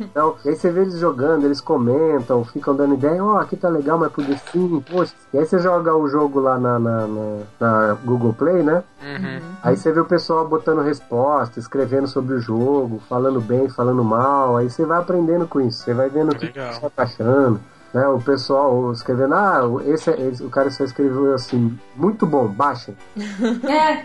[0.00, 3.68] então, e aí você vê eles jogando, eles comentam, ficam dando ideia, ó, aqui tá
[3.68, 5.14] legal, mas podia sim, poxa.
[5.32, 8.82] E aí você joga o jogo lá na, na, na- na Google Play, né?
[9.02, 9.40] Uhum.
[9.62, 12.73] Aí você vê o pessoal botando resposta, escrevendo sobre o jogo,
[13.08, 14.56] falando bem, falando mal.
[14.56, 15.82] Aí você vai aprendendo com isso.
[15.84, 17.60] Você vai vendo o que, pessoal tá achando.
[17.92, 18.08] Né?
[18.08, 22.96] O pessoal escrevendo, ah, esse, é- esse- o cara só escreveu assim, muito bom, baixem.
[23.68, 24.04] É,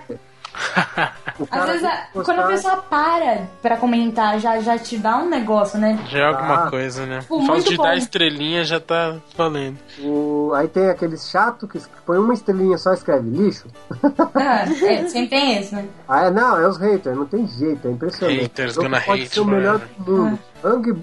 [1.52, 5.30] às vezes a- postar- quando a pessoa para pra comentar, já, já te dá um
[5.30, 5.98] negócio, né?
[6.10, 6.70] Já é alguma Ah.
[6.70, 7.20] coisa, né?
[7.28, 7.84] Pô, O fato muito de bom.
[7.84, 9.78] dar estrelinha já tá valendo.
[10.00, 13.68] O- Aí tem aqueles chato que põe uma estrelinha só escreve lixo.
[14.36, 15.86] Ah, é, sempre tem isso, né?
[16.08, 18.42] Ah, é, não, é os haters, não tem jeito, é impressionante.
[18.44, 19.90] Haters gonna pode hate, ser o melhor mano.
[20.00, 20.28] do mundo.
[20.28, 20.40] Angry-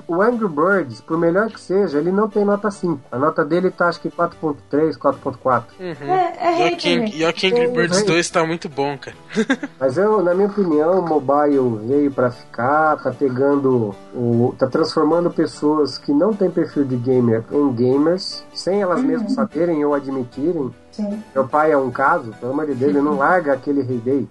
[0.09, 3.01] o Angry Birds, por melhor que seja, ele não tem nota 5.
[3.11, 5.65] A nota dele tá acho que 4.3, 4.4.
[5.81, 6.12] Uhum.
[6.12, 7.16] É, é E o hater, King- gente.
[7.19, 8.05] E o King É, Birds é.
[8.05, 9.16] 2 tá muito bom, cara.
[9.81, 14.55] Mas eu, na minha opinião, o mobile veio pra ficar, tá pegando o.
[14.59, 19.85] tá transformando pessoas que não têm perfil de gamer em gamers, sem elas mesmas saberem
[19.85, 20.74] ou admitirem.
[20.97, 21.23] Sim.
[21.35, 24.28] Meu pai é um caso, pelo amor de Deus, ele não larga aquele Rei Day.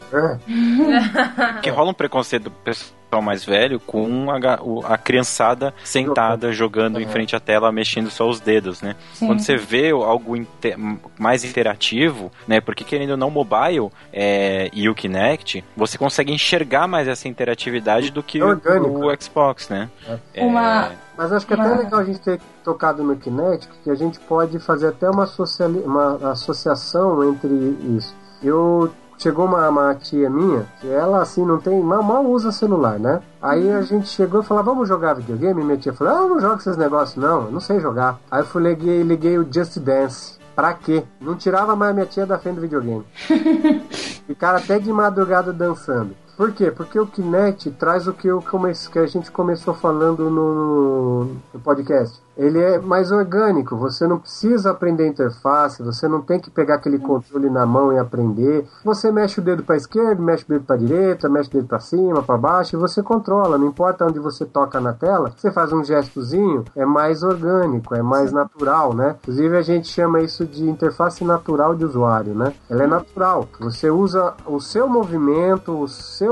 [1.53, 7.07] Porque rola um preconceito do pessoal mais velho com a, a criançada sentada jogando em
[7.07, 8.95] frente à tela, mexendo só os dedos, né?
[9.13, 9.27] Sim.
[9.27, 10.75] Quando você vê algo inte-
[11.17, 12.59] mais interativo, né?
[12.59, 18.11] Porque querendo ou não, mobile é, e o Kinect, você consegue enxergar mais essa interatividade
[18.11, 19.89] do que É o Xbox, né?
[20.33, 23.69] É, Uma- Mas acho que é até Mas- legal a gente ter tocado no Kinetic,
[23.83, 27.49] que a gente pode fazer até uma, sociali- uma associação entre
[27.97, 28.13] isso.
[28.43, 32.99] Eu chegou uma, uma tia minha, que ela assim não tem, mal, mal usa celular,
[32.99, 33.21] né?
[33.41, 35.63] Aí a gente chegou e falou, vamos jogar videogame?
[35.63, 38.19] Minha tia falou, ah, eu não jogo esses negócios não, eu não sei jogar.
[38.29, 40.37] Aí eu fui liguei, liguei o Just Dance.
[40.53, 41.03] Pra quê?
[41.19, 43.05] Não tirava mais minha tia da frente do videogame.
[44.25, 46.15] Ficaram até de madrugada dançando.
[46.35, 46.69] Por quê?
[46.69, 51.59] Porque o Kinect traz o que, eu comece, que a gente começou falando no, no
[51.61, 52.25] podcast.
[52.37, 56.75] Ele é mais orgânico, você não precisa aprender a interface, você não tem que pegar
[56.75, 58.67] aquele controle na mão e aprender.
[58.83, 61.79] Você mexe o dedo para esquerda, mexe o dedo para direita, mexe o dedo para
[61.79, 63.57] cima, para baixo e você controla.
[63.57, 68.01] Não importa onde você toca na tela, você faz um gestozinho, é mais orgânico, é
[68.01, 69.15] mais natural, né?
[69.21, 72.53] Inclusive a gente chama isso de interface natural de usuário, né?
[72.69, 73.47] Ela é natural.
[73.61, 76.24] Você usa o seu movimento, o seu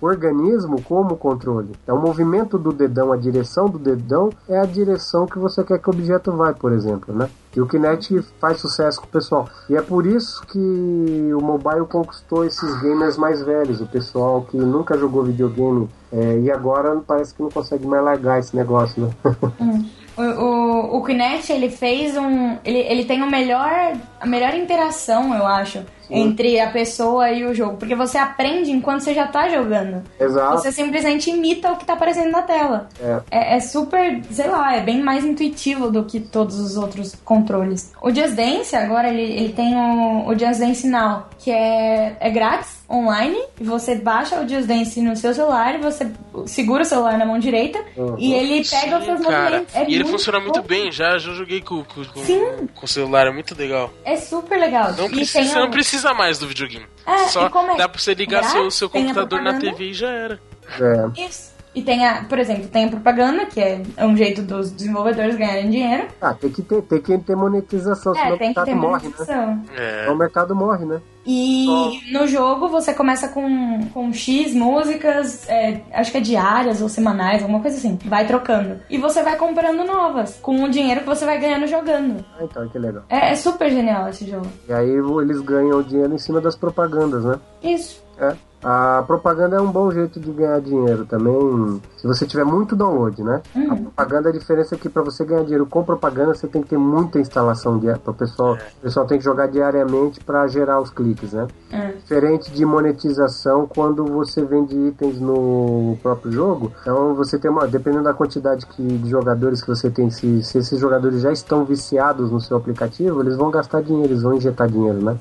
[0.00, 1.72] organismo como controle.
[1.86, 5.78] É o movimento do dedão, a direção do dedão é a direção que você quer
[5.78, 7.28] que o objeto vai, por exemplo, né?
[7.54, 9.48] E o Kinect faz sucesso com o pessoal.
[9.68, 14.56] E é por isso que o mobile conquistou esses gamers mais velhos, o pessoal que
[14.56, 19.10] nunca jogou videogame é, e agora parece que não consegue mais largar esse negócio, né?
[20.14, 22.58] O, o, o Kinect, ele fez um.
[22.64, 25.82] Ele, ele tem o melhor, a melhor interação, eu acho,
[26.12, 27.76] entre a pessoa e o jogo.
[27.76, 30.02] Porque você aprende enquanto você já tá jogando.
[30.20, 30.58] Exato.
[30.58, 32.88] Você simplesmente imita o que tá aparecendo na tela.
[33.00, 33.20] É.
[33.30, 37.92] É, é super, sei lá, é bem mais intuitivo do que todos os outros controles.
[38.02, 42.30] O Just Dance, agora, ele, ele tem o, o Just Dance Now, que é, é
[42.30, 43.38] grátis, online.
[43.60, 46.06] E você baixa o Just Dance no seu celular, você
[46.46, 48.16] segura o celular na mão direita Uhum.
[48.18, 49.74] e ele pega os seus Cara, movimentos.
[49.74, 50.66] É e ele muito funciona muito bom.
[50.66, 52.68] bem, já, já joguei com, com, com, Sim.
[52.74, 53.90] com o celular, é muito legal.
[54.04, 54.92] É super legal.
[54.96, 55.70] Não E precisa, tem você não o-
[56.02, 56.86] precisa mais do videogame.
[57.06, 59.58] É, Só e como é dá pra você ligar seu, seu computador na.
[59.58, 60.40] TV e já era.
[60.80, 61.26] É.
[61.26, 61.51] Isso.
[61.74, 65.70] E tem a, por exemplo, tem a propaganda, que é um jeito dos desenvolvedores ganharem
[65.70, 66.06] dinheiro.
[66.20, 68.74] Ah, tem que ter, tem que ter monetização, senão É, o tem que mercado ter
[68.74, 69.62] morre, né?
[69.76, 70.02] É.
[70.02, 71.00] Então o mercado morre, né?
[71.24, 76.88] E no jogo você começa com, com X músicas, é, acho que é diárias ou
[76.88, 77.96] semanais, alguma coisa assim.
[78.04, 78.80] Vai trocando.
[78.90, 82.24] E você vai comprando novas, com o dinheiro que você vai ganhando jogando.
[82.38, 83.04] Ah, então, que legal.
[83.08, 84.48] É, é super genial esse jogo.
[84.68, 87.38] E aí eles ganham o dinheiro em cima das propagandas, né?
[87.62, 88.02] Isso.
[88.18, 88.34] É.
[88.62, 93.22] A propaganda é um bom jeito de ganhar dinheiro também, se você tiver muito download,
[93.22, 93.42] né?
[93.56, 93.72] Uhum.
[93.72, 96.68] A propaganda, a diferença é que para você ganhar dinheiro com propaganda, você tem que
[96.68, 100.80] ter muita instalação de para o pessoal, o pessoal tem que jogar diariamente para gerar
[100.80, 101.48] os cliques, né?
[101.72, 101.88] É.
[101.92, 106.72] Diferente de monetização quando você vende itens no próprio jogo.
[106.82, 110.58] Então você tem uma, dependendo da quantidade que, de jogadores que você tem, se, se
[110.58, 114.68] esses jogadores já estão viciados no seu aplicativo, eles vão gastar dinheiro, eles vão injetar
[114.68, 115.16] dinheiro, né?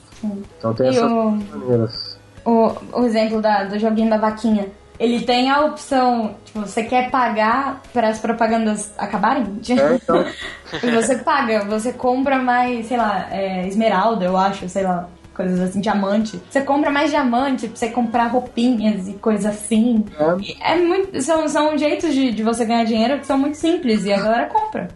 [0.58, 2.11] Então tem essas o- maneiras.
[2.46, 4.68] O, o exemplo da- do joguinho da vaquinha.
[5.00, 9.44] Ele tem a opção, tipo, você quer pagar para as propagandas acabarem?
[9.70, 10.24] É, então.
[10.94, 15.82] você paga, você compra mais, sei lá, é, esmeralda, eu acho, sei lá, coisas assim,
[15.82, 16.40] diamante.
[16.48, 20.06] Você compra mais diamante pra você comprar roupinhas e coisas assim.
[20.40, 24.06] E É muito, são, são jeitos de, de você ganhar dinheiro que são muito simples
[24.06, 24.88] e a galera compra.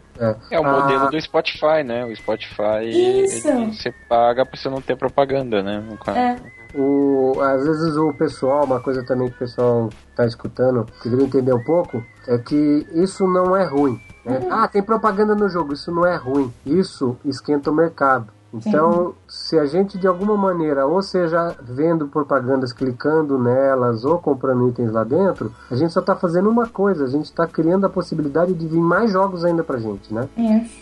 [0.52, 0.82] É o Ah.
[0.82, 2.06] modelo do Spotify, né?
[2.06, 2.84] O Spotify
[3.24, 3.48] Isso.
[3.48, 5.84] ele- você paga pra você não ter propaganda, né?
[6.16, 6.36] É.
[6.78, 11.26] O, às vezes o pessoal, uma coisa também que o pessoal tá escutando, que queria
[11.26, 14.00] entender um pouco, é que isso não é ruim.
[14.26, 14.46] né?
[14.52, 16.54] Ah, tem propaganda no jogo, isso não é ruim.
[16.66, 18.35] Isso esquenta o mercado.
[18.66, 24.70] Então, se a gente de alguma maneira, ou seja, vendo propagandas, clicando nelas ou comprando
[24.70, 27.90] itens lá dentro, a gente só tá fazendo uma coisa, a gente tá criando a
[27.90, 30.28] possibilidade de vir mais jogos ainda pra gente, né?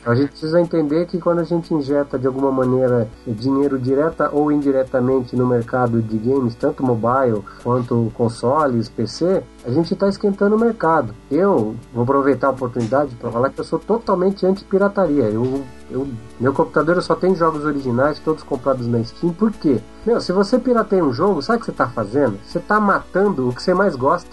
[0.06, 4.52] A gente precisa entender que quando a gente injeta de alguma maneira dinheiro direta ou
[4.52, 10.60] indiretamente no mercado de games, tanto mobile quanto consoles, PC, a gente está esquentando o
[10.60, 11.14] mercado.
[11.32, 15.24] Eu vou aproveitar a oportunidade para falar que eu sou totalmente anti-pirataria.
[15.24, 16.08] Eu, eu,
[16.40, 19.34] meu computador só tem jogos originais, todos comprados na Steam.
[19.34, 19.80] Por quê?
[20.06, 22.38] Meu, se você pirateia um jogo, sabe o que você está fazendo?
[22.46, 24.30] Você está matando o que você mais gosta.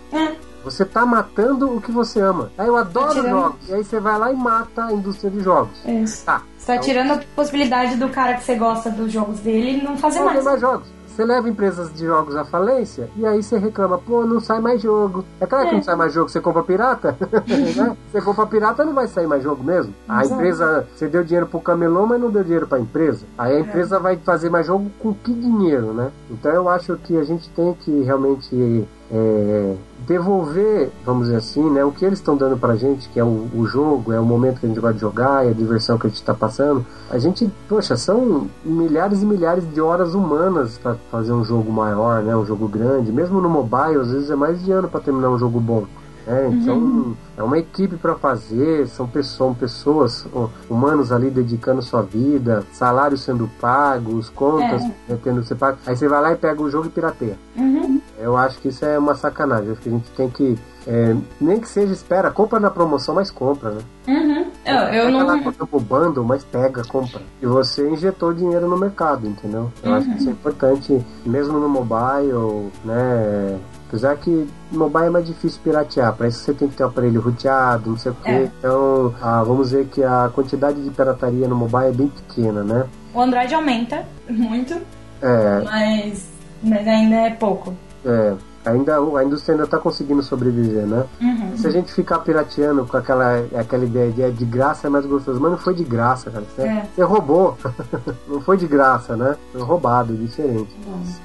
[0.62, 2.50] Você tá matando o que você ama.
[2.58, 3.68] Aí eu adoro jogos.
[3.68, 5.70] E aí você vai lá e mata a indústria de jogos.
[5.86, 6.24] Isso.
[6.26, 6.42] Tá.
[6.58, 10.18] Você tá tirando a possibilidade do cara que você gosta dos jogos dele não fazer
[10.18, 10.38] Não mais.
[10.38, 10.86] tem mais jogos.
[11.10, 14.80] Você leva empresas de jogos à falência e aí você reclama, pô, não sai mais
[14.80, 15.24] jogo.
[15.40, 15.76] É claro que É.
[15.76, 17.16] não sai mais jogo, você compra pirata.
[17.76, 17.96] né?
[18.10, 19.92] Você compra pirata, não vai sair mais jogo mesmo.
[20.08, 20.34] A Exato.
[20.34, 23.26] empresa, você deu dinheiro pro camelô, mas não deu dinheiro pra empresa.
[23.36, 23.60] Aí a É.
[23.60, 26.10] empresa vai fazer mais jogo com que dinheiro, né?
[26.30, 29.74] Então eu acho que a gente tem que realmente é,
[30.10, 33.48] devolver, vamos dizer assim, né, o que eles estão dando pra gente, que é o,
[33.54, 36.10] o jogo, é o momento que a gente vai jogar, é a diversão que a
[36.10, 36.84] gente tá passando.
[37.08, 42.24] A gente, poxa, são milhares e milhares de horas humanas para fazer um jogo maior,
[42.24, 43.12] né, um jogo grande.
[43.12, 45.84] Mesmo no mobile, às vezes é mais de ano para terminar um jogo bom.
[46.26, 47.14] É, então Uhum.
[47.36, 50.26] é uma equipe para fazer, são pessoas, pessoas,
[50.68, 54.90] humanos ali dedicando sua vida, salários sendo pagos, contas É.
[55.08, 55.56] né, tendo ser.
[55.86, 57.38] Aí você vai lá e pega o jogo e pirateia.
[57.56, 58.00] Uhum.
[58.18, 59.72] Eu acho que isso é uma sacanagem.
[59.72, 60.58] Acho que a gente tem que.
[60.86, 63.80] é, nem que seja, espera, compra na promoção, mas compra, né?
[64.08, 64.46] Uhum.
[64.64, 65.26] Eu, eu Pega não.
[65.26, 67.20] lá o bundle, mas pega, compra.
[67.40, 69.70] E você injetou dinheiro no mercado, entendeu?
[69.82, 73.58] Eu acho que isso é importante, mesmo no mobile, né?
[73.90, 77.20] Apesar que mobile é mais difícil piratear, para isso você tem que ter um aparelho
[77.20, 78.30] roteado, não sei o quê.
[78.30, 78.42] É.
[78.44, 82.86] Então, ah, vamos ver que a quantidade de pirataria no mobile é bem pequena, né?
[83.12, 84.74] O Android aumenta muito,
[85.20, 86.28] É, mas,
[86.62, 87.74] mas ainda é pouco.
[88.06, 88.34] é,
[88.64, 91.04] ainda, a indústria ainda está conseguindo sobreviver, né?
[91.20, 91.56] Uhum.
[91.56, 95.06] Se a gente ficar pirateando com aquela, aquela ideia de é de graça é mais
[95.06, 96.44] gostoso, mas não foi de graça, cara.
[96.54, 96.86] Você, É.
[96.94, 97.56] você roubou.
[98.28, 99.36] não foi de graça, né?
[99.52, 100.74] Foi roubado, diferente.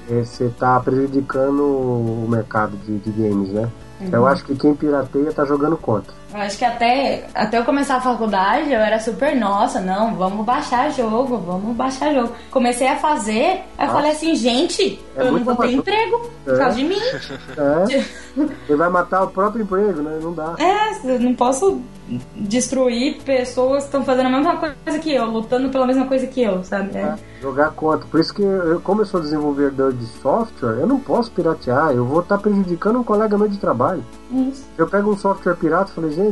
[0.06, 3.68] Você- Você tá prejudicando o mercado de, de games, né?
[4.00, 6.12] Então eu acho que quem pirateia tá jogando contra.
[6.36, 10.44] Eu acho que até, até eu começar a faculdade eu era super, nossa, não, vamos
[10.44, 12.32] baixar jogo, vamos baixar jogo.
[12.50, 16.54] Comecei a fazer, aí eu falei assim, gente, É eu não vou ter emprego por
[16.54, 16.58] É.
[16.58, 16.96] causa de mim.
[17.56, 18.04] É.
[18.68, 20.18] Ele vai matar o próprio emprego, né?
[20.22, 20.54] Não dá.
[20.58, 21.80] É, não posso
[22.34, 26.42] destruir pessoas que estão fazendo a mesma coisa que eu, lutando pela mesma coisa que
[26.42, 26.96] eu, sabe?
[26.98, 27.14] É.
[27.40, 28.06] Jogar contra.
[28.06, 31.92] Por isso que, eu, como eu sou desenvolvedor de software, eu não posso piratear.
[31.92, 34.04] Eu vou estar prejudicando um colega meu de trabalho.
[34.30, 34.66] Isso.
[34.76, 36.25] Eu pego um software pirata e falei, gente,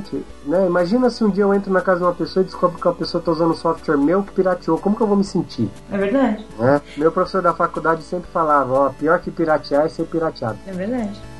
[0.46, 2.86] né, imagina se um dia eu entro na casa de uma pessoa e descobro que
[2.86, 4.78] uma pessoa está usando um software meu que pirateou.
[4.78, 5.68] Como que eu vou me sentir?
[5.90, 6.80] É verdade, né?
[6.96, 10.58] Meu professor da faculdade sempre falava, ó, pior que piratear é ser pirateado.
[10.66, 11.33] é verdade.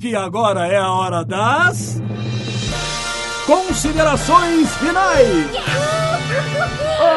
[0.00, 2.00] Porque agora é a hora das.
[3.46, 5.46] Considerações finais!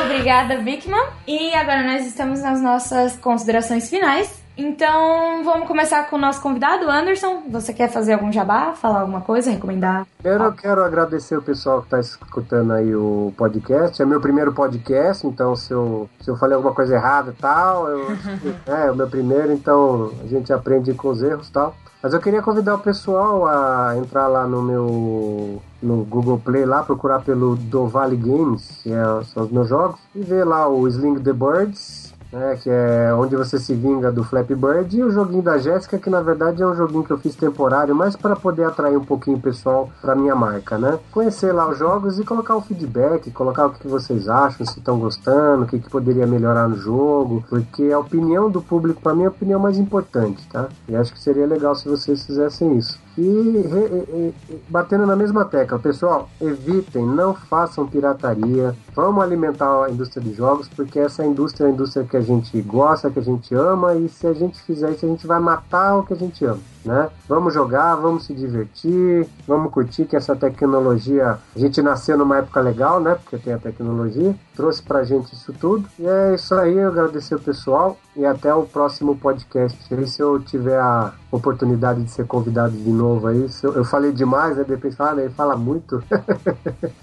[0.04, 1.06] Obrigada, Bigman.
[1.26, 4.44] E agora nós estamos nas nossas considerações finais.
[4.58, 7.44] Então, vamos começar com o nosso convidado, Anderson.
[7.50, 10.06] Você quer fazer algum jabá, falar alguma coisa, recomendar?
[10.22, 14.02] Eu quero agradecer o pessoal que está escutando aí o podcast.
[14.02, 17.88] É meu primeiro podcast, então se eu, se eu falei alguma coisa errada e tal,
[17.88, 18.12] eu,
[18.68, 21.74] é, é o meu primeiro, então a gente aprende com os erros e tal.
[22.04, 26.84] Mas eu queria convidar o pessoal a entrar lá no meu no Google Play lá,
[26.84, 31.22] procurar pelo Dovale Games, que é, são os meus jogos, e ver lá o Sling
[31.22, 32.03] the Birds,
[32.34, 36.00] né, que é onde você se vinga do Flappy Bird, e o joguinho da Jéssica,
[36.00, 39.06] que na verdade é um joguinho que eu fiz temporário, mas para poder atrair um
[39.06, 40.98] pouquinho o pessoal para minha marca, né?
[41.12, 44.98] Conhecer lá os jogos e colocar o feedback, colocar o que vocês acham, se estão
[44.98, 49.24] gostando, o que, que poderia melhorar no jogo, porque a opinião do público para mim
[49.24, 50.68] é a opinião mais importante, tá?
[50.90, 53.00] E acho que seria legal se vocês fizessem isso.
[53.16, 58.76] E, e, e, batendo na mesma tecla, pessoal, evitem, não façam pirataria.
[58.96, 62.62] Vamos alimentar a indústria de jogos, porque essa indústria é a indústria que a gente
[62.62, 65.98] gosta, que a gente ama, e se a gente fizer isso, a gente vai matar
[65.98, 67.10] o que a gente ama né?
[67.28, 72.60] Vamos jogar, vamos se divertir, vamos curtir que essa tecnologia, a gente nasceu numa época
[72.60, 73.16] legal, né?
[73.16, 75.88] Porque tem a tecnologia, trouxe pra gente isso tudo.
[75.98, 79.78] E é isso aí, eu agradecer o pessoal e até o próximo podcast.
[79.92, 84.12] E se eu tiver a oportunidade de ser convidado de novo aí, eu, eu, falei
[84.12, 84.64] demais, né?
[84.68, 86.04] Depois fala, ele fala muito.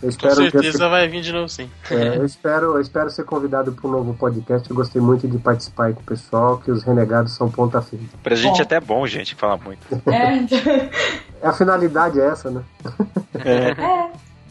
[0.00, 0.90] Com certeza eu...
[0.90, 1.68] vai vir de novo sim.
[1.90, 4.68] É, eu espero, eu espero ser convidado para um novo podcast.
[4.68, 8.08] Eu gostei muito de participar aí com o pessoal, que os renegados são ponta firme.
[8.22, 10.10] Pra gente é até bom, gente, falar muito muito.
[10.10, 10.58] É, então...
[11.42, 12.62] a finalidade é essa, né?
[13.44, 13.70] É.
[13.70, 14.10] é.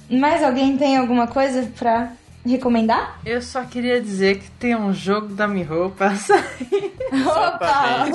[0.09, 2.11] Mas alguém tem alguma coisa pra
[2.45, 3.19] recomendar?
[3.25, 6.95] Eu só queria dizer que tem um jogo da Miho pra sair.
[7.11, 8.07] Opa!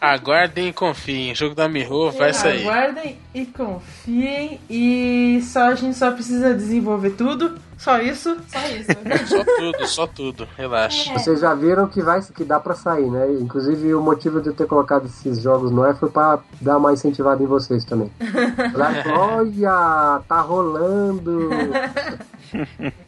[0.00, 1.32] Aguardem e confiem.
[1.32, 2.66] O jogo da Miho vai sair.
[2.66, 4.60] Aguardem e confiem.
[4.70, 7.58] E só a gente só precisa desenvolver tudo.
[7.78, 8.36] Só isso?
[8.48, 8.90] Só isso.
[9.28, 10.48] só tudo, só tudo.
[10.56, 11.12] Relaxa.
[11.12, 11.18] É.
[11.18, 13.26] Vocês já viram que vai que dá para sair, né?
[13.40, 16.92] Inclusive o motivo de eu ter colocado esses jogos no ar foi para dar uma
[16.92, 18.10] incentivada em vocês também.
[19.18, 21.50] Olha, tá rolando.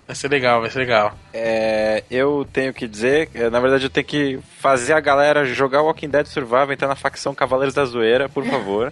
[0.06, 1.16] Vai ser legal, vai ser legal.
[1.32, 5.82] É, eu tenho que dizer, é, na verdade eu tenho que fazer a galera jogar
[5.82, 8.90] Walking Dead Survival, entrar na facção Cavaleiros da Zoeira, por favor.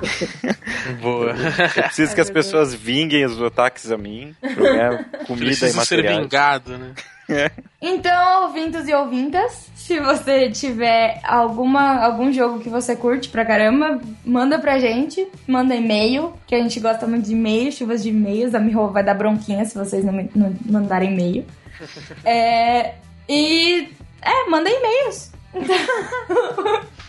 [1.00, 1.34] Boa.
[1.76, 4.34] Eu preciso que as pessoas vinguem os ataques a mim,
[5.26, 6.14] comida Preciso e materiais.
[6.16, 6.92] ser vingado, né?
[7.80, 14.00] Então, ouvintos e ouvintas, se você tiver alguma, algum jogo que você curte pra caramba,
[14.24, 18.52] manda pra gente, manda e-mail, que a gente gosta muito de e-mail, chuvas de e-mails,
[18.52, 21.46] a Miho vai dar bronquinha se vocês não, não mandarem e-mail.
[22.24, 22.94] é,
[23.28, 23.88] e,
[24.22, 25.30] é, manda e-mails.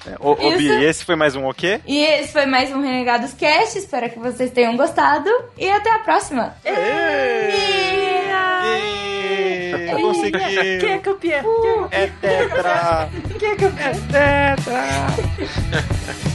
[0.06, 1.82] É, o, Bi, esse foi mais um o quê?
[1.86, 3.78] E esse foi mais um Renegados Cast.
[3.78, 5.30] Espero que vocês tenham gostado.
[5.58, 6.56] E até a próxima.
[9.92, 10.80] Eu consegui.
[10.80, 11.88] Quem é campeão?
[11.92, 13.10] É tetra.
[13.40, 13.90] Quem é campeão?
[13.90, 16.29] É tetra.